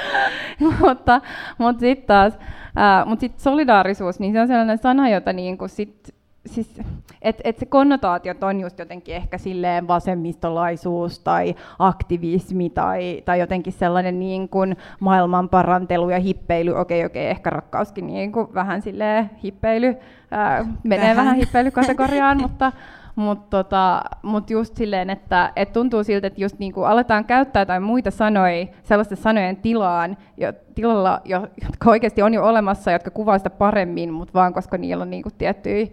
mutta 0.80 1.20
mutta 1.58 1.80
sitten 1.80 2.06
taas, 2.06 2.38
äh, 2.78 3.06
mut 3.06 3.20
sit 3.20 3.38
solidaarisuus, 3.38 4.20
niin 4.20 4.32
se 4.32 4.40
on 4.40 4.46
sellainen 4.48 4.78
sana, 4.78 5.08
jota 5.08 5.32
niinku 5.32 5.68
sit 5.68 6.11
siis, 6.46 6.80
et, 7.22 7.40
et 7.44 7.58
se 7.58 7.66
konnotaatiot 7.66 8.42
on 8.42 8.60
just 8.60 8.78
jotenkin 8.78 9.14
ehkä 9.14 9.38
silleen 9.38 9.88
vasemmistolaisuus 9.88 11.18
tai 11.18 11.54
aktivismi 11.78 12.70
tai, 12.70 13.22
tai 13.24 13.40
jotenkin 13.40 13.72
sellainen 13.72 14.18
niin 14.18 14.48
kuin 14.48 14.76
maailmanparantelu 15.00 16.10
ja 16.10 16.18
hippeily, 16.18 16.70
okei 16.70 17.04
okei, 17.04 17.26
ehkä 17.26 17.50
rakkauskin 17.50 18.06
niin 18.06 18.32
kuin 18.32 18.54
vähän 18.54 18.82
silleen 18.82 19.30
hippeily, 19.44 19.96
ää, 20.30 20.64
menee 20.82 21.04
vähän, 21.04 21.16
vähän 21.16 21.36
hippeilykategoriaan, 21.36 22.40
mutta, 22.42 22.72
mutta 23.16 23.64
tota, 23.64 24.02
mut 24.22 24.50
just 24.50 24.76
silleen, 24.76 25.10
että 25.10 25.52
et 25.56 25.72
tuntuu 25.72 26.04
siltä, 26.04 26.26
että 26.26 26.40
just 26.40 26.58
niinku 26.58 26.82
aletaan 26.82 27.24
käyttää 27.24 27.60
jotain 27.60 27.82
muita 27.82 28.10
sanoja 28.10 28.66
sellaisten 28.82 29.18
sanojen 29.18 29.56
tilaan, 29.56 30.16
jo, 30.36 30.52
tilalla, 30.74 31.20
jo, 31.24 31.48
jotka 31.64 31.90
oikeasti 31.90 32.22
on 32.22 32.34
jo 32.34 32.44
olemassa, 32.44 32.92
jotka 32.92 33.10
kuvaa 33.10 33.38
sitä 33.38 33.50
paremmin, 33.50 34.12
mutta 34.12 34.34
vaan 34.34 34.54
koska 34.54 34.78
niillä 34.78 35.02
on 35.02 35.10
niinku 35.10 35.30
tiettyjä 35.38 35.86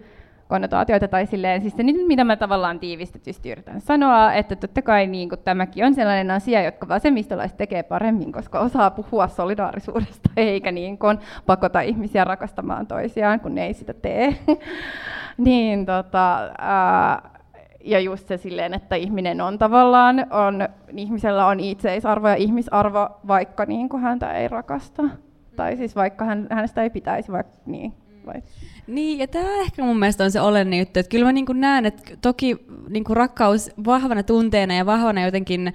konnotaatioita 0.50 1.08
tai 1.08 1.26
silleen, 1.26 1.62
siis 1.62 1.74
se 1.78 1.84
nyt 1.84 2.08
mitä 2.08 2.24
mä 2.24 2.36
tavallaan 2.36 2.80
tiivistetysti 2.80 3.52
yritän 3.52 3.82
sanoa, 3.82 4.34
että 4.34 4.56
totta 4.56 4.82
kai 4.82 5.08
niin 5.08 5.30
kuin 5.30 5.40
tämäkin 5.40 5.86
on 5.86 5.96
sellainen 5.96 6.32
asia, 6.32 6.62
jotka 6.62 6.88
vasemmistolaiset 6.88 7.58
tekee 7.58 7.84
paremmin, 7.84 8.32
koska 8.32 8.60
osaa 8.60 8.92
puhua 8.92 9.28
solidaarisuudesta 9.28 10.30
eikä 10.38 10.72
niin 10.72 10.98
kuin 10.98 11.20
pakota 11.46 11.82
ihmisiä 11.82 12.24
rakastamaan 12.24 12.88
toisiaan, 12.88 13.40
kun 13.40 13.56
ne 13.56 13.66
ei 13.66 13.74
sitä 13.74 13.94
tee. 13.94 14.36
niin, 15.38 15.86
tota, 15.86 16.52
ää, 16.58 17.30
ja 17.84 18.00
just 18.00 18.28
se 18.28 18.38
silleen, 18.38 18.74
että 18.74 18.96
ihminen 18.96 19.42
on 19.42 19.58
tavallaan, 19.58 20.26
on, 20.32 20.70
ihmisellä 20.98 21.46
on 21.46 21.60
itseisarvo 21.60 22.28
ja 22.28 22.36
ihmisarvo, 22.36 23.10
vaikka 23.28 23.66
niin 23.66 23.90
kuin 23.90 24.04
häntä 24.04 24.34
ei 24.34 24.48
rakasta. 24.48 25.04
Tai 25.56 25.78
siis 25.78 25.96
vaikka 25.96 26.26
hän, 26.26 26.48
hänestä 26.52 26.84
ei 26.84 26.90
pitäisi, 26.90 27.32
vaikka 27.32 27.58
niin. 27.66 27.94
Vai? 28.26 28.42
Niin, 28.90 29.20
ja 29.20 29.28
tämä 29.28 29.62
ehkä 29.62 29.84
mun 29.84 30.00
mielestä 30.00 30.24
on 30.24 30.32
se 30.32 30.42
olennainen 30.42 30.80
juttu, 30.80 31.00
että 31.00 31.10
kyllä 31.10 31.26
mä 31.26 31.32
niin 31.32 31.46
näen, 31.54 31.86
että 31.86 32.18
toki 32.22 32.58
niin 32.90 33.04
rakkaus 33.10 33.72
vahvana 33.86 34.24
tunteena 34.24 34.76
ja 34.76 34.86
vahvana 34.86 35.26
jotenkin, 35.26 35.74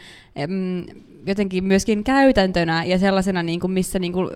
jotenkin 1.27 1.65
myöskin 1.65 2.05
käytäntönä 2.05 2.85
ja 2.85 2.99
sellaisena, 2.99 3.43
kuin 3.61 3.71
missä 3.71 3.99
niin 3.99 4.13
kuin, 4.13 4.31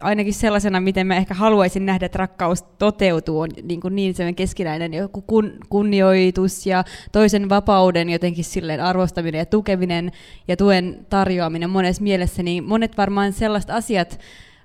ainakin 0.00 0.34
sellaisena, 0.34 0.80
miten 0.80 1.06
mä 1.06 1.16
ehkä 1.16 1.34
haluaisin 1.34 1.86
nähdä, 1.86 2.06
että 2.06 2.18
rakkaus 2.18 2.62
toteutuu, 2.62 3.40
on 3.40 3.48
niin, 3.62 3.80
kuin 3.80 3.94
niin 3.96 4.14
se 4.14 4.32
keskinäinen 4.32 4.94
joku 4.94 5.22
kun, 5.22 5.52
kunnioitus 5.68 6.66
ja 6.66 6.84
toisen 7.12 7.48
vapauden 7.48 8.08
jotenkin 8.08 8.44
silleen 8.44 8.80
arvostaminen 8.80 9.38
ja 9.38 9.46
tukeminen 9.46 10.12
ja 10.48 10.56
tuen 10.56 11.06
tarjoaminen 11.10 11.70
monessa 11.70 12.02
mielessä, 12.02 12.42
niin 12.42 12.64
monet 12.64 12.96
varmaan 12.96 13.32
sellaiset 13.32 13.70
asiat, 13.70 14.18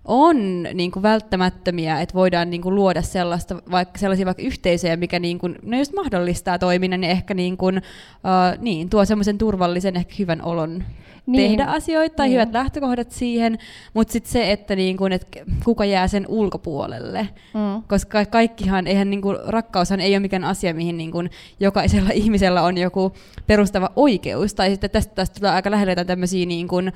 on 0.08 0.64
niin 0.74 0.91
kuin 0.91 1.03
välttämättömiä, 1.03 2.01
että 2.01 2.14
voidaan 2.16 2.49
niin 2.49 2.62
kuin 2.62 2.76
luoda 2.76 3.01
sellaista, 3.01 3.62
vaikka 3.72 3.99
sellaisia 3.99 4.26
vaikka 4.26 4.43
yhteisöjä, 4.43 4.95
mikä 4.95 5.20
niin 5.20 5.39
kuin, 5.39 5.55
ne 5.64 5.78
just 5.78 5.93
mahdollistaa 5.93 6.60
toiminnan 6.60 7.03
ja 7.03 7.10
ehkä 7.10 7.34
niin 7.34 7.58
kuin, 7.58 7.78
uh, 7.78 8.62
niin, 8.62 8.89
tuo 8.89 9.05
semmoisen 9.05 9.38
turvallisen, 9.38 9.95
ehkä 9.95 10.16
hyvän 10.20 10.41
olon 10.41 10.84
niin. 11.28 11.49
tehdä 11.49 11.72
asioita 11.72 12.16
tai 12.16 12.28
niin. 12.28 12.34
hyvät 12.34 12.53
lähtökohdat 12.53 13.12
siihen, 13.12 13.58
mutta 13.93 14.12
sitten 14.12 14.32
se, 14.32 14.51
että 14.51 14.76
niin 14.76 14.97
kun, 14.97 15.12
et 15.12 15.28
kuka 15.66 15.86
jää 15.86 16.08
sen 16.08 16.26
ulkopuolelle. 16.28 17.28
Mm. 17.53 17.84
Koska 17.88 18.26
kaikkihan, 18.26 18.88
eihän 18.88 19.10
niin 19.10 19.22
kun, 19.22 19.39
rakkaushan 19.47 19.99
ei 19.99 20.14
ole 20.14 20.20
mikään 20.20 20.43
asia, 20.43 20.74
mihin 20.74 20.97
niin 20.97 21.12
kun, 21.12 21.30
jokaisella 21.60 22.10
ihmisellä 22.14 22.62
on 22.62 22.78
joku 22.78 23.14
perustava 23.47 23.89
oikeus. 23.95 24.53
Tai 24.53 24.70
sitten 24.70 24.89
tästä, 24.89 25.16
tästä 25.16 25.39
tulee 25.39 25.51
aika 25.51 25.72
lähellä 25.72 26.05
tämmöisiä 26.05 26.45
niin 26.45 26.68
kun, 26.68 26.88
uh, 26.88 26.93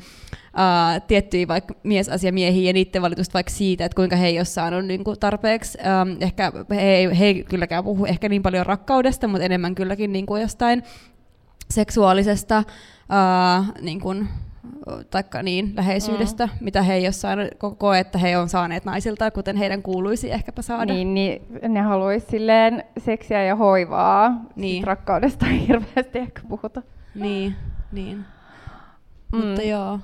tiettyjä 1.07 1.47
vaikka 1.47 1.73
miesasiamiehiä 1.83 2.69
ja 2.69 2.73
niiden 2.73 3.01
valitusta 3.01 3.33
vaikka 3.33 3.51
siitä, 3.51 3.85
että 3.85 3.95
kuinka 3.95 4.15
he 4.15 4.27
ei 4.27 4.39
ole 4.39 4.45
saanut 4.45 4.85
niin 4.85 5.03
kuin 5.03 5.19
tarpeeksi. 5.19 5.77
Um, 5.77 6.17
ehkä 6.19 6.51
he 6.71 6.81
ei, 6.81 7.19
he 7.19 7.25
ei 7.25 7.43
kylläkään 7.43 7.83
puhu 7.83 8.05
ehkä 8.05 8.29
niin 8.29 8.43
paljon 8.43 8.65
rakkaudesta, 8.65 9.27
mutta 9.27 9.45
enemmän 9.45 9.75
kylläkin 9.75 10.11
niin 10.11 10.25
kuin 10.25 10.41
jostain 10.41 10.83
seksuaalisesta 11.69 12.57
uh, 12.59 13.81
niin 13.81 13.99
kuin, 13.99 14.27
taikka 15.09 15.43
niin, 15.43 15.73
läheisyydestä, 15.75 16.45
mm. 16.45 16.51
mitä 16.61 16.81
he 16.81 16.93
ei 16.93 17.05
ole 17.05 17.11
saanut 17.11 17.47
koko 17.57 17.93
että 17.93 18.17
he 18.17 18.37
on 18.37 18.49
saaneet 18.49 18.85
naisilta, 18.85 19.31
kuten 19.31 19.57
heidän 19.57 19.81
kuuluisi 19.81 20.31
ehkäpä 20.31 20.61
saada. 20.61 20.93
Niin, 20.93 21.13
niin 21.13 21.41
ne 21.67 21.81
haluaisi 21.81 22.27
silleen 22.29 22.83
seksiä 22.97 23.43
ja 23.43 23.55
hoivaa. 23.55 24.45
Niin. 24.55 24.83
rakkaudesta 24.83 25.47
ei 25.47 25.67
hirveästi 25.67 26.19
ehkä 26.19 26.41
puhuta. 26.49 26.81
Niin, 27.15 27.55
niin. 27.91 28.25
Mm. 29.31 29.45
Mutta 29.45 29.61
joo. 29.61 29.99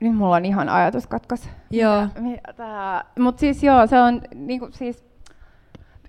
Nyt 0.00 0.16
mulla 0.16 0.36
on 0.36 0.44
ihan 0.44 0.68
ajatus 0.68 1.06
katkas. 1.06 1.48
Joo. 1.70 2.06
Mutta 3.18 3.40
siis 3.40 3.62
joo, 3.62 3.86
se 3.86 4.00
on 4.00 4.22
niinku, 4.34 4.68
siis 4.70 5.04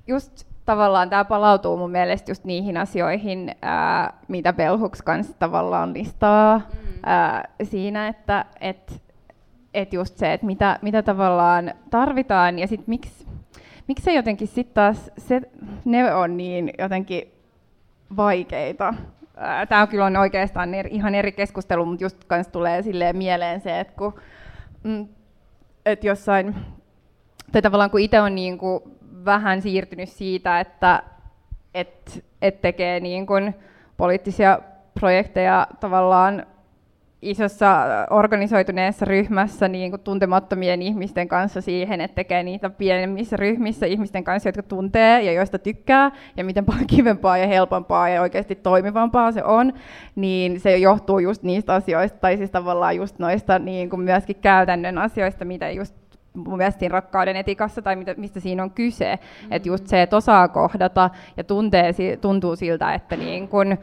just 0.07 0.47
tavallaan 0.65 1.09
tämä 1.09 1.25
palautuu 1.25 1.77
mun 1.77 1.91
mielestä 1.91 2.31
just 2.31 2.43
niihin 2.43 2.77
asioihin, 2.77 3.55
ää, 3.61 4.13
mitä 4.27 4.53
Belhuks 4.53 5.01
kanssa 5.01 5.33
tavallaan 5.39 5.93
listaa 5.93 6.57
mm. 6.57 6.99
ää, 7.05 7.49
siinä, 7.63 8.07
että 8.07 8.45
et, 8.61 9.01
et 9.73 9.93
just 9.93 10.17
se, 10.17 10.33
että 10.33 10.45
mitä, 10.45 10.79
mitä 10.81 11.01
tavallaan 11.01 11.73
tarvitaan 11.89 12.59
ja 12.59 12.67
sitten 12.67 12.89
miksi 12.89 13.27
miksi 13.87 14.03
se 14.03 14.13
jotenkin 14.13 14.47
sitten 14.47 14.73
taas, 14.73 15.11
se, 15.17 15.41
ne 15.85 16.13
on 16.13 16.37
niin 16.37 16.71
jotenkin 16.79 17.31
vaikeita. 18.17 18.93
Tämä 19.69 19.87
kyllä 19.87 20.05
on 20.05 20.17
oikeastaan 20.17 20.73
eri, 20.73 20.89
ihan 20.93 21.15
eri 21.15 21.31
keskustelu, 21.31 21.85
mutta 21.85 22.03
just 22.03 22.23
kans 22.23 22.47
tulee 22.47 22.81
silleen 22.81 23.17
mieleen 23.17 23.61
se, 23.61 23.79
että 23.79 23.93
kun, 23.97 24.19
mm, 24.83 25.07
et 25.85 26.03
jossain, 26.03 26.55
tai 27.51 27.61
tavallaan 27.61 27.89
kun 27.89 27.99
itse 27.99 28.21
on 28.21 28.35
niin 28.35 28.57
kuin 28.57 28.83
vähän 29.25 29.61
siirtynyt 29.61 30.09
siitä, 30.09 30.59
että 30.59 31.03
et, 31.73 32.25
et 32.41 32.61
tekee 32.61 32.99
niin 32.99 33.25
kuin 33.25 33.55
poliittisia 33.97 34.59
projekteja 34.99 35.67
tavallaan 35.79 36.45
isossa 37.21 37.85
organisoituneessa 38.09 39.05
ryhmässä 39.05 39.67
niin 39.67 39.91
kuin 39.91 40.01
tuntemattomien 40.01 40.81
ihmisten 40.81 41.27
kanssa 41.27 41.61
siihen, 41.61 42.01
että 42.01 42.15
tekee 42.15 42.43
niitä 42.43 42.69
pienemmissä 42.69 43.37
ryhmissä 43.37 43.85
ihmisten 43.85 44.23
kanssa, 44.23 44.49
jotka 44.49 44.63
tuntee 44.63 45.21
ja 45.21 45.31
joista 45.31 45.59
tykkää, 45.59 46.11
ja 46.37 46.43
miten 46.43 46.65
paljon 46.65 46.87
kivempaa 46.95 47.37
ja 47.37 47.47
helpompaa 47.47 48.09
ja 48.09 48.21
oikeasti 48.21 48.55
toimivampaa 48.55 49.31
se 49.31 49.43
on, 49.43 49.73
niin 50.15 50.59
se 50.59 50.77
johtuu 50.77 51.19
just 51.19 51.43
niistä 51.43 51.73
asioista, 51.73 52.19
tai 52.19 52.37
siis 52.37 52.51
tavallaan 52.51 52.95
just 52.95 53.19
noista 53.19 53.59
niin 53.59 53.89
kuin 53.89 54.01
myöskin 54.01 54.35
käytännön 54.35 54.97
asioista, 54.97 55.45
mitä 55.45 55.69
just 55.69 55.95
mun 56.33 56.57
mielestä 56.57 56.79
siinä 56.79 56.93
rakkauden 56.93 57.35
etikassa 57.35 57.81
tai 57.81 57.95
mistä 58.17 58.39
siinä 58.39 58.63
on 58.63 58.71
kyse. 58.71 59.15
Mm-hmm. 59.15 59.53
Että 59.53 59.69
just 59.69 59.87
se, 59.87 60.01
että 60.01 60.17
osaa 60.17 60.47
kohdata 60.47 61.09
ja 61.37 61.43
tuntee, 61.43 61.93
tuntuu 62.21 62.55
siltä, 62.55 62.93
että, 62.93 63.15
niin 63.15 63.43
uh, 63.43 63.77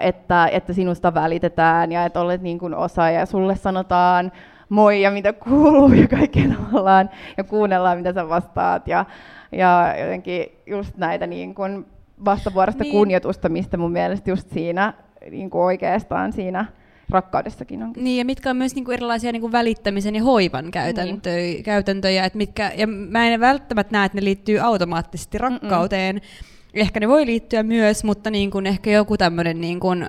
että, 0.00 0.48
että 0.52 0.72
sinusta 0.72 1.14
välitetään 1.14 1.92
ja 1.92 2.04
että 2.04 2.20
olet 2.20 2.42
niin 2.42 2.58
kun 2.58 2.74
osa 2.74 3.10
ja 3.10 3.26
sulle 3.26 3.56
sanotaan 3.56 4.32
moi 4.68 5.02
ja 5.02 5.10
mitä 5.10 5.32
kuuluu 5.32 5.92
ja 5.92 6.08
kaikkea 6.08 6.44
tavallaan 6.48 7.10
ja 7.36 7.44
kuunnellaan 7.44 7.98
mitä 7.98 8.12
sä 8.12 8.28
vastaat 8.28 8.88
ja, 8.88 9.04
ja 9.52 9.94
jotenkin 10.00 10.46
just 10.66 10.96
näitä 10.96 11.26
niin 11.26 11.54
kun 11.54 11.86
vastavuorosta 12.24 12.82
niin. 12.82 12.92
kunnioitusta, 12.92 13.48
mistä 13.48 13.76
mun 13.76 13.92
mielestä 13.92 14.30
just 14.30 14.50
siinä 14.50 14.92
niin 15.30 15.50
oikeastaan 15.52 16.32
siinä 16.32 16.66
rakkaudessakin 17.10 17.82
on. 17.82 17.92
Niin, 17.96 18.18
ja 18.18 18.24
mitkä 18.24 18.50
on 18.50 18.56
myös 18.56 18.74
niinku 18.74 18.90
erilaisia 18.90 19.32
niinku 19.32 19.52
välittämisen 19.52 20.14
ja 20.14 20.22
hoivan 20.22 20.70
käytäntöjä, 20.70 21.36
niin. 21.36 21.64
käytäntöjä 21.64 22.24
että 22.24 22.36
mitkä, 22.36 22.72
ja 22.76 22.86
mä 22.86 23.26
en 23.26 23.40
välttämättä 23.40 23.92
näe, 23.92 24.06
että 24.06 24.18
ne 24.18 24.24
liittyy 24.24 24.58
automaattisesti 24.58 25.38
rakkauteen. 25.38 26.16
Mm-mm. 26.16 26.55
Ehkä 26.76 27.00
ne 27.00 27.08
voi 27.08 27.26
liittyä 27.26 27.62
myös, 27.62 28.04
mutta 28.04 28.30
niin 28.30 28.50
kuin 28.50 28.66
ehkä 28.66 28.90
joku 28.90 29.16
tämmöinen, 29.16 29.60
niin 29.60 29.80
kuin, 29.80 30.08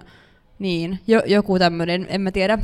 niin, 0.60 1.00
jo, 1.08 1.22
joku 1.26 1.60
tämmöinen, 1.60 2.06
en 2.10 2.22
mä 2.22 2.32
tiedä, 2.32 2.60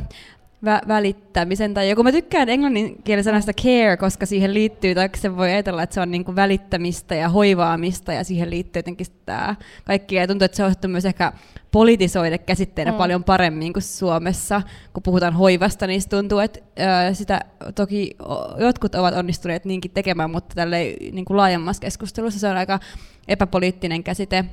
vä- 0.66 0.88
välittämisen. 0.88 1.74
Tai 1.74 1.90
joku 1.90 2.04
mä 2.04 2.12
tykkään 2.12 2.50
englannin 2.50 3.04
kielen 3.04 3.24
sanasta 3.24 3.54
care, 3.54 3.98
koska 3.98 4.26
siihen 4.26 4.54
liittyy, 4.54 4.96
tai 4.96 5.10
se 5.16 5.38
voi 5.38 5.52
ajatella, 5.52 5.84
että 5.84 5.94
se 5.94 6.02
on 6.02 6.12
niinku 6.12 6.36
välittämistä 6.36 7.16
ja 7.16 7.30
hoivaamista, 7.30 8.14
ja 8.14 8.24
siihen 8.24 8.50
liittyy 8.50 8.80
jotenkin 8.80 9.08
tämä 9.26 9.56
kaikki. 9.84 10.16
Ja 10.16 10.28
tuntuu, 10.28 10.46
että 10.46 10.58
se 10.58 10.64
on 10.64 10.74
myös 10.88 11.06
ehkä 11.06 11.34
politisoida 11.72 12.38
käsitteenä 12.38 12.92
mm. 12.92 12.98
paljon 12.98 13.24
paremmin 13.24 13.74
kuin 13.74 13.84
Suomessa. 13.84 14.62
Kun 14.94 15.04
puhutaan 15.04 15.34
hoivasta, 15.34 15.88
niin 15.88 16.02
tuntuu, 16.10 16.40
että 16.40 16.60
ö, 17.10 17.14
sitä 17.14 17.42
toki 17.76 18.18
jotkut 18.58 18.96
ovat 18.96 19.16
onnistuneet 19.16 19.66
niinkin 19.66 19.92
tekemään, 19.92 20.32
mutta 20.32 20.56
tälle 20.56 20.96
niin 21.12 21.26
kuin 21.26 21.38
laajemmassa 21.38 21.82
keskustelussa 21.82 22.40
se 22.40 22.48
on 22.48 22.58
aika 22.58 22.80
epäpoliittinen 23.28 24.04
käsite. 24.04 24.46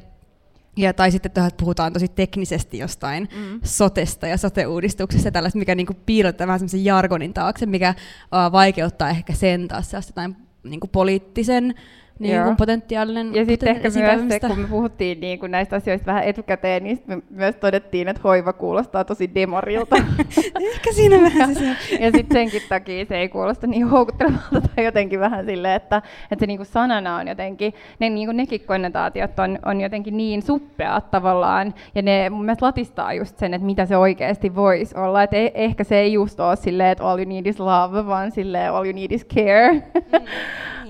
Ja, 0.76 0.94
tai 0.94 1.10
sitten 1.10 1.30
että 1.30 1.56
puhutaan 1.56 1.92
tosi 1.92 2.08
teknisesti 2.08 2.78
jostain 2.78 3.28
mm. 3.36 3.60
sotesta 3.64 4.26
ja 4.26 4.36
sote-uudistuksesta 4.36 5.28
ja 5.28 5.32
tällaista, 5.32 5.58
mikä 5.58 5.74
niinku 5.74 5.94
piilottaa 6.06 6.46
vähän 6.46 6.58
semmoisen 6.58 6.84
jargonin 6.84 7.34
taakse, 7.34 7.66
mikä 7.66 7.94
uh, 7.98 8.52
vaikeuttaa 8.52 9.10
ehkä 9.10 9.32
sen 9.32 9.68
taas 9.68 9.92
jotain 9.92 10.36
niinku 10.62 10.86
poliittisen 10.86 11.74
niin 12.20 12.42
kuin 12.44 12.56
potentiaalinen 12.56 13.34
Ja 13.34 13.44
sitten 13.44 13.68
ehkä 13.68 13.88
myös 13.94 14.20
se, 14.28 14.40
kun 14.40 14.58
me 14.58 14.68
puhuttiin 14.68 15.20
niin 15.20 15.38
kuin 15.38 15.52
näistä 15.52 15.76
asioista 15.76 16.06
vähän 16.06 16.24
etukäteen, 16.24 16.84
niin 16.84 17.02
me 17.06 17.18
myös 17.30 17.56
todettiin, 17.56 18.08
että 18.08 18.22
hoiva 18.24 18.52
kuulostaa 18.52 19.04
tosi 19.04 19.30
demorilta. 19.34 19.96
ehkä 20.72 20.92
siinä 20.92 21.20
vähän 21.20 21.54
se 21.54 21.64
Ja 22.00 22.10
sitten 22.10 22.32
senkin 22.32 22.62
takia 22.68 23.04
se 23.04 23.18
ei 23.18 23.28
kuulosta 23.28 23.66
niin 23.66 23.88
houkuttelevalta 23.88 24.60
tai 24.76 24.84
jotenkin 24.84 25.20
vähän 25.20 25.44
silleen, 25.44 25.76
että, 25.76 26.02
että 26.30 26.42
se 26.42 26.46
niin 26.46 26.58
kuin 26.58 26.66
sanana 26.66 27.16
on 27.16 27.28
jotenkin, 27.28 27.74
ne, 27.98 28.10
niin 28.10 28.26
kuin 28.26 28.36
nekin 28.36 28.60
konnotaatiot 28.60 29.38
on, 29.38 29.58
on 29.64 29.80
jotenkin 29.80 30.16
niin 30.16 30.42
suppeat 30.42 31.10
tavallaan, 31.10 31.74
ja 31.94 32.02
ne 32.02 32.30
mun 32.30 32.44
mielestä 32.44 32.66
latistaa 32.66 33.12
just 33.12 33.38
sen, 33.38 33.54
että 33.54 33.66
mitä 33.66 33.86
se 33.86 33.96
oikeasti 33.96 34.54
voisi 34.54 34.96
olla. 34.96 35.22
Että 35.22 35.36
eh, 35.36 35.52
ehkä 35.54 35.84
se 35.84 35.98
ei 35.98 36.12
just 36.12 36.40
ole 36.40 36.56
silleen, 36.56 36.90
että 36.90 37.04
all 37.04 37.18
you 37.18 37.28
need 37.28 37.46
is 37.46 37.60
love, 37.60 38.06
vaan 38.06 38.30
silleen 38.30 38.72
all 38.72 38.84
you 38.84 38.94
need 38.94 39.10
is 39.10 39.26
care. 39.26 39.72
Mm 39.72 40.20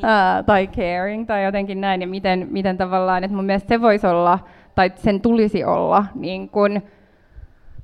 uh, 0.05 0.44
tai 0.46 0.66
caring 0.66 1.26
tai 1.26 1.44
jotenkin 1.44 1.80
näin, 1.80 2.01
ja 2.01 2.07
miten, 2.07 2.48
miten 2.51 2.76
tavallaan, 2.78 3.24
että 3.24 3.36
mun 3.36 3.44
mielestä 3.44 3.68
se 3.68 3.80
voisi 3.80 4.07
olla, 4.07 4.38
tai 4.74 4.92
sen 4.96 5.20
tulisi 5.20 5.64
olla 5.64 6.07
niin 6.14 6.48
kuin 6.48 6.82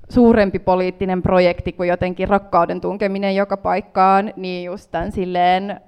suurempi 0.09 0.59
poliittinen 0.59 1.23
projekti 1.23 1.73
kuin 1.73 1.89
jotenkin 1.89 2.29
rakkauden 2.29 2.81
tunkeminen 2.81 3.37
joka 3.37 3.57
paikkaan, 3.57 4.33
niin 4.37 4.65
just 4.65 4.91
tämän 4.91 5.13
silleen, 5.13 5.81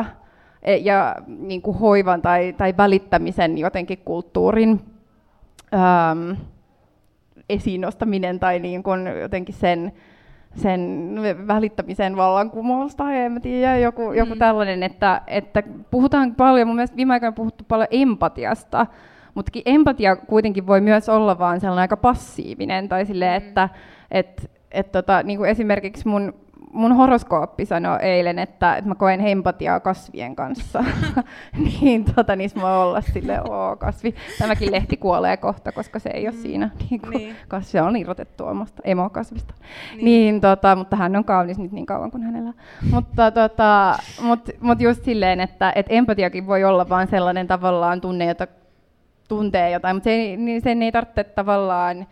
uh, 0.00 0.06
e, 0.62 0.76
ja 0.76 1.16
niin 1.26 1.62
kuin 1.62 1.78
hoivan 1.78 2.22
tai, 2.22 2.52
tai 2.52 2.74
välittämisen 2.76 3.58
jotenkin 3.58 3.98
kulttuurin 4.04 4.80
äm, 5.74 6.36
esiin 7.48 7.80
nostaminen 7.80 8.40
tai 8.40 8.58
niin 8.58 8.82
kuin 8.82 9.06
jotenkin 9.20 9.54
sen, 9.54 9.92
sen 10.56 11.14
välittämisen 11.46 12.16
vallankumous 12.16 12.96
tai 12.96 13.16
en 13.16 13.42
tiedä, 13.42 13.76
joku, 13.78 14.08
mm. 14.08 14.14
joku 14.14 14.36
tällainen, 14.36 14.82
että, 14.82 15.20
että 15.26 15.62
puhutaan 15.90 16.34
paljon, 16.34 16.68
mun 16.68 16.76
mielestä 16.76 16.96
viime 16.96 17.12
aikoina 17.12 17.32
puhuttu 17.32 17.64
paljon 17.68 17.88
empatiasta, 17.90 18.86
mutta 19.34 19.60
empatia 19.66 20.16
kuitenkin 20.16 20.66
voi 20.66 20.80
myös 20.80 21.08
olla 21.08 21.38
vaan 21.38 21.60
sellainen 21.60 21.82
aika 21.82 21.96
passiivinen, 21.96 22.88
tai 22.88 23.06
sille, 23.06 23.30
mm. 23.30 23.36
että 23.36 23.68
et, 24.10 24.50
et 24.70 24.92
tota, 24.92 25.22
niin 25.22 25.38
kuin 25.38 25.50
esimerkiksi 25.50 26.08
mun 26.08 26.34
mun 26.74 26.92
horoskooppi 26.92 27.66
sanoi 27.66 27.98
eilen, 28.02 28.38
että, 28.38 28.76
että 28.76 28.88
mä 28.88 28.94
koen 28.94 29.20
empatiaa 29.20 29.80
kasvien 29.80 30.36
kanssa. 30.36 30.84
niin 31.80 32.04
tota, 32.04 32.36
niin 32.36 32.50
mä 32.54 32.78
olla 32.78 33.00
sille 33.00 33.40
oo 33.48 33.76
kasvi. 33.76 34.14
Tämäkin 34.38 34.72
lehti 34.72 34.96
kuolee 34.96 35.36
kohta, 35.36 35.72
koska 35.72 35.98
se 35.98 36.10
ei 36.14 36.28
ole 36.28 36.34
mm. 36.34 36.40
siinä. 36.42 36.70
Niin 36.90 37.00
kuin, 37.00 37.10
niin. 37.10 37.36
Kasvi 37.48 37.80
on 37.80 37.96
irrotettu 37.96 38.44
omasta 38.44 38.82
emokasvista. 38.84 39.54
Niin. 39.92 40.04
niin 40.04 40.40
tota, 40.40 40.76
mutta 40.76 40.96
hän 40.96 41.16
on 41.16 41.24
kaunis 41.24 41.58
nyt 41.58 41.72
niin 41.72 41.86
kauan 41.86 42.10
kuin 42.10 42.22
hänellä. 42.22 42.52
mutta 42.90 43.30
tota, 43.30 43.98
mut, 44.22 44.50
mut 44.60 44.80
just 44.80 45.04
silleen, 45.04 45.40
että 45.40 45.72
et 45.74 45.86
empatiakin 45.88 46.46
voi 46.46 46.64
olla 46.64 46.88
vain 46.88 47.08
sellainen 47.08 47.46
tavallaan 47.46 48.00
tunne, 48.00 48.24
jota 48.24 48.46
tuntee 49.28 49.70
jotain, 49.70 49.96
mutta 49.96 50.04
se 50.04 50.10
ei, 50.10 50.36
niin 50.36 50.62
sen 50.62 50.82
ei 50.82 50.92
tarvitse 50.92 51.24
tavallaan 51.24 52.06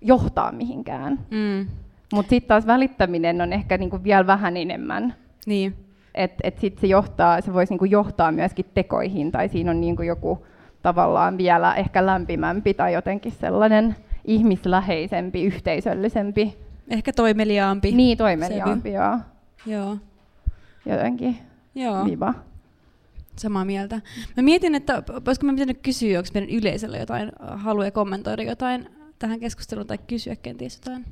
johtaa 0.00 0.52
mihinkään. 0.52 1.18
Mm. 1.30 1.66
Mutta 2.12 2.30
sitten 2.30 2.48
taas 2.48 2.66
välittäminen 2.66 3.40
on 3.40 3.52
ehkä 3.52 3.78
niinku 3.78 4.04
vielä 4.04 4.26
vähän 4.26 4.56
enemmän. 4.56 5.14
Niin. 5.46 5.74
Et, 6.14 6.32
et 6.42 6.58
sit 6.58 6.78
se, 6.78 6.86
johtaa, 6.86 7.40
se 7.40 7.52
voisi 7.52 7.72
niinku 7.72 7.84
johtaa 7.84 8.32
myöskin 8.32 8.66
tekoihin, 8.74 9.32
tai 9.32 9.48
siinä 9.48 9.70
on 9.70 9.80
niinku 9.80 10.02
joku 10.02 10.46
tavallaan 10.82 11.38
vielä 11.38 11.74
ehkä 11.74 12.06
lämpimämpi 12.06 12.74
tai 12.74 12.92
jotenkin 12.92 13.32
sellainen 13.32 13.96
ihmisläheisempi, 14.24 15.42
yhteisöllisempi. 15.42 16.56
Ehkä 16.88 17.12
toimeliaampi. 17.12 17.92
Niin, 17.92 18.18
toimeliaampi, 18.18 18.92
joo. 18.92 19.18
Joo. 19.66 19.96
Jotenkin 20.86 21.38
joo. 21.74 22.04
viva. 22.04 22.34
Samaa 23.36 23.64
mieltä. 23.64 24.00
Mä 24.36 24.42
mietin, 24.42 24.74
että 24.74 25.02
voisiko 25.26 25.46
mä 25.46 25.52
pitänyt 25.52 25.78
kysyä, 25.82 26.18
onko 26.18 26.30
meidän 26.34 26.50
yleisöllä 26.50 26.98
jotain 26.98 27.32
haluaa 27.40 27.90
kommentoida 27.90 28.42
jotain 28.42 28.88
tähän 29.18 29.40
keskusteluun 29.40 29.86
tai 29.86 29.98
kysyä 29.98 30.36
kenties 30.36 30.76
jotain. 30.76 31.04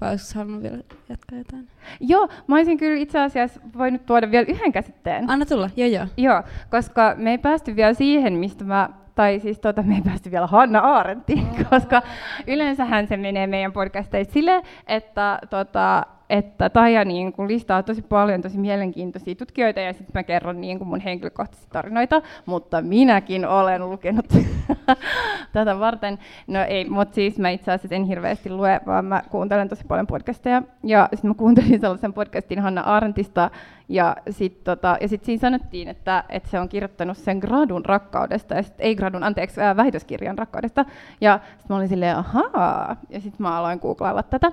Vai 0.00 0.10
olisiko 0.10 0.38
halunnut 0.38 0.62
vielä 0.62 0.78
jatkaa 1.08 1.38
jotain? 1.38 1.68
Joo, 2.00 2.28
mä 2.46 2.56
olisin 2.56 2.78
kyllä 2.78 3.00
itse 3.00 3.20
asiassa 3.20 3.60
voinut 3.78 4.06
tuoda 4.06 4.30
vielä 4.30 4.46
yhden 4.48 4.72
käsitteen. 4.72 5.30
Anna 5.30 5.46
tulla, 5.46 5.70
joo 5.76 5.88
joo. 5.88 6.06
Joo, 6.16 6.42
koska 6.70 7.14
me 7.16 7.30
ei 7.30 7.38
päästy 7.38 7.76
vielä 7.76 7.94
siihen, 7.94 8.32
mistä 8.32 8.64
mä 8.64 8.88
tai 9.14 9.40
siis 9.40 9.58
tota, 9.58 9.82
me 9.82 9.94
ei 9.94 10.02
päästy 10.02 10.30
vielä 10.30 10.46
Hanna 10.46 10.78
Aarenttiin, 10.78 11.46
koska 11.70 12.02
yleensähän 12.46 13.06
se 13.06 13.16
menee 13.16 13.46
meidän 13.46 13.72
podcasteissa 13.72 14.32
sille, 14.32 14.62
että 14.86 15.38
tota, 15.50 16.06
että 16.30 16.70
Taija 16.70 17.04
niin 17.04 17.32
kun 17.32 17.48
listaa 17.48 17.82
tosi 17.82 18.02
paljon 18.02 18.42
tosi 18.42 18.58
mielenkiintoisia 18.58 19.34
tutkijoita 19.34 19.80
ja 19.80 19.92
sitten 19.92 20.12
mä 20.14 20.22
kerron 20.22 20.60
niin 20.60 20.78
kun 20.78 20.86
mun 20.86 21.00
henkilökohtaisia 21.00 21.68
tarinoita, 21.72 22.22
mutta 22.46 22.82
minäkin 22.82 23.46
olen 23.46 23.90
lukenut 23.90 24.26
tätä 25.52 25.80
varten. 25.80 26.18
No 26.46 26.64
ei, 26.68 26.84
mutta 26.88 27.14
siis 27.14 27.38
mä 27.38 27.50
itse 27.50 27.72
asiassa 27.72 27.94
en 27.94 28.04
hirveästi 28.04 28.50
lue, 28.50 28.80
vaan 28.86 29.04
mä 29.04 29.22
kuuntelen 29.30 29.68
tosi 29.68 29.84
paljon 29.88 30.06
podcasteja. 30.06 30.62
Ja 30.84 31.08
sitten 31.14 31.30
mä 31.30 31.34
kuuntelin 31.34 31.80
sellaisen 31.80 32.12
podcastin 32.12 32.60
Hanna 32.60 32.80
Arentista 32.80 33.50
ja 33.88 34.16
sitten 34.30 34.64
tota, 34.64 34.98
sit 35.06 35.24
siinä 35.24 35.40
sanottiin, 35.40 35.88
että, 35.88 36.24
että 36.28 36.50
se 36.50 36.60
on 36.60 36.68
kirjoittanut 36.68 37.16
sen 37.16 37.38
gradun 37.38 37.84
rakkaudesta, 37.84 38.54
ja 38.54 38.62
sit, 38.62 38.74
ei 38.78 38.96
gradun, 38.96 39.24
anteeksi, 39.24 39.60
äh, 39.60 39.76
väitöskirjan 39.76 40.38
rakkaudesta. 40.38 40.84
Ja 41.20 41.40
sitten 41.48 41.66
mä 41.68 41.76
olin 41.76 41.88
silleen, 41.88 42.16
ahaa, 42.16 42.96
ja 43.08 43.20
sitten 43.20 43.42
mä 43.42 43.58
aloin 43.58 43.78
googlailla 43.82 44.22
tätä. 44.22 44.52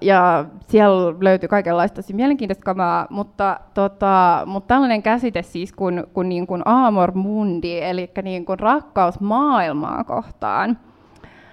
Ja 0.00 0.44
siellä 0.66 1.14
löytyy 1.20 1.48
kaikenlaista 1.48 1.96
tosi 1.96 2.12
mielenkiintoista 2.12 2.64
kamaa, 2.64 3.06
mutta, 3.10 3.60
tota, 3.74 4.42
mutta 4.46 4.74
tällainen 4.74 5.02
käsite 5.02 5.42
siis 5.42 5.72
kuin, 5.72 6.04
kuin, 6.14 6.28
niin 6.28 6.46
kuin 6.46 6.62
amor 6.64 7.12
mundi, 7.14 7.78
eli 7.78 8.10
niin 8.22 8.44
kuin 8.44 8.58
rakkaus 8.58 9.20
maailmaa 9.20 10.04
kohtaan, 10.04 10.78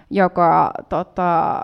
joka 0.10 0.72
tota, 0.90 1.62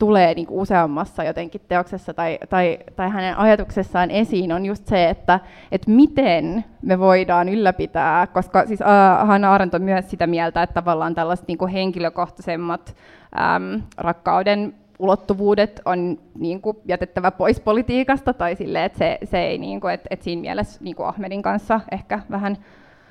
tulee 0.00 0.34
niin 0.34 0.46
kuin 0.46 0.60
useammassa 0.60 1.24
jotenkin 1.24 1.60
teoksessa 1.68 2.14
tai, 2.14 2.38
tai, 2.48 2.78
tai 2.96 3.10
hänen 3.10 3.38
ajatuksessaan 3.38 4.10
esiin, 4.10 4.52
on 4.52 4.66
just 4.66 4.86
se, 4.86 5.08
että, 5.08 5.40
että 5.72 5.90
miten 5.90 6.64
me 6.82 6.98
voidaan 6.98 7.48
ylläpitää, 7.48 8.26
koska 8.26 8.66
siis 8.66 8.80
uh, 8.80 9.28
Hanna 9.28 9.54
Arendt 9.54 9.74
on 9.74 9.82
myös 9.82 10.10
sitä 10.10 10.26
mieltä, 10.26 10.62
että 10.62 10.74
tavallaan 10.74 11.14
tällaiset 11.14 11.48
niin 11.48 11.58
kuin 11.58 11.72
henkilökohtaisemmat 11.72 12.96
äm, 13.56 13.82
rakkauden 13.96 14.74
ulottuvuudet 15.00 15.80
on 15.84 16.18
niin 16.38 16.60
kuin, 16.60 16.76
jätettävä 16.84 17.30
pois 17.30 17.60
politiikasta, 17.60 18.34
tai 18.34 18.56
sille, 18.56 18.84
että 18.84 18.98
se, 18.98 19.18
se 19.24 19.38
ei, 19.38 19.58
niin 19.58 19.80
kuin, 19.80 19.94
että, 19.94 20.06
että 20.10 20.24
siinä 20.24 20.42
mielessä 20.42 20.84
niin 20.84 20.96
kuin 20.96 21.06
Ahmedin 21.06 21.42
kanssa 21.42 21.80
ehkä 21.92 22.20
vähän, 22.30 22.56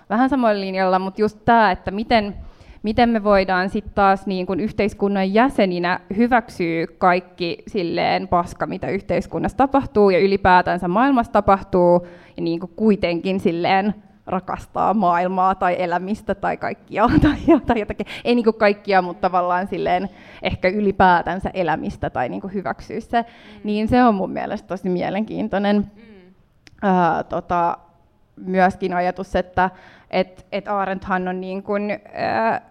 vähän 0.09 0.29
samoilla 0.29 0.61
linjalla, 0.61 0.99
mutta 0.99 1.21
just 1.21 1.39
tämä, 1.45 1.71
että 1.71 1.91
miten, 1.91 2.35
miten 2.83 3.09
me 3.09 3.23
voidaan 3.23 3.69
sitten 3.69 3.93
taas 3.95 4.27
niin 4.27 4.45
kuin 4.45 4.59
yhteiskunnan 4.59 5.33
jäseninä 5.33 5.99
hyväksyä 6.17 6.87
kaikki 6.97 7.63
silleen 7.67 8.27
paska, 8.27 8.65
mitä 8.65 8.89
yhteiskunnassa 8.89 9.57
tapahtuu 9.57 10.09
ja 10.09 10.19
ylipäätänsä 10.19 10.87
maailmassa 10.87 11.31
tapahtuu, 11.31 12.07
ja 12.37 12.43
niin 12.43 12.59
kuin 12.59 12.71
kuitenkin 12.75 13.39
silleen 13.39 13.93
rakastaa 14.25 14.93
maailmaa 14.93 15.55
tai 15.55 15.75
elämistä 15.79 16.35
tai 16.35 16.57
kaikkia 16.57 17.09
tai, 17.21 17.59
tai 17.65 17.79
jotakin. 17.79 18.05
Ei 18.23 18.35
niin 18.35 18.53
kaikkia, 18.57 19.01
mutta 19.01 19.21
tavallaan 19.21 19.67
silleen 19.67 20.09
ehkä 20.41 20.67
ylipäätänsä 20.67 21.49
elämistä 21.53 22.09
tai 22.09 22.29
niin 22.29 22.53
hyväksyä 22.53 22.99
se. 22.99 23.21
Mm. 23.21 23.59
Niin 23.63 23.87
se 23.87 24.03
on 24.03 24.15
mun 24.15 24.31
mielestä 24.31 24.67
tosi 24.67 24.89
mielenkiintoinen 24.89 25.75
mm. 25.75 26.33
ää, 26.81 27.23
tota, 27.23 27.77
myöskin 28.35 28.93
ajatus, 28.93 29.35
että 29.35 29.69
et, 30.11 30.45
et 30.51 30.67
Arendthan 30.67 31.27
on 31.27 31.41
niin 31.41 31.63
kuin, 31.63 31.99
ää, 32.13 32.61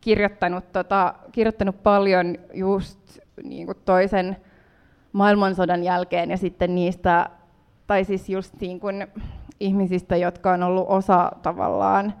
kirjoittanut, 0.00 0.72
tota, 0.72 1.14
kirjoittanut 1.32 1.82
paljon 1.82 2.36
just 2.54 3.18
niin 3.42 3.66
kuin 3.66 3.78
toisen 3.84 4.36
maailmansodan 5.12 5.84
jälkeen 5.84 6.30
ja 6.30 6.36
sitten 6.36 6.74
niistä, 6.74 7.30
tai 7.86 8.04
siis 8.04 8.28
just 8.28 8.54
niin 8.60 8.80
kuin, 8.80 9.06
ihmisistä, 9.60 10.16
jotka 10.16 10.52
on 10.52 10.62
ollut 10.62 10.86
osa 10.88 11.32
tavallaan 11.42 12.14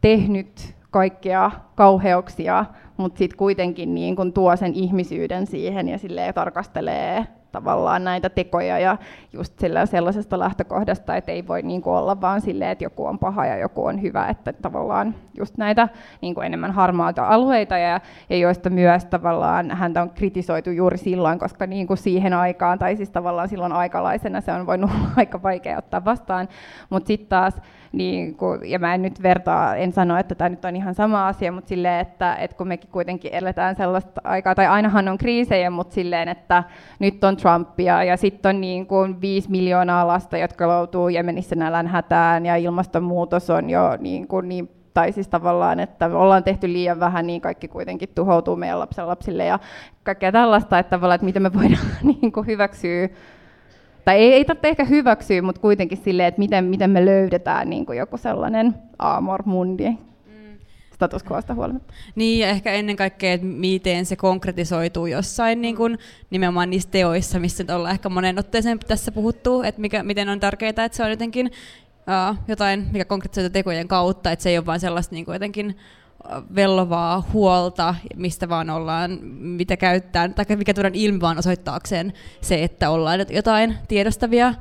tehnyt 0.00 0.74
kaikkea 0.90 1.50
kauheuksia, 1.74 2.64
mutta 2.96 3.18
sitten 3.18 3.38
kuitenkin 3.38 3.94
niin 3.94 4.16
kun 4.16 4.32
tuo 4.32 4.56
sen 4.56 4.74
ihmisyyden 4.74 5.46
siihen 5.46 5.88
ja 5.88 5.98
tarkastelee 6.32 7.26
tavallaan 7.52 8.04
näitä 8.04 8.30
tekoja 8.30 8.78
ja 8.78 8.96
just 9.32 9.58
sillä 9.58 9.86
sellaisesta 9.86 10.38
lähtökohdasta, 10.38 11.16
että 11.16 11.32
ei 11.32 11.46
voi 11.46 11.62
niin 11.62 11.82
kuin 11.82 11.96
olla 11.96 12.20
vaan 12.20 12.40
silleen, 12.40 12.70
että 12.70 12.84
joku 12.84 13.06
on 13.06 13.18
paha 13.18 13.46
ja 13.46 13.56
joku 13.56 13.84
on 13.84 14.02
hyvä, 14.02 14.26
että 14.26 14.52
tavallaan 14.52 15.14
just 15.38 15.56
näitä 15.56 15.88
niin 16.20 16.34
kuin 16.34 16.46
enemmän 16.46 16.72
harmaata 16.72 17.26
alueita 17.26 17.78
ja, 17.78 18.00
ja 18.30 18.36
joista 18.36 18.70
myös 18.70 19.04
tavallaan 19.04 19.70
häntä 19.70 20.02
on 20.02 20.10
kritisoitu 20.10 20.70
juuri 20.70 20.98
silloin, 20.98 21.38
koska 21.38 21.66
niin 21.66 21.86
kuin 21.86 21.98
siihen 21.98 22.32
aikaan 22.32 22.78
tai 22.78 22.96
siis 22.96 23.10
tavallaan 23.10 23.48
silloin 23.48 23.72
aikalaisena 23.72 24.40
se 24.40 24.52
on 24.52 24.66
voinut 24.66 24.90
olla 24.90 25.08
aika 25.16 25.42
vaikea 25.42 25.78
ottaa 25.78 26.04
vastaan, 26.04 26.48
mutta 26.90 27.06
sitten 27.06 27.28
taas 27.28 27.54
niin 27.92 28.34
kun, 28.34 28.60
ja 28.64 28.78
mä 28.78 28.94
en 28.94 29.02
nyt 29.02 29.22
vertaa, 29.22 29.76
en 29.76 29.92
sano, 29.92 30.16
että 30.18 30.34
tämä 30.34 30.48
nyt 30.48 30.64
on 30.64 30.76
ihan 30.76 30.94
sama 30.94 31.28
asia, 31.28 31.52
mutta 31.52 31.68
silleen, 31.68 32.00
että, 32.00 32.34
että 32.34 32.56
kun 32.56 32.68
mekin 32.68 32.90
kuitenkin 32.90 33.34
eletään 33.34 33.76
sellaista 33.76 34.20
aikaa, 34.24 34.54
tai 34.54 34.66
ainahan 34.66 35.08
on 35.08 35.18
kriisejä, 35.18 35.70
mutta 35.70 35.94
silleen, 35.94 36.28
että 36.28 36.64
nyt 36.98 37.24
on 37.24 37.35
Trumpia 37.36 38.04
ja 38.04 38.16
sitten 38.16 38.56
on 38.56 38.60
niin 38.60 38.86
kuin 38.86 39.20
viisi 39.20 39.50
miljoonaa 39.50 40.06
lasta, 40.06 40.38
jotka 40.38 40.64
joutuu 40.64 41.08
Jemenissä 41.08 41.56
nälän 41.56 41.86
hätään 41.86 42.46
ja 42.46 42.56
ilmastonmuutos 42.56 43.50
on 43.50 43.70
jo 43.70 43.96
niin, 44.00 44.28
kuin 44.28 44.48
niin 44.48 44.70
tai 44.94 45.12
siis 45.12 45.28
tavallaan, 45.28 45.80
että 45.80 46.06
ollaan 46.06 46.44
tehty 46.44 46.72
liian 46.72 47.00
vähän, 47.00 47.26
niin 47.26 47.40
kaikki 47.40 47.68
kuitenkin 47.68 48.08
tuhoutuu 48.14 48.56
meidän 48.56 48.80
lapsille 48.80 49.44
ja 49.44 49.58
kaikkea 50.02 50.32
tällaista, 50.32 50.78
että 50.78 50.90
tavallaan, 50.90 51.14
että 51.14 51.24
miten 51.24 51.42
me 51.42 51.52
voidaan 51.54 51.86
niin 52.20 52.32
kuin 52.32 52.46
hyväksyä 52.46 53.08
tai 54.06 54.16
ei, 54.16 54.32
ei 54.32 54.44
tarvitse 54.44 54.68
ehkä 54.68 54.84
hyväksyä, 54.84 55.42
mutta 55.42 55.60
kuitenkin 55.60 55.98
silleen, 55.98 56.28
että 56.28 56.38
miten, 56.38 56.64
miten 56.64 56.90
me 56.90 57.04
löydetään 57.04 57.70
niin 57.70 57.86
kuin 57.86 57.98
joku 57.98 58.16
sellainen 58.16 58.74
amor 58.98 59.42
mundi. 59.44 59.96
Status 60.96 61.24
quoista 61.30 61.54
huolimatta. 61.54 61.94
Niin, 62.14 62.38
ja 62.38 62.48
ehkä 62.48 62.72
ennen 62.72 62.96
kaikkea, 62.96 63.32
että 63.32 63.46
miten 63.46 64.06
se 64.06 64.16
konkretisoituu 64.16 65.06
jossain 65.06 65.62
niin 65.62 65.76
kuin, 65.76 65.98
nimenomaan 66.30 66.70
niissä 66.70 66.88
teoissa, 66.90 67.40
missä 67.40 67.62
nyt 67.62 67.70
ollaan 67.70 67.94
ehkä 67.94 68.08
monen 68.08 68.38
otteeseen 68.38 68.78
tässä 68.78 69.12
puhuttu, 69.12 69.62
että 69.62 69.80
mikä, 69.80 70.02
miten 70.02 70.28
on 70.28 70.40
tärkeää, 70.40 70.70
että 70.70 70.96
se 70.96 71.02
on 71.02 71.10
jotenkin 71.10 71.46
uh, 71.46 72.36
jotain, 72.48 72.86
mikä 72.92 73.04
konkretisoituu 73.04 73.52
tekojen 73.52 73.88
kautta, 73.88 74.32
että 74.32 74.42
se 74.42 74.50
ei 74.50 74.58
ole 74.58 74.66
vain 74.66 74.80
sellaista 74.80 75.14
niin 75.14 75.26
jotenkin 75.32 75.76
vellovaa 76.54 77.28
huolta, 77.32 77.94
mistä 78.16 78.48
vaan 78.48 78.70
ollaan, 78.70 79.18
mitä 79.38 79.76
käyttää, 79.76 80.28
tai 80.28 80.56
mikä 80.56 80.74
tuodaan 80.74 80.94
ilmi 80.94 81.20
vaan 81.20 81.38
osoittaakseen 81.38 82.12
se, 82.40 82.64
että 82.64 82.90
ollaan 82.90 83.20
jotain 83.30 83.76
tiedostavia 83.88 84.54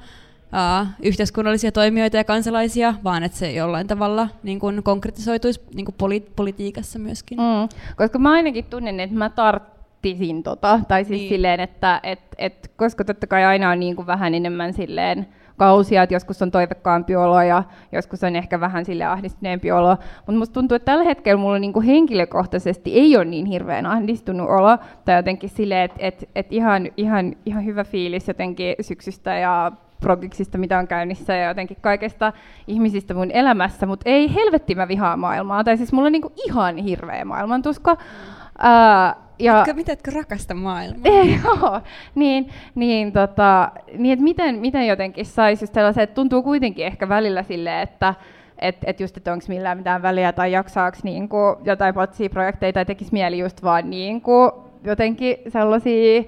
uh, 0.53 0.87
yhteiskunnallisia 1.03 1.71
toimijoita 1.71 2.17
ja 2.17 2.23
kansalaisia, 2.23 2.93
vaan 3.03 3.23
että 3.23 3.37
se 3.37 3.51
jollain 3.51 3.87
tavalla 3.87 4.27
niin 4.43 4.59
kuin 4.59 4.83
konkretisoituisi 4.83 5.61
niin 5.73 5.85
kuin 5.85 5.95
poli- 5.97 6.31
politiikassa 6.35 6.99
myöskin. 6.99 7.37
Mm, 7.37 7.69
koska 7.95 8.19
mä 8.19 8.31
ainakin 8.31 8.65
tunnen, 8.65 8.99
että 8.99 9.15
mä 9.15 9.29
tarttisin 9.29 10.43
tota, 10.43 10.79
tai 10.87 11.05
siis 11.05 11.19
niin. 11.19 11.29
silleen, 11.29 11.59
että 11.59 11.99
et, 12.03 12.21
et, 12.37 12.71
koska 12.75 13.05
totta 13.05 13.27
kai 13.27 13.45
aina 13.45 13.69
on 13.69 13.79
niin 13.79 13.95
kuin 13.95 14.07
vähän 14.07 14.33
enemmän 14.33 14.73
silleen, 14.73 15.27
kausia, 15.57 16.03
että 16.03 16.15
joskus 16.15 16.41
on 16.41 16.51
toivekkaampi 16.51 17.15
olo 17.15 17.41
ja 17.41 17.63
joskus 17.91 18.23
on 18.23 18.35
ehkä 18.35 18.59
vähän 18.59 18.85
sille 18.85 19.03
ahdistuneempi 19.03 19.71
olo. 19.71 19.97
Mutta 20.17 20.39
musta 20.39 20.53
tuntuu, 20.53 20.75
että 20.75 20.85
tällä 20.85 21.03
hetkellä 21.03 21.41
mulla 21.41 21.59
niinku 21.59 21.81
henkilökohtaisesti 21.81 22.93
ei 22.93 23.17
ole 23.17 23.25
niin 23.25 23.45
hirveän 23.45 23.85
ahdistunut 23.85 24.49
olo, 24.49 24.77
tai 25.05 25.15
jotenkin 25.15 25.49
silleen, 25.49 25.85
että 25.85 25.97
et, 25.99 26.29
et 26.35 26.53
ihan, 26.53 26.89
ihan, 26.97 27.35
ihan 27.45 27.65
hyvä 27.65 27.83
fiilis 27.83 28.27
jotenkin 28.27 28.75
syksystä 28.81 29.37
ja 29.37 29.71
progiksista, 29.99 30.57
mitä 30.57 30.79
on 30.79 30.87
käynnissä 30.87 31.35
ja 31.35 31.47
jotenkin 31.47 31.77
kaikesta 31.81 32.33
ihmisistä 32.67 33.13
mun 33.13 33.31
elämässä, 33.31 33.85
mutta 33.85 34.09
ei 34.09 34.33
helvetti 34.35 34.75
mä 34.75 34.87
vihaa 34.87 35.17
maailmaa, 35.17 35.63
tai 35.63 35.77
siis 35.77 35.93
mulla 35.93 36.05
on 36.05 36.11
niinku 36.11 36.33
ihan 36.47 36.77
hirveä 36.77 37.25
maailmantusko. 37.25 37.91
Uh, 37.91 39.25
ja, 39.39 39.59
etkö, 39.59 39.73
mitä 39.73 39.91
etkö 39.91 40.11
rakasta 40.11 40.53
maailmaa? 40.53 41.01
Ei, 41.11 41.39
joo, 41.43 41.81
niin, 42.15 42.49
niin, 42.75 43.11
tota, 43.11 43.71
niin 43.97 44.13
että 44.13 44.23
miten, 44.23 44.55
miten 44.55 44.87
jotenkin 44.87 45.25
saisi 45.25 45.63
just 45.63 45.73
sellaisen, 45.73 46.03
että 46.03 46.13
tuntuu 46.13 46.43
kuitenkin 46.43 46.85
ehkä 46.85 47.09
välillä 47.09 47.43
silleen, 47.43 47.79
että 47.79 48.13
et, 48.59 48.77
et 48.83 48.99
just, 48.99 49.17
että 49.17 49.33
onko 49.33 49.45
millään 49.47 49.77
mitään 49.77 50.01
väliä 50.01 50.33
tai 50.33 50.51
jaksaako 50.51 50.97
niin 51.03 51.29
kuin, 51.29 51.55
jotain 51.63 51.93
projekteja 52.31 52.73
tai 52.73 52.85
tekisi 52.85 53.13
mieli 53.13 53.39
just 53.39 53.63
vaan 53.63 53.89
niin 53.89 54.21
kuin, 54.21 54.51
jotenkin 54.83 55.37
sellaisia, 55.47 56.23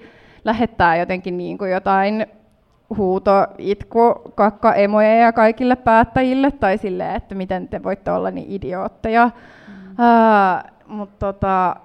lähettää 0.46 0.98
jotenkin 0.98 1.38
niin 1.38 1.58
kuin 1.58 1.72
jotain 1.72 2.28
huuto, 2.98 3.32
itku, 3.58 4.14
kakka 4.36 4.74
emoja 4.74 5.34
kaikille 5.34 5.76
päättäjille 5.76 6.52
tai 6.52 6.78
silleen, 6.78 7.16
että 7.16 7.36
miten 7.36 7.68
te 7.68 7.84
voitte 7.84 8.12
olla 8.12 8.32
niin 8.32 8.52
idiootteja. 8.52 9.26
Mm. 9.68 9.74
Uh, 9.92 10.98
mutta 10.98 11.34
tota, 11.34 11.76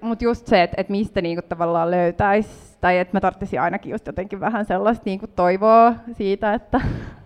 mutta 0.00 0.24
just 0.24 0.46
se, 0.46 0.62
että 0.62 0.80
et 0.80 0.88
mistä 0.88 1.20
niinku 1.20 1.42
tavallaan 1.48 1.90
löytäisi, 1.90 2.76
tai 2.80 2.98
että 2.98 3.16
mä 3.16 3.20
tarvitsisin 3.20 3.60
ainakin 3.60 3.90
just 3.90 4.06
jotenkin 4.06 4.40
vähän 4.40 4.64
sellaista 4.64 5.02
niinku 5.06 5.26
toivoa 5.26 5.94
siitä, 6.12 6.54
että 6.54 6.80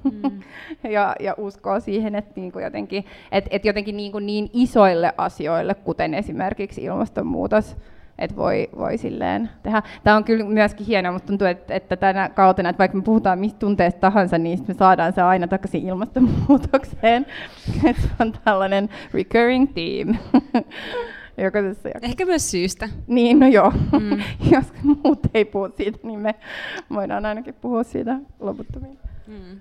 mm. 0.05 0.41
ja, 0.91 1.15
ja 1.21 1.35
uskoa 1.39 1.81
siihen, 1.81 2.15
että 2.15 2.33
niinku 2.37 2.59
jotenkin, 2.59 3.05
et, 3.33 3.49
et 3.51 3.65
jotenkin 3.65 3.97
niinku 3.97 4.19
niin 4.19 4.51
isoille 4.53 5.13
asioille, 5.17 5.75
kuten 5.75 6.15
esimerkiksi 6.15 6.85
ilmastonmuutos, 6.85 7.77
että 8.21 8.37
voi, 8.37 8.69
voi 8.79 8.99
silleen 8.99 9.51
tehdä. 9.63 9.83
Tämä 10.05 10.17
on 10.17 10.25
kyllä 10.25 10.45
myöskin 10.45 10.87
hienoa, 10.87 11.13
mutta 11.13 11.27
tuntuu, 11.27 11.47
että, 11.47 11.75
että 11.75 11.97
tänä 11.97 12.29
kautena, 12.29 12.69
että 12.69 12.79
vaikka 12.79 12.97
me 12.97 13.03
puhutaan 13.03 13.39
mistä 13.39 13.59
tunteesta 13.59 14.01
tahansa, 14.01 14.39
niin 14.39 14.65
me 14.69 14.75
saadaan 14.75 15.13
se 15.13 15.23
aina 15.23 15.49
takaisin 15.49 15.89
ilmastonmuutokseen. 15.89 17.27
se 17.83 17.95
on 18.21 18.33
tällainen 18.45 18.89
recurring 19.15 19.69
theme. 19.75 20.19
jokaisessa 21.45 21.89
jaksossa. 21.89 22.07
Ehkä 22.07 22.25
myös 22.25 22.51
syystä. 22.51 22.89
Niin, 23.07 23.39
no 23.39 23.47
joo. 23.47 23.73
Mm. 24.01 24.23
Jos 24.53 24.73
muut 24.83 25.21
ei 25.35 25.45
puhu 25.45 25.69
siitä, 25.77 25.99
niin 26.03 26.21
me 26.21 26.35
voidaan 26.91 27.27
ainakin 27.27 27.55
puhua 27.55 27.83
siitä 27.83 28.17
loputtomiin. 28.41 28.99
Mm. 29.27 29.61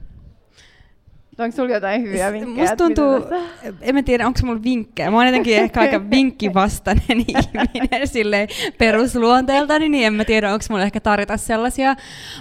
Onko 1.40 1.56
sinulla 1.56 1.74
jotain 1.74 2.02
hyviä 2.02 2.32
vinkkejä? 2.32 2.58
Musta 2.58 2.76
tuntuu, 2.76 3.26
en 3.82 3.96
mä 3.96 4.04
tiedä, 4.04 4.28
onko 4.28 4.40
mulla 4.44 4.64
vinkkejä. 4.64 5.12
Mä 5.12 5.18
oon 5.18 5.26
jotenkin 5.26 5.58
ehkä 5.58 5.80
aika 5.80 6.10
vinkkivastainen 6.12 7.20
ihminen 7.28 8.08
sille 8.08 8.48
perusluonteeltani, 8.78 9.90
niin 9.90 10.08
en 10.08 10.14
mä 10.14 10.26
tiedä, 10.26 10.54
onko 10.54 10.66
mulla 10.70 10.84
ehkä 10.84 11.00
tarjota 11.00 11.38
sellaisia. 11.38 11.96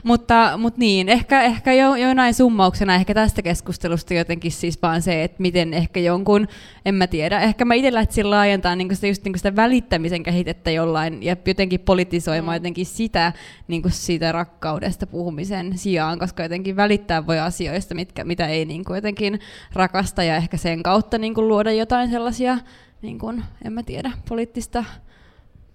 Mutta, 0.04 0.52
mutta 0.58 0.78
niin, 0.80 1.08
ehkä, 1.08 1.42
ehkä 1.42 1.72
jo, 1.72 1.94
jonain 1.94 2.34
summauksena 2.34 2.94
ehkä 2.94 3.14
tästä 3.14 3.42
keskustelusta 3.42 4.14
jotenkin 4.14 4.52
siis 4.52 4.82
vaan 4.82 5.02
se, 5.02 5.24
että 5.24 5.42
miten 5.42 5.74
ehkä 5.74 6.00
jonkun, 6.00 6.48
en 6.84 6.94
mä 6.94 7.06
tiedä, 7.06 7.40
ehkä 7.40 7.64
mä 7.64 7.74
itse 7.74 7.92
lähtisin 7.92 8.30
laajentaa 8.30 8.76
niin 8.76 8.94
sitä, 8.94 9.06
just 9.06 9.24
niin 9.24 9.38
sitä 9.38 9.56
välittämisen 9.56 10.22
kehitettä 10.22 10.70
jollain 10.70 11.22
ja 11.22 11.36
jotenkin 11.46 11.80
politisoimaan 11.80 12.54
mm. 12.54 12.60
jotenkin 12.60 12.86
sitä 12.86 13.32
niin 13.68 13.82
siitä 13.88 14.32
rakkaudesta 14.32 15.06
puhumisen 15.06 15.78
sijaan, 15.78 16.18
koska 16.18 16.42
jotenkin 16.42 16.76
välittää 16.76 17.26
voi 17.26 17.38
asioista, 17.38 17.94
mitkä, 17.94 18.24
mitä 18.24 18.46
ei 18.46 18.64
niin 18.64 18.84
kuin 18.88 18.96
jotenkin 18.96 19.40
rakasta 19.72 20.22
ja 20.22 20.36
ehkä 20.36 20.56
sen 20.56 20.82
kautta 20.82 21.18
niin 21.18 21.34
kuin 21.34 21.48
luoda 21.48 21.72
jotain 21.72 22.10
sellaisia, 22.10 22.58
niin 23.02 23.18
kuin, 23.18 23.44
en 23.64 23.72
mä 23.72 23.82
tiedä, 23.82 24.10
poliittista 24.28 24.84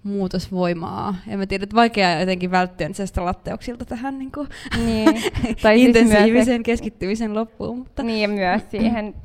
muutosvoimaa. 0.03 1.15
En 1.27 1.39
mä 1.39 1.45
tiedä, 1.45 1.63
että 1.63 1.75
vaikea 1.75 2.19
jotenkin 2.19 2.51
välttyä 2.51 2.89
latteuksilta 3.17 3.85
tähän 3.85 4.19
niin 4.19 4.31
kuin 4.31 4.47
niin. 4.85 5.23
tai 5.61 5.81
intensiivisen 5.81 6.45
siis 6.45 6.65
keskittymisen 6.65 7.33
loppuun. 7.35 7.77
Mutta. 7.77 8.03
Niin 8.03 8.21
ja 8.21 8.27
myös 8.27 8.61
siihen, 8.71 9.15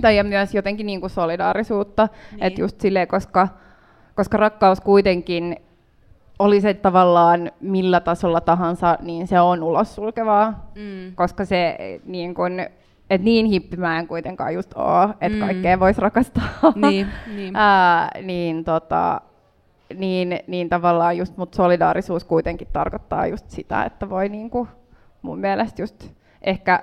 tai 0.00 0.16
ja 0.16 0.24
myös 0.24 0.54
jotenkin 0.54 0.86
niin 0.86 1.00
kuin 1.00 1.10
solidaarisuutta, 1.10 2.08
niin. 2.30 2.42
että 2.42 2.60
just 2.60 2.80
silleen, 2.80 3.08
koska, 3.08 3.48
koska 4.14 4.36
rakkaus 4.36 4.80
kuitenkin 4.80 5.56
oli 6.38 6.60
se 6.60 6.74
tavallaan 6.74 7.52
millä 7.60 8.00
tasolla 8.00 8.40
tahansa, 8.40 8.98
niin 9.02 9.26
se 9.26 9.40
on 9.40 9.62
ulos 9.62 9.94
sulkevaa, 9.94 10.70
mm. 10.74 11.14
koska 11.14 11.44
se 11.44 11.78
niin 12.04 12.34
kun, 12.34 12.52
et 13.10 13.22
niin 13.22 13.46
hippi 13.46 13.76
mä 13.76 13.98
en 13.98 14.06
kuitenkaan 14.06 14.54
just 14.54 14.74
oo, 14.74 15.08
että 15.20 15.38
mm. 15.38 15.40
kaikkea 15.40 15.80
voisi 15.80 16.00
rakastaa. 16.00 16.48
Niin, 16.76 17.06
niin. 17.36 17.56
Ää, 17.56 18.10
niin, 18.22 18.64
tota, 18.64 19.20
niin, 19.94 20.40
niin 20.46 20.68
tavallaan 20.68 21.16
just 21.16 21.36
mut 21.36 21.54
solidaarisuus 21.54 22.24
kuitenkin 22.24 22.68
tarkoittaa 22.72 23.26
just 23.26 23.50
sitä, 23.50 23.84
että 23.84 24.10
voi 24.10 24.28
niinku, 24.28 24.68
mun 25.22 25.38
mielestä 25.38 25.82
just 25.82 26.10
ehkä 26.42 26.82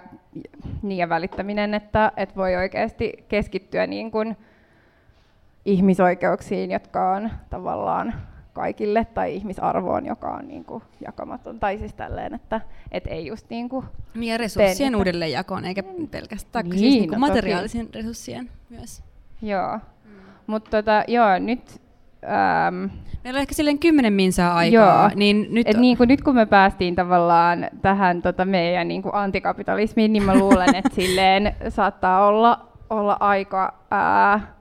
niin 0.82 1.10
välittäminen, 1.10 1.74
että, 1.74 2.12
että 2.18 2.36
voi 2.36 2.56
oikeasti 2.56 3.26
keskittyä 3.28 3.88
niin 3.88 4.12
kuin 4.12 4.38
ihmisoikeuksiin, 5.66 6.72
jotka 6.72 7.12
on 7.12 7.30
tavallaan 7.50 8.14
kaikille, 8.56 9.06
tai 9.14 9.36
ihmisarvoon, 9.36 10.06
joka 10.06 10.30
on 10.30 10.48
niin 10.48 10.66
kuin 10.66 10.84
jakamaton. 11.06 11.60
Tai 11.60 11.78
siis 11.78 11.94
tälleen, 11.94 12.34
että 12.34 12.62
et 12.92 13.08
ei 13.08 13.28
just 13.28 13.50
niin 13.50 13.70
kuin 13.70 13.86
niin 14.16 14.32
ja 14.32 14.38
resurssien 14.38 14.78
teen, 14.78 14.96
uudelleenjakoon, 14.96 15.66
eikä 15.66 15.84
pelkästään 16.12 16.66
niin, 16.66 16.80
siis 16.80 16.94
niin 16.94 17.10
kuin 17.10 17.22
no 17.22 17.28
materiaalisen 17.28 17.86
toki. 17.86 17.98
resurssien 17.98 18.50
myös. 18.70 19.04
Joo, 19.42 19.78
mm. 19.78 20.12
mutta 20.48 20.72
tota, 20.72 21.04
joo, 21.08 21.40
nyt 21.40 21.82
Ähm, 22.26 22.92
Meillä 23.24 23.38
on 23.38 23.42
ehkä 23.42 23.54
silleen 23.56 23.80
kymmenen 23.80 24.14
minsaa 24.14 24.56
aikaa. 24.56 25.02
Joo. 25.02 25.12
Niin 25.16 25.48
nyt... 25.52 25.68
Et 25.70 25.78
niin 25.78 25.98
kuin 25.98 26.08
nyt 26.08 26.22
kun 26.22 26.36
me 26.36 26.46
päästiin 26.46 26.96
tavallaan 26.96 27.68
tähän 27.82 28.22
tota 28.22 28.46
meidän 28.46 28.88
niin 28.88 29.02
kuin 29.02 29.16
antikapitalismiin, 29.16 30.14
niin 30.14 30.24
mä 30.24 30.36
luulen, 30.36 30.76
että 30.76 30.96
silleen 30.96 31.56
saattaa 31.70 32.28
olla, 32.28 32.68
olla 32.90 33.18
aika 33.20 33.74
ää, 33.92 34.56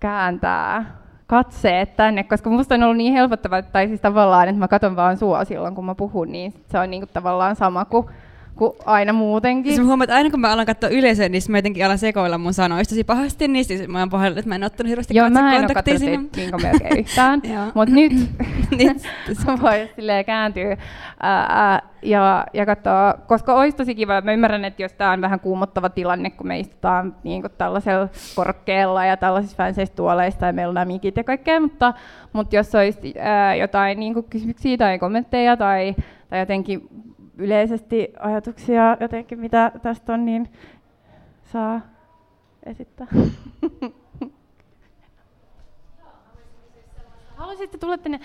kääntää 0.00 0.98
katseet 1.28 1.96
tänne, 1.96 2.24
koska 2.24 2.50
musta 2.50 2.74
on 2.74 2.82
ollut 2.82 2.96
niin 2.96 3.12
helpottavaa, 3.12 3.62
tai 3.62 3.88
siis 3.88 4.00
tavallaan, 4.00 4.48
että 4.48 4.58
mä 4.58 4.68
katson 4.68 4.96
vaan 4.96 5.16
sua 5.16 5.44
silloin, 5.44 5.74
kun 5.74 5.84
mä 5.84 5.94
puhun, 5.94 6.32
niin 6.32 6.54
se 6.66 6.78
on 6.78 6.90
niin 6.90 7.00
kuin 7.00 7.10
tavallaan 7.12 7.56
sama 7.56 7.84
kuin 7.84 8.06
kuin 8.58 8.72
aina 8.84 9.12
muutenkin. 9.12 9.72
Siis 9.72 9.80
mä 9.80 9.86
huomaan, 9.86 10.04
että 10.04 10.14
aina 10.14 10.30
kun 10.30 10.40
mä 10.40 10.52
alan 10.52 10.66
katsoa 10.66 10.90
yleisöä, 10.90 11.28
niin 11.28 11.42
mä 11.48 11.58
jotenkin 11.58 11.86
alan 11.86 11.98
sekoilla 11.98 12.38
mun 12.38 12.54
sanoista 12.54 12.94
tosi 12.94 13.04
pahasti, 13.04 13.48
niin 13.48 13.64
siis 13.64 13.88
mä 13.88 13.98
oon 13.98 14.10
pahoillani, 14.10 14.38
että 14.38 14.48
mä 14.48 14.54
en 14.54 14.64
ottanut 14.64 14.88
hirveästi 14.88 15.14
Joo, 15.16 15.30
mä 15.30 15.56
en 15.56 15.64
ole 15.64 16.62
melkein 16.62 16.98
yhtään, 16.98 17.42
mutta 17.74 17.94
nyt, 17.94 18.12
nyt 18.78 18.98
sä 19.32 19.58
voi 19.62 19.88
silleen 19.96 20.24
kääntyä. 20.24 20.76
Ää, 21.22 21.82
ja, 22.02 22.46
ja 22.52 22.66
katsoa, 22.66 23.14
koska 23.26 23.54
olisi 23.54 23.76
tosi 23.76 23.94
kiva, 23.94 24.20
mä 24.20 24.32
ymmärrän, 24.32 24.64
että 24.64 24.82
jos 24.82 24.92
tämä 24.92 25.12
on 25.12 25.20
vähän 25.20 25.40
kuumottava 25.40 25.88
tilanne, 25.88 26.30
kun 26.30 26.46
me 26.46 26.58
istutaan 26.58 27.16
niin 27.24 27.42
kuin 27.42 27.52
tällaisella 27.58 28.08
korkealla 28.34 29.04
ja 29.04 29.16
tällaisissa 29.16 29.56
fänseissä 29.56 29.94
tuoleissa 29.94 30.46
ja 30.46 30.52
meillä 30.52 30.70
on 30.70 30.74
nämä 30.74 30.84
mikit 30.84 31.16
ja 31.16 31.24
kaikkea, 31.24 31.60
mutta, 31.60 31.94
mutta 32.32 32.56
jos 32.56 32.74
olisi 32.74 33.14
ää, 33.18 33.54
jotain 33.54 34.00
niin 34.00 34.14
kuin 34.14 34.26
kysymyksiä 34.30 34.76
tai 34.76 34.98
kommentteja 34.98 35.56
tai, 35.56 35.94
tai 36.30 36.38
jotenkin 36.38 36.88
yleisesti 37.38 38.12
ajatuksia 38.18 38.96
jotenkin, 39.00 39.40
mitä 39.40 39.72
tästä 39.82 40.12
on, 40.12 40.24
niin 40.24 40.48
saa 41.44 41.80
esittää. 42.66 43.06
Haluaisitte 47.36 47.78
tulla 47.78 47.98
tänne, 47.98 48.20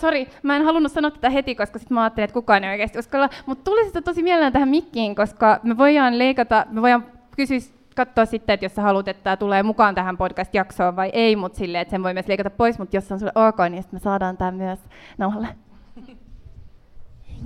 sori, 0.00 0.28
mä 0.42 0.56
en 0.56 0.64
halunnut 0.64 0.92
sanoa 0.92 1.10
tätä 1.10 1.30
heti, 1.30 1.54
koska 1.54 1.78
sitten 1.78 1.94
mä 1.94 2.02
ajattelin, 2.02 2.24
että 2.24 2.34
kukaan 2.34 2.64
ei 2.64 2.70
oikeasti 2.70 2.98
uskalla, 2.98 3.28
mutta 3.46 3.64
tulisitte 3.64 4.00
tosi 4.00 4.22
mielellään 4.22 4.52
tähän 4.52 4.68
mikkiin, 4.68 5.14
koska 5.14 5.60
me 5.62 5.78
voidaan 5.78 6.18
leikata, 6.18 6.66
me 6.70 6.82
voidaan 6.82 7.06
kysyä 7.36 7.58
katsoa 7.96 8.26
sitten, 8.26 8.54
että 8.54 8.66
jos 8.66 8.74
sä 8.74 8.82
haluat, 8.82 9.08
että 9.08 9.24
tämä 9.24 9.36
tulee 9.36 9.62
mukaan 9.62 9.94
tähän 9.94 10.18
podcast-jaksoon 10.18 10.96
vai 10.96 11.10
ei, 11.12 11.36
mutta 11.36 11.58
silleen, 11.58 11.82
että 11.82 11.90
sen 11.90 12.02
voi 12.02 12.14
myös 12.14 12.28
leikata 12.28 12.50
pois, 12.50 12.78
mutta 12.78 12.96
jos 12.96 13.12
on 13.12 13.18
sulle 13.18 13.32
ok, 13.34 13.58
niin 13.70 13.82
sitten 13.82 13.96
me 13.96 14.02
saadaan 14.02 14.36
tämä 14.36 14.50
myös 14.50 14.78
nauhalle. 15.18 15.48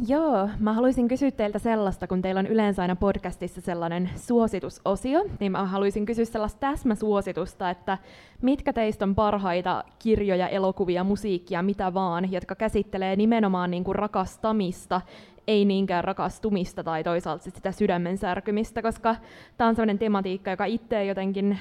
Joo, 0.07 0.49
mä 0.59 0.73
haluaisin 0.73 1.09
kysyä 1.09 1.31
teiltä 1.31 1.59
sellaista, 1.59 2.07
kun 2.07 2.23
teillä 2.23 2.39
on 2.39 2.47
yleensä 2.47 2.83
aina 2.83 2.97
podcastissa 2.97 3.61
sellainen 3.61 4.11
suositusosio, 4.17 5.25
niin 5.41 5.53
mä 5.53 5.65
haluaisin 5.65 6.07
kysyä 6.07 6.25
sellaista 6.25 6.61
täsmäsuositusta, 6.61 7.71
että 7.71 7.99
mitkä 8.43 8.73
teistä 8.73 9.05
on 9.05 9.15
parhaita 9.15 9.85
kirjoja, 9.99 10.49
elokuvia, 10.49 11.05
musiikkia, 11.05 11.63
mitä 11.63 11.95
vaan, 11.95 12.33
jotka 12.33 12.55
käsittelee 12.55 13.17
nimenomaan 13.17 13.71
niin 13.71 13.85
kuin 13.85 13.95
rakastamista, 13.95 15.01
ei 15.47 15.65
niinkään 15.65 16.05
rakastumista 16.05 16.85
tai 16.85 17.05
toisaalta 17.05 17.45
sit 17.45 17.55
sitä 17.55 17.73
sydämen 17.73 18.19
särkymistä, 18.19 18.83
koska 18.83 19.17
tämä 19.57 19.69
on 19.69 19.75
sellainen 19.75 19.99
tematiikka, 19.99 20.51
joka 20.51 20.65
itse 20.65 21.05
jotenkin 21.05 21.59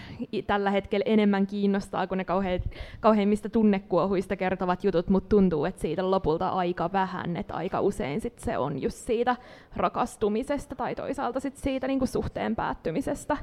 tällä 0.47 0.71
hetkellä 0.71 1.03
enemmän 1.07 1.47
kiinnostaa 1.47 2.07
kuin 2.07 2.17
ne 2.17 2.25
kauhean, 2.25 2.59
kauheimmista 2.99 3.49
tunnekuohuista 3.49 4.35
kertovat 4.35 4.83
jutut, 4.83 5.09
mutta 5.09 5.29
tuntuu, 5.29 5.65
että 5.65 5.81
siitä 5.81 6.11
lopulta 6.11 6.49
aika 6.49 6.91
vähän, 6.93 7.37
että 7.37 7.53
aika 7.53 7.81
usein 7.81 8.21
sit 8.21 8.39
se 8.39 8.57
on 8.57 8.81
just 8.81 8.97
siitä 8.97 9.35
rakastumisesta 9.75 10.75
tai 10.75 10.95
toisaalta 10.95 11.39
sit 11.39 11.57
siitä 11.57 11.87
niinku 11.87 12.05
suhteen 12.05 12.55
päättymisestä. 12.55 13.37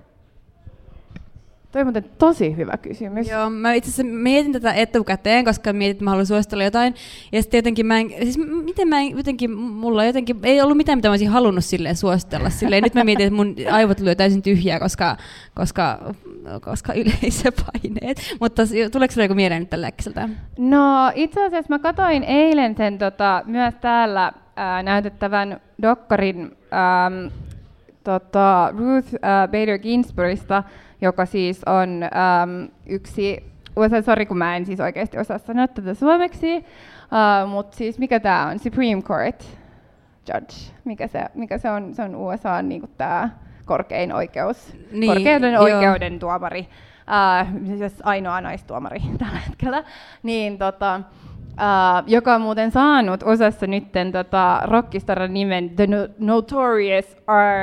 Toi 1.72 1.80
on 1.80 1.86
muuten 1.86 2.04
tosi 2.18 2.56
hyvä 2.56 2.76
kysymys. 2.76 3.28
Joo, 3.28 3.50
mä 3.50 3.72
itse 3.72 3.90
asiassa 3.90 4.14
mietin 4.14 4.52
tätä 4.52 4.72
etukäteen, 4.72 5.44
koska 5.44 5.72
mietin, 5.72 5.90
että 5.90 6.04
mä 6.04 6.10
haluan 6.10 6.26
suositella 6.26 6.64
jotain. 6.64 6.94
Ja 7.32 7.42
sitten 7.42 7.58
jotenkin 7.58 7.86
mä 7.86 7.98
en, 7.98 8.10
siis 8.22 8.38
miten 8.64 8.88
mä 8.88 9.00
en, 9.00 9.16
jotenkin, 9.16 9.50
mulla 9.52 10.04
jotenkin, 10.04 10.36
ei 10.42 10.60
ollut 10.60 10.76
mitään, 10.76 10.98
mitä 10.98 11.08
mä 11.08 11.12
olisin 11.12 11.28
halunnut 11.28 11.64
silleen 11.64 11.96
suositella. 11.96 12.50
Silleen, 12.50 12.82
nyt 12.82 12.94
mä 12.94 13.04
mietin, 13.04 13.26
että 13.26 13.36
mun 13.36 13.54
aivot 13.70 14.00
lyö 14.00 14.14
täysin 14.14 14.42
tyhjää, 14.42 14.80
koska, 14.80 15.16
koska, 15.54 16.14
koska 16.60 16.92
yleisöpaineet. 16.92 18.36
Mutta 18.40 18.62
tuleeko 18.92 19.12
sinulle 19.12 19.24
joku 19.24 19.34
mieleen 19.34 19.62
nyt 19.62 19.70
tällä 19.70 19.86
äkkiseltä? 19.86 20.28
No 20.58 21.12
itse 21.14 21.44
asiassa 21.44 21.74
mä 21.74 21.78
katsoin 21.78 22.24
eilen 22.24 22.76
sen 22.76 22.98
tota, 22.98 23.42
myös 23.46 23.74
täällä 23.80 24.32
ää, 24.56 24.82
näytettävän 24.82 25.60
dokkarin 25.82 26.56
ää, 26.70 27.10
tota, 28.04 28.74
Ruth 28.76 29.14
ää, 29.22 29.48
Bader 29.48 29.78
Ginsburgista, 29.78 30.62
joka 31.00 31.26
siis 31.26 31.60
on 31.66 32.02
äm, 32.02 32.68
yksi, 32.86 33.44
sori 34.04 34.26
kun 34.26 34.38
mä 34.38 34.56
en 34.56 34.66
siis 34.66 34.80
oikeasti 34.80 35.18
osaa 35.18 35.38
sanoa 35.38 35.68
tätä 35.68 35.94
suomeksi, 35.94 36.56
uh, 36.56 37.50
mutta 37.50 37.76
siis 37.76 37.98
mikä 37.98 38.20
tämä 38.20 38.46
on, 38.46 38.58
Supreme 38.58 39.02
Court 39.02 39.44
Judge, 40.34 40.54
mikä 40.84 41.06
se, 41.06 41.24
mikä 41.34 41.58
se 41.58 41.70
on, 41.70 41.94
se 41.94 42.02
on 42.02 42.16
USA 42.16 42.62
niin 42.62 42.90
tämä 42.96 43.30
korkein 43.64 44.12
oikeus, 44.12 44.76
niin, 44.92 45.12
korkeuden 45.12 45.52
joo. 45.52 45.62
oikeuden 45.62 46.18
tuomari, 46.18 46.68
uh, 47.08 47.76
siis 47.78 47.94
ainoa 48.02 48.40
naistuomari 48.40 49.00
tällä 49.18 49.38
hetkellä, 49.48 49.84
niin 50.22 50.58
tota, 50.58 51.00
Uh, 51.58 52.04
joka 52.06 52.34
on 52.34 52.40
muuten 52.40 52.70
saanut 52.70 53.22
osassa 53.22 53.66
nytten 53.66 54.12
tota, 54.12 54.60
rockistaran 54.64 55.34
nimen 55.34 55.70
The 55.70 55.86
Notorious 56.18 57.16
R, 57.16 57.58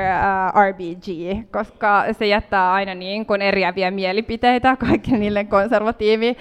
uh, 0.56 0.70
RBG, 0.70 1.08
koska 1.52 2.06
se 2.12 2.28
jättää 2.28 2.74
aina 2.74 2.94
niin 2.96 3.26
kuin 3.26 3.42
eriäviä 3.42 3.92
mielipiteitä 3.92 4.76
kaikille 4.76 5.18
niille 5.18 5.44
konservatiivi 5.44 6.38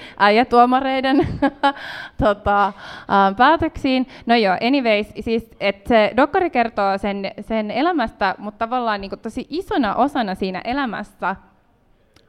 tuomareiden 0.48 1.26
tota, 2.24 2.68
uh, 2.68 3.36
päätöksiin. 3.36 4.07
No 4.26 4.34
joo, 4.34 4.57
anyways, 4.66 5.12
siis 5.20 5.50
että 5.61 5.88
se 5.88 6.12
dokkari 6.16 6.50
kertoo 6.50 6.98
sen, 6.98 7.32
sen 7.40 7.70
elämästä, 7.70 8.34
mutta 8.38 8.66
tavallaan 8.66 9.00
niin 9.00 9.11
kuin 9.11 9.20
tosi 9.20 9.46
isona 9.50 9.94
osana 9.94 10.34
siinä 10.34 10.61
elämässä 10.64 11.36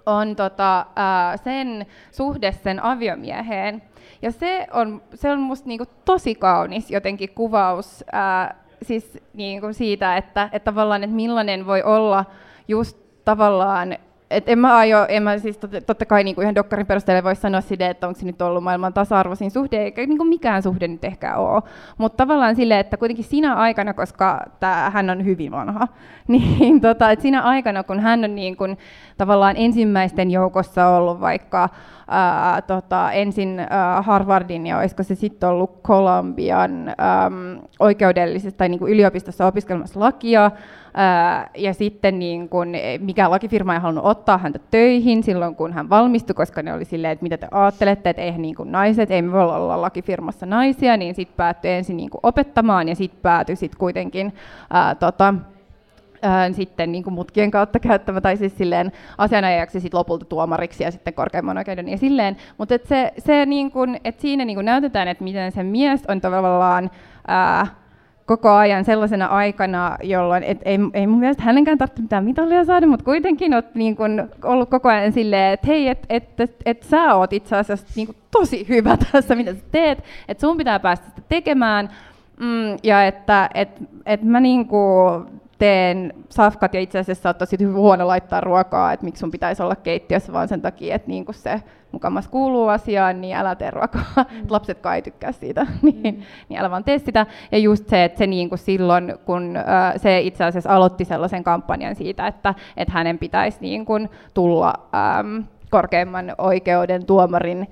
on 0.06 0.36
tota, 0.36 0.86
uh, 0.89 1.41
sen 1.43 1.86
suhde 2.12 2.51
sen 2.51 2.84
aviomieheen. 2.84 3.82
Ja 4.22 4.32
se 4.32 4.68
on, 4.74 5.01
se 5.14 5.32
on 5.32 5.39
musta 5.39 5.68
niinku 5.68 5.86
tosi 6.06 6.36
kaunis 6.36 6.91
jotenkin 6.91 7.30
kuvaus 7.30 8.03
ää, 8.12 8.56
siis 8.82 9.20
niinku 9.34 9.68
siitä, 9.72 10.18
että, 10.18 10.49
että 10.51 10.72
tavallaan, 10.72 11.03
että 11.03 11.16
millainen 11.16 11.66
voi 11.66 11.84
olla 11.84 12.26
just 12.68 12.97
tavallaan 13.26 13.97
et 14.30 14.49
en 14.49 14.60
mä 14.60 14.78
aio, 14.78 15.06
en 15.10 15.24
mä 15.24 15.38
siis 15.38 15.58
totta, 15.58 15.82
totta 15.82 16.06
kai 16.06 16.24
niin 16.24 16.36
kuin 16.36 16.43
ihan 16.43 16.56
dokkarin 16.56 16.86
perusteella 16.86 17.24
voi 17.24 17.36
sanoa 17.36 17.62
sitä, 17.62 17.89
että 17.89 18.08
onko 18.08 18.20
se 18.20 18.26
nyt 18.26 18.41
ollut 18.41 18.64
maailman 18.64 18.93
tasa-arvoisin 18.93 19.51
suhde, 19.51 19.84
eikä 19.84 20.06
niin 20.06 20.18
kuin 20.18 20.30
mikään 20.30 20.64
suhde 20.64 20.88
nyt 20.88 21.03
ehkä 21.03 21.36
ole. 21.36 21.62
Mutta 21.97 22.18
tavallaan 22.18 22.56
silleen, 22.56 22.80
että 22.80 22.97
kuitenkin 22.97 23.26
siinä 23.26 23.56
aikana, 23.56 23.93
koska 23.93 24.41
tää, 24.60 24.89
hän 24.89 25.10
on 25.10 25.26
hyvin 25.26 25.51
vanha, 25.51 25.88
niin 26.28 26.82
tota, 26.82 27.12
että 27.12 27.24
siinä 27.24 27.41
aikana, 27.41 27.84
kun 27.84 27.99
hän 27.99 28.24
on 28.24 28.36
niin 28.36 28.58
kuin, 28.58 28.78
tavallaan 29.18 29.55
ensimmäisten 29.57 30.32
joukossa 30.32 30.88
ollut 30.88 31.22
vaikka 31.22 31.70
ää, 32.07 32.61
tota, 32.61 33.11
ensin 33.11 33.59
ää, 33.70 34.01
Harvardin 34.01 34.68
ja 34.68 34.78
olisiko 34.78 35.03
se 35.03 35.16
sitten 35.16 35.49
ollut 35.49 35.82
Columbian 35.84 36.89
äm, 36.89 37.59
oikeudellisesta 37.80 38.57
tai 38.57 38.70
niin 38.70 38.80
kuin 38.80 38.93
yliopistossa 38.93 39.45
opiskelemassa 39.45 39.99
lakia, 39.99 40.51
ja 41.57 41.74
sitten 41.74 42.20
niin 42.20 42.49
kun, 42.49 42.68
mikä 42.99 43.30
lakifirma 43.30 43.74
ei 43.74 43.80
halunnut 43.80 44.05
ottaa 44.05 44.38
häntä 44.38 44.59
töihin 44.72 45.24
silloin, 45.24 45.55
kun 45.55 45.74
hän 45.74 45.89
valmistui, 45.89 46.34
koska 46.34 46.63
ne 46.63 46.74
oli 46.74 46.86
silleen, 46.86 47.11
että 47.11 47.24
mitä 47.24 47.38
te 47.38 47.47
ajattelette, 47.51 48.09
että 48.09 48.22
eihän 48.22 48.41
niin 48.41 48.55
naiset, 48.63 49.11
ei 49.11 49.22
me 49.22 49.32
voi 49.32 49.41
olla 49.41 49.82
lakifirmassa 49.82 50.45
naisia, 50.45 50.97
niin 50.97 51.16
sitten 51.16 51.38
päättyi 51.38 51.72
ensin 51.72 51.97
niin 51.97 52.09
opettamaan 52.24 52.89
ja 52.89 52.95
sitten 52.95 53.20
päätyi 53.22 53.55
sitten 53.55 53.80
kuitenkin 53.80 54.34
ää, 54.70 54.95
tota, 54.95 55.34
ää, 56.26 56.51
sitten 56.51 56.91
niin 56.91 57.03
kuin 57.03 57.13
mutkien 57.13 57.51
kautta 57.51 57.80
käyttämä, 57.80 58.21
tai 58.21 58.38
siis 58.38 58.57
silleen 58.57 58.91
asianajajaksi 59.17 59.80
sit 59.80 59.93
lopulta 59.93 60.26
tuomariksi 60.26 60.84
ja 60.84 60.91
sitten 60.91 61.13
korkeimman 61.13 61.57
oikeuden 61.57 61.89
ja 61.89 61.97
silleen. 61.97 62.38
Mutta 62.57 62.76
et 62.76 62.86
se, 62.86 63.11
se 63.17 63.45
niin 63.45 63.71
kuin, 63.71 63.99
et 64.03 64.19
siinä 64.19 64.45
niin 64.45 64.57
kuin 64.57 64.65
näytetään, 64.65 65.07
että 65.07 65.23
miten 65.23 65.51
se 65.51 65.63
mies 65.63 66.03
on 66.07 66.21
tavallaan 66.21 66.91
ää, 67.28 67.67
koko 68.26 68.51
ajan 68.51 68.86
sellaisena 68.86 69.26
aikana, 69.26 69.97
jolloin 70.03 70.43
et 70.43 70.57
ei, 70.65 70.80
ei 70.93 71.07
mun 71.07 71.19
mielestä 71.19 71.43
hänenkään 71.43 71.78
tarvitse 71.78 72.01
mitään 72.01 72.23
mitalia 72.23 72.65
saada, 72.65 72.88
mutta 72.88 73.05
kuitenkin 73.05 73.53
olet 73.53 73.76
niin 73.76 73.95
kun 73.95 74.30
ollut 74.43 74.69
koko 74.69 74.89
ajan 74.89 75.11
silleen, 75.11 75.53
että 75.53 75.67
hei, 75.67 75.88
että 75.88 76.05
et, 76.09 76.39
et, 76.39 76.55
et 76.65 76.84
sä 76.84 77.15
oot 77.15 77.34
itse 77.34 77.55
asiassa 77.55 77.88
niin 77.95 78.07
kun 78.07 78.15
tosi 78.32 78.65
hyvä 78.69 78.97
tässä, 79.11 79.36
mitä 79.36 79.53
sä 79.53 79.59
teet, 79.71 80.03
että 80.28 80.41
sun 80.41 80.57
pitää 80.57 80.80
päästä 80.80 81.09
sitä 81.09 81.21
tekemään, 81.30 81.89
mm, 82.39 82.78
ja 82.84 83.05
että 83.05 83.49
et, 83.53 83.69
et 84.05 84.23
mä 84.23 84.39
niin 84.39 84.67
teen 85.58 86.14
safkat 86.30 86.74
ja 86.74 86.80
itse 86.80 86.99
asiassa 86.99 87.30
oot 87.30 87.38
tosi 87.38 87.64
huono 87.64 88.08
laittaa 88.08 88.41
ruokaa, 88.41 88.93
että 88.93 89.06
miksi 89.06 89.20
sun 89.20 89.32
pitäisi 89.32 89.64
olla 89.64 89.76
keittiössä 89.76 90.34
vaan 90.34 90.47
sen 90.47 90.62
takia, 90.62 90.95
että 90.95 91.08
niin 91.08 91.26
se 91.32 91.62
mukamas 91.91 92.28
kuuluu 92.28 92.68
asiaan, 92.68 93.22
niin 93.22 93.36
älä 93.36 93.56
tee 93.56 93.72
ruokaa. 93.72 94.06
Mm. 94.18 94.45
Lapset 94.49 94.80
kai 94.80 95.01
tykkää 95.01 95.32
siitä, 95.32 95.68
niin, 95.82 96.16
mm. 96.16 96.22
niin 96.49 96.60
älä 96.60 96.72
vaan 96.72 96.84
tee 96.84 96.99
sitä. 96.99 97.26
Ja 97.51 97.58
just 97.58 97.88
se, 97.88 98.03
että 98.03 98.18
se 98.18 98.28
niin 98.28 98.49
kuin 98.49 98.60
silloin, 98.60 99.14
kun 99.26 99.58
äh, 99.58 99.93
se 99.97 100.20
itse 100.20 100.43
asiassa 100.43 100.76
aloitti 100.76 101.06
sellaisen 101.06 101.43
kampanjan 101.43 101.95
siitä, 101.95 102.28
että, 102.28 102.53
että 102.78 102.93
hänen 102.93 103.18
pitäisi 103.18 103.58
niin 103.62 103.86
kuin 103.86 104.10
tulla 104.34 104.74
ähm, 104.95 105.38
korkeimman 105.70 106.36
oikeuden 106.38 107.06
tuomarin 107.06 107.68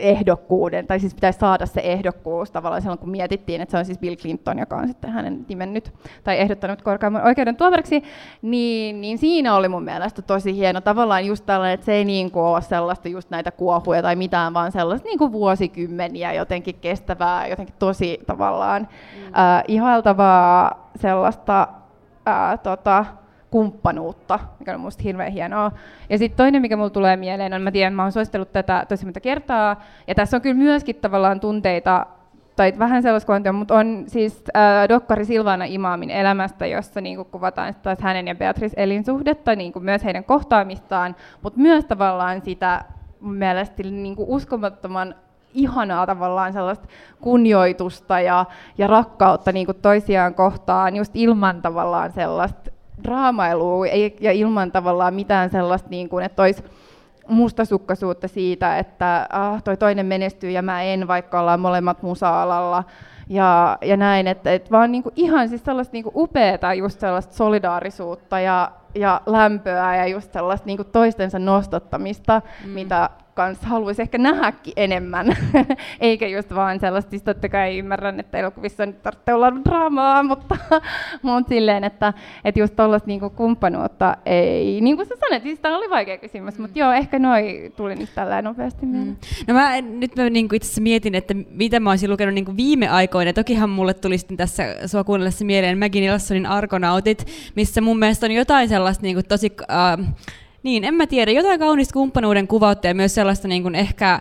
ehdokkuuden, 0.00 0.86
tai 0.86 1.00
siis 1.00 1.14
pitäisi 1.14 1.38
saada 1.38 1.66
se 1.66 1.80
ehdokkuus 1.84 2.50
tavallaan 2.50 2.82
silloin, 2.82 2.98
kun 2.98 3.10
mietittiin, 3.10 3.60
että 3.60 3.70
se 3.70 3.78
on 3.78 3.84
siis 3.84 3.98
Bill 3.98 4.16
Clinton, 4.16 4.58
joka 4.58 4.76
on 4.76 4.88
sitten 4.88 5.10
hänen 5.10 5.46
nimennyt 5.48 5.92
tai 6.24 6.38
ehdottanut 6.38 6.82
korkeamman 6.82 7.24
oikeuden 7.24 7.56
tuomariksi, 7.56 8.02
niin, 8.42 9.00
niin 9.00 9.18
siinä 9.18 9.54
oli 9.54 9.68
mun 9.68 9.84
mielestä 9.84 10.22
tosi 10.22 10.54
hieno 10.54 10.80
tavallaan 10.80 11.26
just 11.26 11.46
tällainen, 11.46 11.74
että 11.74 11.86
se 11.86 11.92
ei 11.92 12.04
niin 12.04 12.30
kuin 12.30 12.44
ole 12.44 12.62
sellaista 12.62 13.08
just 13.08 13.30
näitä 13.30 13.50
kuohuja 13.50 14.02
tai 14.02 14.16
mitään, 14.16 14.54
vaan 14.54 14.72
sellaista 14.72 15.08
niin 15.08 15.18
kuin 15.18 15.32
vuosikymmeniä 15.32 16.32
jotenkin 16.32 16.74
kestävää, 16.74 17.46
jotenkin 17.46 17.74
tosi 17.78 18.20
tavallaan 18.26 18.82
mm. 18.82 19.34
äh, 19.34 19.64
ihailtavaa 19.68 20.90
sellaista 20.96 21.68
äh, 22.28 22.60
tota, 22.62 23.04
kumppanuutta, 23.50 24.38
mikä 24.58 24.74
on 24.74 24.80
minusta 24.80 25.02
hirveän 25.02 25.32
hienoa. 25.32 25.72
Ja 26.10 26.18
sitten 26.18 26.36
toinen, 26.36 26.62
mikä 26.62 26.76
mulle 26.76 26.90
tulee 26.90 27.16
mieleen, 27.16 27.54
on, 27.54 27.62
mä 27.62 27.70
tiedän, 27.70 27.94
mä 27.94 28.02
oon 28.02 28.12
suositellut 28.12 28.52
tätä 28.52 28.86
tosi 28.88 29.04
monta 29.04 29.20
kertaa, 29.20 29.82
ja 30.06 30.14
tässä 30.14 30.36
on 30.36 30.40
kyllä 30.40 30.56
myöskin 30.56 30.96
tavallaan 30.96 31.40
tunteita, 31.40 32.06
tai 32.56 32.72
vähän 32.78 33.02
sellaista 33.02 33.52
mutta 33.52 33.74
on 33.74 34.04
siis 34.06 34.44
äh, 34.56 34.88
dokkari 34.88 35.24
Silvana 35.24 35.64
Imaamin 35.64 36.10
elämästä, 36.10 36.66
jossa 36.66 37.00
niin 37.00 37.16
kuin 37.16 37.28
kuvataan 37.30 37.74
taas 37.82 37.98
hänen 38.00 38.28
ja 38.28 38.34
Beatrice 38.34 38.74
elinsuhdetta, 38.76 39.56
niin 39.56 39.72
kuin 39.72 39.84
myös 39.84 40.04
heidän 40.04 40.24
kohtaamistaan, 40.24 41.16
mutta 41.42 41.60
myös 41.60 41.84
tavallaan 41.84 42.40
sitä 42.40 42.84
mun 43.20 43.34
mielestä 43.34 43.82
niin 43.82 44.14
uskomattoman 44.18 45.14
ihanaa 45.54 46.06
tavallaan 46.06 46.52
sellaista 46.52 46.88
kunnioitusta 47.20 48.20
ja, 48.20 48.44
ja 48.78 48.86
rakkautta 48.86 49.52
niin 49.52 49.66
kuin 49.66 49.78
toisiaan 49.82 50.34
kohtaan, 50.34 50.96
just 50.96 51.12
ilman 51.14 51.62
tavallaan 51.62 52.12
sellaista 52.12 52.70
draamailua 53.04 53.86
ja 54.20 54.32
ilman 54.32 54.72
tavallaan 54.72 55.14
mitään 55.14 55.50
sellaista, 55.50 55.88
niin 55.90 56.08
kuin, 56.08 56.24
että 56.24 56.42
olisi 56.42 56.64
mustasukkaisuutta 57.28 58.28
siitä, 58.28 58.78
että 58.78 59.26
ah, 59.32 59.62
toi 59.62 59.76
toinen 59.76 60.06
menestyy 60.06 60.50
ja 60.50 60.62
mä 60.62 60.82
en, 60.82 61.08
vaikka 61.08 61.40
ollaan 61.40 61.60
molemmat 61.60 62.02
musa-alalla. 62.02 62.84
Ja, 63.28 63.78
ja 63.82 63.96
näin, 63.96 64.26
että, 64.26 64.52
että 64.52 64.70
vaan 64.70 64.92
niin 64.92 65.02
kuin 65.02 65.12
ihan 65.16 65.48
siis 65.48 65.64
sellaista 65.64 65.92
niin 65.92 66.04
kuin 66.04 66.12
upeata 66.16 66.74
just 66.74 67.00
sellaista 67.00 67.34
solidaarisuutta 67.34 68.40
ja, 68.40 68.72
ja 68.94 69.20
lämpöä 69.26 69.96
ja 69.96 70.06
just 70.06 70.32
sellaista 70.32 70.66
niin 70.66 70.76
kuin 70.76 70.88
toistensa 70.92 71.38
nostattamista, 71.38 72.42
mm. 72.64 72.70
mitä 72.70 73.10
kanssa 73.38 73.66
haluaisi 73.66 74.02
ehkä 74.02 74.18
nähdäkin 74.18 74.72
enemmän, 74.76 75.36
eikä 76.00 76.26
just 76.26 76.54
vaan 76.54 76.80
sellaista, 76.80 77.10
siis 77.10 77.22
totta 77.22 77.48
kai 77.48 77.78
ymmärrän, 77.78 78.20
että 78.20 78.38
elokuvissa 78.38 78.86
nyt 78.86 79.02
tarvitsee 79.02 79.34
olla 79.34 79.52
draamaa, 79.64 80.22
mutta, 80.22 80.56
mutta 81.22 81.48
silleen, 81.48 81.84
että, 81.84 82.12
että 82.44 82.60
just 82.60 82.76
tuollaista 82.76 83.06
niinku 83.06 83.30
kumppanuutta 83.30 84.16
ei, 84.26 84.80
niin 84.80 84.96
kuin 84.96 85.08
sä 85.08 85.14
sanoit, 85.20 85.42
siis 85.42 85.60
tämä 85.60 85.76
oli 85.76 85.90
vaikea 85.90 86.18
kysymys, 86.18 86.58
mm. 86.58 86.62
mutta 86.62 86.78
joo, 86.78 86.92
ehkä 86.92 87.18
noi 87.18 87.72
tuli 87.76 87.94
nyt 87.94 88.10
tällä 88.14 88.42
nopeasti 88.42 88.86
mm. 88.86 88.92
mieleen. 88.92 89.08
Mm. 89.08 89.44
No 89.48 89.54
mä 89.54 89.80
nyt 89.80 90.16
mä 90.16 90.30
niinku 90.30 90.54
itse 90.54 90.66
asiassa 90.66 90.82
mietin, 90.82 91.14
että 91.14 91.34
mitä 91.50 91.80
mä 91.80 91.90
olisin 91.90 92.10
lukenut 92.10 92.34
niinku 92.34 92.56
viime 92.56 92.88
aikoina, 92.88 93.32
tokihan 93.32 93.70
mulle 93.70 93.94
tuli 93.94 94.18
sitten 94.18 94.36
tässä 94.36 94.64
sua 94.86 95.04
kuunnellessa 95.04 95.44
mieleen 95.44 95.78
Maggie 95.78 96.00
Nilssonin 96.00 96.46
Argonautit, 96.46 97.26
missä 97.56 97.80
mun 97.80 97.98
mielestä 97.98 98.26
on 98.26 98.32
jotain 98.32 98.68
sellaista 98.68 99.02
niinku 99.02 99.22
tosi... 99.28 99.52
Uh, 100.00 100.06
niin, 100.62 100.84
en 100.84 100.94
mä 100.94 101.06
tiedä, 101.06 101.30
jotain 101.30 101.60
kaunista 101.60 101.92
kumppanuuden 101.92 102.48
kuvautta 102.48 102.86
ja 102.86 102.94
myös 102.94 103.14
sellaista 103.14 103.48
niin 103.48 103.62
kuin 103.62 103.74
ehkä 103.74 104.20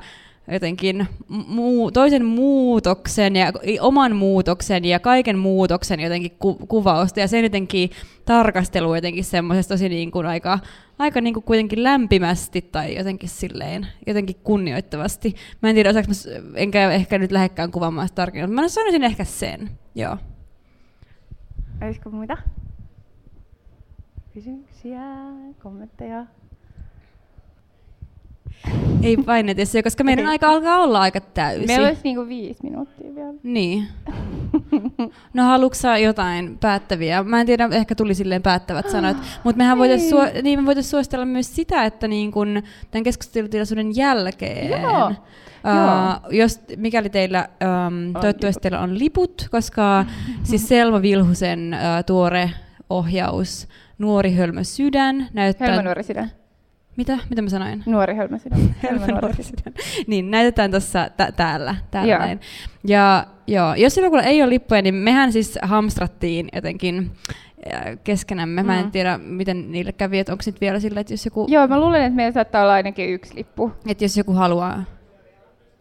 jotenkin 0.52 1.08
muu, 1.28 1.92
toisen 1.92 2.26
muutoksen 2.26 3.36
ja 3.36 3.52
oman 3.82 4.16
muutoksen 4.16 4.86
ja 4.86 5.00
kaiken 5.00 5.38
muutoksen 5.38 6.00
jotenkin 6.00 6.32
ku, 6.40 6.56
kuvausta 6.56 7.20
ja 7.20 7.28
sen 7.28 7.44
jotenkin 7.44 7.90
tarkastelu 8.26 8.96
jotenkin 8.96 9.24
semmoisesta 9.24 9.74
tosi 9.74 9.90
niin 9.90 10.12
kuin 10.12 10.26
aika, 10.26 10.60
aika 11.00 11.22
niin 11.22 11.34
kuin 11.34 11.44
kuitenkin 11.44 11.84
lämpimästi 11.84 12.62
tai 12.62 12.96
jotenkin 12.96 13.30
silleen, 13.30 13.88
jotenkin 14.08 14.36
kunnioittavasti. 14.44 15.36
Mä 15.62 15.70
en 15.70 15.76
tiedä, 15.76 15.90
osaanko 15.90 16.12
enkä 16.56 16.92
ehkä 16.92 17.18
nyt 17.18 17.32
lähekkään 17.32 17.72
kuvaamaan 17.72 18.08
sitä 18.08 18.16
tarkemmin, 18.16 18.50
mutta 18.50 18.62
mä 18.62 18.68
sanoisin 18.68 19.04
ehkä 19.04 19.24
sen, 19.24 19.70
joo. 19.96 20.18
Olisiko 21.82 22.10
muita? 22.10 22.38
Kysymyksiä, 24.34 24.77
kommentteja? 25.64 26.26
Ei 29.04 29.18
painetessa, 29.18 29.84
koska 29.84 30.04
meidän 30.04 30.26
Eli... 30.26 30.32
aika 30.32 30.48
alkaa 30.48 30.78
olla 30.78 31.02
aika 31.02 31.22
täysi. 31.22 31.68
Meillä 31.68 31.88
olisi 31.88 32.02
niinku 32.04 32.28
viisi 32.28 32.60
minuuttia 32.64 33.16
vielä. 33.16 33.34
Niin. 33.44 33.88
No 35.34 35.44
haluatko 35.44 35.98
jotain 36.04 36.58
päättäviä? 36.58 37.24
Mä 37.24 37.40
en 37.40 37.46
tiedä, 37.46 37.70
ehkä 37.72 37.96
tuli 37.96 38.16
silleen 38.16 38.42
päättävät 38.42 38.90
sanat, 38.90 39.18
mutta 39.44 39.58
mehän 39.58 39.78
voitaisiin 39.78 40.10
suo- 40.10 40.42
niin 40.42 40.60
me 40.60 40.66
voitais 40.66 40.90
suositella 40.90 41.26
myös 41.26 41.56
sitä, 41.56 41.84
että 41.84 42.08
niin 42.08 42.32
kun 42.32 42.64
tämän 42.92 43.04
keskustelutilaisuuden 43.04 43.96
jälkeen, 43.96 44.82
Joo. 44.82 45.08
Uh, 45.08 46.32
jos, 46.32 46.60
mikäli 46.78 47.10
teillä, 47.10 47.50
um, 47.88 48.14
toivottavasti 48.14 48.62
teillä 48.62 48.80
on 48.80 49.00
liput, 49.00 49.48
koska 49.52 50.06
siis 50.44 50.68
Selma 50.70 51.02
Vilhusen 51.02 51.76
uh, 51.76 52.06
tuore 52.06 52.52
ohjaus 52.90 53.68
Nuori 53.98 54.34
hölmö 54.34 54.64
sydän 54.64 55.28
näyttää... 55.34 55.68
Hölmö 55.68 55.84
nuori 55.84 56.04
sydän. 56.04 56.32
Mitä? 56.98 57.18
Mitä 57.30 57.42
mä 57.42 57.50
sanoin? 57.50 57.84
Nuori 57.86 58.16
hölmö 58.16 58.40
sydän. 58.40 58.60
Hölmö 58.90 59.08
nuori 59.08 59.44
sydän. 59.44 59.74
niin, 60.08 60.32
näytetään 60.32 60.72
tuossa 60.72 61.10
tä- 61.18 61.32
täällä. 61.32 61.76
täällä 61.92 62.14
joo. 62.14 62.20
Näin. 62.20 62.40
Ja 62.84 63.28
joo, 63.48 63.76
jos 63.76 63.98
jollakulla 63.98 64.24
ei 64.24 64.42
ole 64.42 64.50
lippuja, 64.50 64.82
niin 64.82 64.96
mehän 64.96 65.32
siis 65.34 65.60
hamstrattiin 65.62 66.50
jotenkin 66.56 67.12
keskenämme. 68.04 68.62
Mm. 68.64 68.68
Mä 68.68 68.80
en 68.80 68.86
mm. 68.86 68.92
tiedä, 68.92 69.18
miten 69.18 69.72
niille 69.72 69.92
kävi, 69.92 70.20
että 70.20 70.32
onko 70.32 70.44
nyt 70.46 70.62
vielä 70.62 70.80
sillä, 70.80 71.00
että 71.00 71.14
jos 71.14 71.26
joku... 71.26 71.46
Joo, 71.50 71.68
mä 71.68 71.80
luulen, 71.80 72.02
että 72.02 72.16
meillä 72.16 72.32
saattaa 72.32 72.62
olla 72.62 72.74
ainakin 72.74 73.10
yksi 73.10 73.36
lippu. 73.36 73.72
Että 73.88 74.04
jos 74.04 74.18
joku 74.18 74.34
haluaa... 74.34 74.84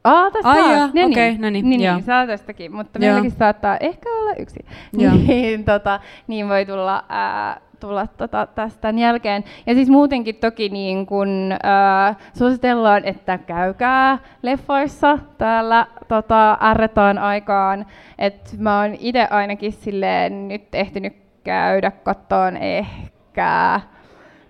Aa, 0.05 0.31
tästä 0.31 0.49
Ai 0.49 0.63
saa. 0.63 0.87
No 0.87 0.87
okay, 0.87 1.31
niin, 1.31 1.41
no 1.41 1.51
niin, 1.51 1.69
niin, 1.69 1.81
niin, 1.81 2.03
saa 2.03 2.27
tästäkin, 2.27 2.73
mutta 2.73 2.99
meilläkin 2.99 3.31
saattaa 3.31 3.77
ehkä 3.77 4.09
olla 4.09 4.35
yksi. 4.39 4.65
Niin, 5.27 5.65
tota, 5.65 6.01
niin 6.27 6.49
voi 6.49 6.67
tulla 6.67 7.05
ää, 7.09 7.61
tulla 7.81 8.07
tota, 8.07 8.47
tästä 8.47 8.81
tämän 8.81 8.99
jälkeen. 8.99 9.45
Ja 9.67 9.75
siis 9.75 9.89
muutenkin 9.89 10.35
toki 10.35 10.69
niin 10.69 11.07
kun, 11.07 11.53
äh, 11.53 12.17
suositellaan, 12.39 13.05
että 13.05 13.39
käykää 13.39 14.19
leffoissa 14.43 15.19
täällä 15.39 15.87
tota, 16.09 16.59
ärretaan 16.63 17.19
aikaan. 17.19 17.87
Et 18.19 18.55
mä 18.59 18.81
oon 18.81 18.97
itse 19.01 19.29
ainakin 19.31 19.73
silleen 19.73 20.49
nyt 20.49 20.75
ehtinyt 20.75 21.17
käydä 21.45 21.91
kattoon 21.91 22.57
ehkä 22.57 23.81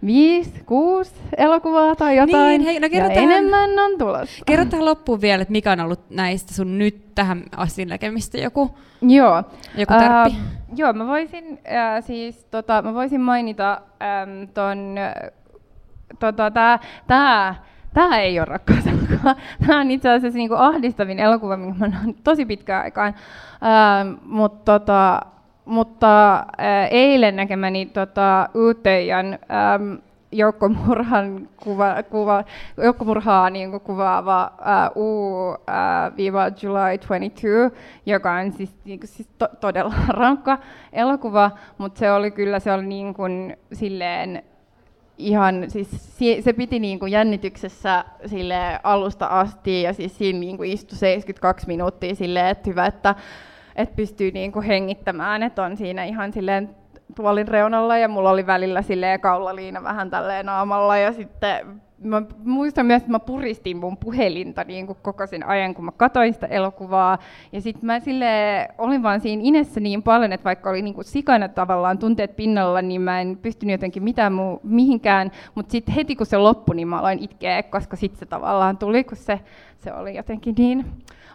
viisi, 0.07 0.63
kuusi 0.67 1.15
elokuvaa 1.37 1.97
tai 1.97 2.17
jotain. 2.17 2.49
Niin, 2.49 2.61
hei, 2.61 2.81
no 2.81 2.89
ja 2.93 3.05
enemmän 3.05 3.71
on 3.79 3.99
tulossa. 3.99 4.45
Kerro 4.47 4.65
tähän 4.65 4.85
loppuun 4.85 5.21
vielä, 5.21 5.43
että 5.43 5.53
mikä 5.53 5.73
on 5.73 5.81
ollut 5.81 6.11
näistä 6.11 6.55
sun 6.55 6.79
nyt 6.79 7.15
tähän 7.15 7.43
asti 7.57 7.85
näkemistä 7.85 8.39
joku, 8.39 8.79
joo. 9.03 9.45
joku 9.77 9.95
tärppi? 9.99 10.31
Uh, 10.31 10.79
joo, 10.79 10.93
mä 10.93 11.07
voisin, 11.07 11.45
uh, 11.53 12.05
siis, 12.05 12.45
tota, 12.45 12.83
mä 12.83 12.95
voisin 12.95 13.21
mainita 13.21 13.81
um, 13.81 14.49
ton, 14.49 14.97
tota, 16.21 16.51
tää, 16.51 16.79
tää, 17.07 17.55
Tämä 17.97 18.19
ei 18.19 18.39
ole 18.39 18.45
rakkauselokuvaa. 18.45 19.37
Tämä 19.67 19.81
on 19.81 19.91
itse 19.91 20.11
asiassa 20.11 20.37
niinku 20.37 20.55
ahdistavin 20.55 21.19
elokuva, 21.19 21.57
minkä 21.57 21.79
mä 21.79 21.91
tosi 22.25 22.47
pitkään 22.47 22.83
aikaan. 22.85 23.15
Uh, 23.15 24.19
Mutta 24.23 24.79
tota, 24.79 25.21
mutta 25.67 26.35
äh, 26.37 26.89
eilen 26.91 27.37
näkemäni 27.37 27.87
tota, 27.87 28.49
Uutejan 28.55 29.27
ähm, 29.33 29.95
joukkomurhan 30.33 31.49
kuva, 31.57 32.03
kuva, 32.11 32.45
joukkomurhaa 32.77 33.51
niin 33.51 33.71
kuin 33.71 33.81
kuvaava 33.81 34.43
äh, 34.43 34.91
U-July 34.97 36.79
äh, 36.79 36.99
22, 37.09 37.47
joka 38.07 38.33
on 38.33 38.53
siis, 38.53 38.77
niin 38.85 39.01
kuin, 39.01 39.09
siis 39.09 39.29
to, 39.39 39.49
todella 39.61 39.95
rankka 40.09 40.59
elokuva, 40.93 41.51
mutta 41.79 41.99
se 41.99 42.13
oli 42.13 42.31
kyllä 42.31 42.61
se 42.61 42.73
oli 42.73 42.87
niin 42.87 43.15
kuin, 43.15 43.57
silleen 43.73 44.43
ihan, 45.19 45.65
siis 45.69 46.19
se 46.41 46.53
piti 46.53 46.79
niin 46.79 46.99
kuin 46.99 47.13
jännityksessä 47.13 48.05
sille 48.27 48.81
alusta 48.83 49.27
asti 49.27 49.83
ja 49.83 49.93
siis 49.93 50.19
siinä 50.19 50.39
niin 50.39 50.57
kuin 50.57 50.73
istui 50.73 50.99
72 50.99 51.67
minuuttia 51.67 52.15
silleen, 52.15 52.47
että 52.47 52.71
hyvä, 52.71 52.87
että 52.87 53.15
että 53.77 53.97
pystyy 53.97 54.31
niinku 54.31 54.61
hengittämään, 54.61 55.43
että 55.43 55.63
on 55.63 55.77
siinä 55.77 56.05
ihan 56.05 56.33
silleen 56.33 56.71
tuolin 57.17 57.49
reunalla 57.49 57.99
ja 57.99 58.09
mulla 58.09 58.31
oli 58.31 58.47
välillä 58.47 58.83
silleen 58.83 59.21
kaulaliina 59.21 59.83
vähän 59.83 60.11
tälleen 60.11 60.47
naamalla 60.47 60.97
ja 60.97 61.13
sitten 61.13 61.67
mä 61.99 62.23
muistan 62.45 62.87
myös, 62.87 63.03
että 63.03 63.13
mä 63.13 63.19
puristin 63.19 63.77
mun 63.77 63.97
puhelinta 63.97 64.65
niin 64.65 64.87
kuin 64.87 64.99
koko 65.03 65.27
sen 65.27 65.47
ajan, 65.47 65.75
kun 65.75 65.85
mä 65.85 65.93
katsoin 65.93 66.35
sitä 66.35 66.47
elokuvaa. 66.47 67.19
Ja 67.53 67.61
sitten 67.61 67.87
mä 67.87 68.01
sille 68.01 68.27
olin 68.79 69.03
vaan 69.03 69.21
siinä 69.21 69.43
inessä 69.45 69.81
niin 69.81 70.03
paljon, 70.03 70.33
että 70.33 70.45
vaikka 70.45 70.71
oli 70.71 70.83
niin 70.83 70.95
kuin 70.95 71.05
sikana 71.05 71.49
tavallaan 71.49 71.99
tunteet 71.99 72.37
pinnalla, 72.37 72.83
niin 72.83 73.01
mä 73.01 73.21
en 73.21 73.39
pystynyt 73.43 73.73
jotenkin 73.73 74.03
mitään 74.03 74.33
muu, 74.33 74.61
mihinkään. 74.63 75.31
Mutta 75.55 75.73
sitten 75.73 75.95
heti 75.95 76.17
kun 76.17 76.27
se 76.27 76.37
loppui, 76.37 76.77
niin 76.77 76.89
mä 76.89 76.99
aloin 76.99 77.19
itkeä, 77.19 77.63
koska 77.63 77.97
sitten 77.97 78.19
se 78.19 78.27
tavallaan 78.27 78.79
tuli, 78.79 79.05
kun 79.05 79.17
se, 79.17 79.41
se 79.79 79.93
oli 79.93 80.17
jotenkin 80.17 80.55
niin 80.59 80.85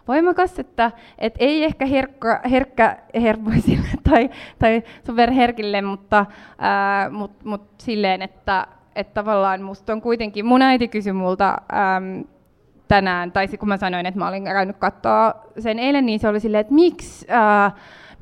voimakas, 0.08 0.58
että 0.58 0.92
et 1.18 1.34
ei 1.38 1.64
ehkä 1.64 1.86
herkkä, 1.86 2.40
herkkä 2.50 2.98
hermoisille 3.22 3.88
tai, 4.10 4.30
tai 4.58 4.82
superherkille, 5.06 5.82
mutta 5.82 6.26
ää, 6.58 7.10
mut, 7.10 7.44
mut 7.44 7.62
silleen, 7.78 8.22
että 8.22 8.66
et 8.96 9.14
tavallaan 9.14 9.62
musta 9.62 9.92
on 9.92 10.00
kuitenkin, 10.00 10.46
mun 10.46 10.62
äiti 10.62 10.88
kysyi 10.88 11.12
multa 11.12 11.58
äm, 11.72 12.24
tänään, 12.88 13.32
tai 13.32 13.48
kun 13.48 13.68
mä 13.68 13.76
sanoin, 13.76 14.06
että 14.06 14.18
mä 14.18 14.28
olin 14.28 14.44
käynyt 14.44 14.76
katsoa 14.76 15.34
sen 15.58 15.78
eilen, 15.78 16.06
niin 16.06 16.20
se 16.20 16.28
oli 16.28 16.40
silleen, 16.40 16.60
että 16.60 16.74
miksi 16.74 17.26
ää, 17.28 17.70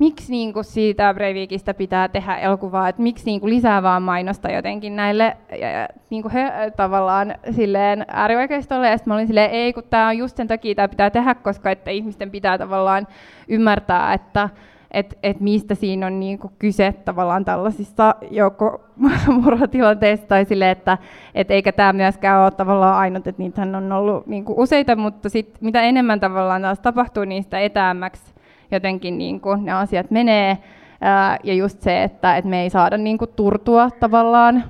miksi 0.01 0.31
niin 0.31 0.53
kuin 0.53 0.63
siitä 0.63 1.13
Breivikistä 1.13 1.73
pitää 1.73 2.07
tehdä 2.07 2.35
elokuvaa, 2.35 2.89
että 2.89 3.01
miksi 3.01 3.25
niin 3.25 3.39
kuin 3.39 3.53
lisää 3.53 3.83
vaan 3.83 4.03
mainosta 4.03 4.51
jotenkin 4.51 4.95
näille 4.95 5.37
ja, 5.51 5.87
niin 6.09 6.21
kuin 6.21 6.31
he, 6.31 6.51
tavallaan 6.75 7.35
silleen 7.51 8.05
äärioikeistolle, 8.07 8.89
ja 8.89 8.97
sitten 8.97 9.13
olin 9.13 9.27
silleen, 9.27 9.51
ei 9.51 9.73
kun 9.73 9.83
tämä 9.89 10.07
on 10.07 10.17
just 10.17 10.37
sen 10.37 10.47
takia 10.47 10.75
tämä 10.75 10.87
pitää 10.87 11.09
tehdä, 11.09 11.35
koska 11.35 11.71
että 11.71 11.91
ihmisten 11.91 12.31
pitää 12.31 12.57
tavallaan 12.57 13.07
ymmärtää, 13.47 14.13
että 14.13 14.49
että 14.91 15.15
et 15.23 15.39
mistä 15.39 15.75
siinä 15.75 16.07
on 16.07 16.19
niinku 16.19 16.51
kyse 16.59 16.93
tavallaan 17.05 17.45
tällaisissa 17.45 18.15
joukkomurhatilanteissa, 18.31 20.27
tai 20.29 20.45
sille, 20.45 20.71
että 20.71 20.97
et 21.35 21.51
eikä 21.51 21.71
tämä 21.71 21.93
myöskään 21.93 22.41
ole 22.41 22.51
tavallaan 22.51 22.95
ainut, 22.95 23.27
että 23.27 23.41
niitähän 23.41 23.75
on 23.75 23.91
ollut 23.91 24.27
niinku 24.27 24.53
useita, 24.57 24.95
mutta 24.95 25.29
sit, 25.29 25.57
mitä 25.61 25.81
enemmän 25.81 26.19
tavallaan 26.19 26.61
taas 26.61 26.79
tapahtuu, 26.79 27.25
niin 27.25 27.43
sitä 27.43 27.59
etäämmäksi 27.59 28.33
jotenkin 28.71 29.17
niin 29.17 29.41
kuin 29.41 29.65
ne 29.65 29.71
asiat 29.71 30.11
menee. 30.11 30.57
Ää, 31.01 31.37
ja 31.43 31.53
just 31.53 31.81
se, 31.81 32.03
että, 32.03 32.37
että 32.37 32.49
me 32.49 32.61
ei 32.61 32.69
saada 32.69 32.97
niin 32.97 33.17
kuin 33.17 33.31
turtua 33.35 33.89
tavallaan, 33.99 34.63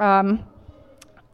äm, 0.00 0.38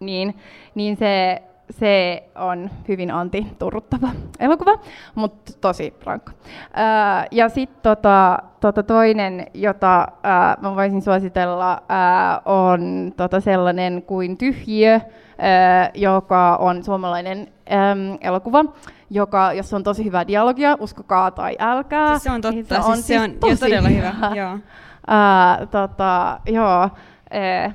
niin, 0.00 0.34
niin 0.74 0.96
se, 0.96 1.42
se 1.70 2.22
on 2.34 2.70
hyvin 2.88 3.10
antiturruttava 3.10 4.08
elokuva, 4.40 4.78
mutta 5.14 5.52
tosi 5.60 5.94
rankka. 6.04 6.32
Ää, 6.74 7.26
ja 7.30 7.48
sitten 7.48 7.82
tota, 7.82 8.38
tota 8.60 8.82
toinen, 8.82 9.46
jota 9.54 10.08
ää, 10.22 10.56
mä 10.60 10.76
voisin 10.76 11.02
suositella, 11.02 11.82
ää, 11.88 12.42
on 12.44 13.12
tota 13.16 13.40
sellainen 13.40 14.02
kuin 14.02 14.38
Tyhjiö, 14.38 15.00
ää, 15.38 15.90
joka 15.94 16.56
on 16.56 16.84
suomalainen 16.84 17.48
äm, 17.72 18.18
elokuva 18.20 18.64
joka, 19.10 19.52
jos 19.52 19.74
on 19.74 19.82
tosi 19.82 20.04
hyvää 20.04 20.26
dialogia, 20.26 20.76
uskokaa 20.80 21.30
tai 21.30 21.56
älkää. 21.58 22.08
Siis 22.08 22.22
se 22.22 22.30
on 22.30 22.40
totta, 22.40 22.54
niin 22.54 22.66
se 22.66 22.78
on, 22.78 22.94
siis 22.94 23.06
se 23.06 23.20
on 23.20 23.32
tosi 23.40 23.60
todella 23.60 23.88
hyvä. 23.88 24.10
hyvä. 24.10 24.30
Joo. 24.34 24.54
Uh, 24.54 25.68
tota, 25.70 26.40
joo. 26.46 26.90
Eh, 27.30 27.74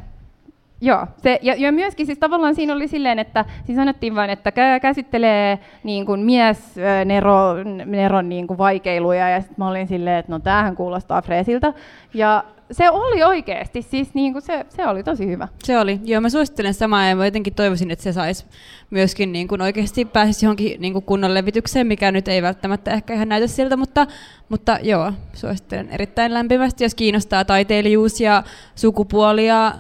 Joo, 0.81 1.07
se, 1.17 1.39
ja, 1.41 1.55
ja 1.57 1.71
myöskin 1.71 2.05
siis 2.05 2.19
tavallaan 2.19 2.55
siinä 2.55 2.73
oli 2.73 2.87
silleen, 2.87 3.19
että 3.19 3.45
siis 3.65 3.75
sanottiin 3.75 4.15
vain, 4.15 4.29
että 4.29 4.51
käsittelee 4.81 5.59
niin 5.83 6.05
kuin 6.05 6.19
mies 6.19 6.75
Nero, 7.05 7.53
Neron 7.85 8.29
niin 8.29 8.47
kuin 8.47 8.57
vaikeiluja, 8.57 9.29
ja 9.29 9.41
sitten 9.41 9.55
mä 9.57 9.69
olin 9.69 9.87
silleen, 9.87 10.19
että 10.19 10.31
no 10.31 10.39
tämähän 10.39 10.75
kuulostaa 10.75 11.21
freesiltä. 11.21 11.73
Ja 12.13 12.43
se 12.71 12.89
oli 12.89 13.23
oikeasti, 13.23 13.81
siis 13.81 14.13
niin 14.13 14.33
kuin 14.33 14.41
se, 14.41 14.65
se 14.69 14.87
oli 14.87 15.03
tosi 15.03 15.27
hyvä. 15.27 15.47
Se 15.63 15.79
oli, 15.79 15.99
joo 16.03 16.21
mä 16.21 16.29
suosittelen 16.29 16.73
samaa 16.73 17.05
ja 17.05 17.15
mä 17.15 17.25
jotenkin 17.25 17.53
toivoisin, 17.53 17.91
että 17.91 18.03
se 18.03 18.13
saisi 18.13 18.45
myöskin 18.89 19.31
niin 19.31 19.47
kuin 19.47 19.61
oikeasti 19.61 20.05
pääsisi 20.05 20.45
johonkin 20.45 20.81
niin 20.81 20.93
kuin 20.93 21.05
kunnon 21.05 21.33
levitykseen, 21.33 21.87
mikä 21.87 22.11
nyt 22.11 22.27
ei 22.27 22.41
välttämättä 22.41 22.91
ehkä 22.91 23.13
ihan 23.13 23.29
näytä 23.29 23.47
siltä, 23.47 23.77
mutta, 23.77 24.07
mutta 24.49 24.79
joo, 24.81 25.13
suosittelen 25.33 25.89
erittäin 25.89 26.33
lämpimästi, 26.33 26.83
jos 26.83 26.95
kiinnostaa 26.95 27.45
taiteilijuus 27.45 28.21
ja 28.21 28.43
sukupuoli 28.75 29.47
ja 29.47 29.75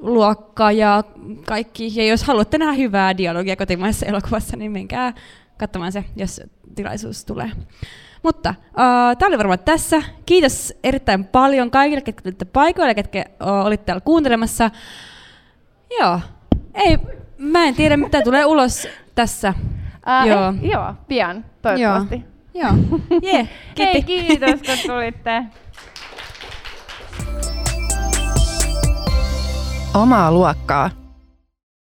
luokka 0.00 0.72
ja 0.72 1.04
kaikki. 1.46 1.92
Ja 1.94 2.06
jos 2.06 2.22
haluatte 2.22 2.58
nähdä 2.58 2.72
hyvää 2.72 3.16
dialogia 3.16 3.56
kotimaisessa 3.56 4.06
elokuvassa, 4.06 4.56
niin 4.56 4.72
menkää 4.72 5.12
katsomaan 5.58 5.92
se, 5.92 6.04
jos 6.16 6.40
tilaisuus 6.74 7.24
tulee. 7.24 7.50
Mutta 8.24 8.54
uh, 8.68 9.16
tämä 9.18 9.28
oli 9.28 9.38
varmaan 9.38 9.58
tässä. 9.58 10.02
Kiitos 10.26 10.74
erittäin 10.84 11.24
paljon 11.24 11.70
kaikille, 11.70 12.00
ketkä 12.00 12.22
tulitte 12.22 12.44
paikoille, 12.44 12.94
ketkä 12.94 13.24
uh, 13.42 13.66
olitte 13.66 13.84
täällä 13.84 14.00
kuuntelemassa. 14.00 14.70
Joo, 16.00 16.20
ei, 16.74 16.98
mä 17.38 17.64
en 17.64 17.74
tiedä 17.74 17.96
mitä 17.96 18.22
tulee 18.22 18.44
ulos 18.44 18.88
tässä. 19.14 19.54
Uh, 19.58 20.28
joo. 20.28 20.48
Eh, 20.48 20.70
joo, 20.70 20.94
pian, 21.08 21.44
toivottavasti. 21.62 22.24
Joo, 22.54 22.72
joo. 22.88 23.00
Yeah, 23.32 23.48
Hei, 23.78 24.02
kiitos 24.02 24.50
kun 24.50 24.78
tulitte. 24.86 25.42
Omaa 29.94 30.32
luokkaa. 30.32 31.03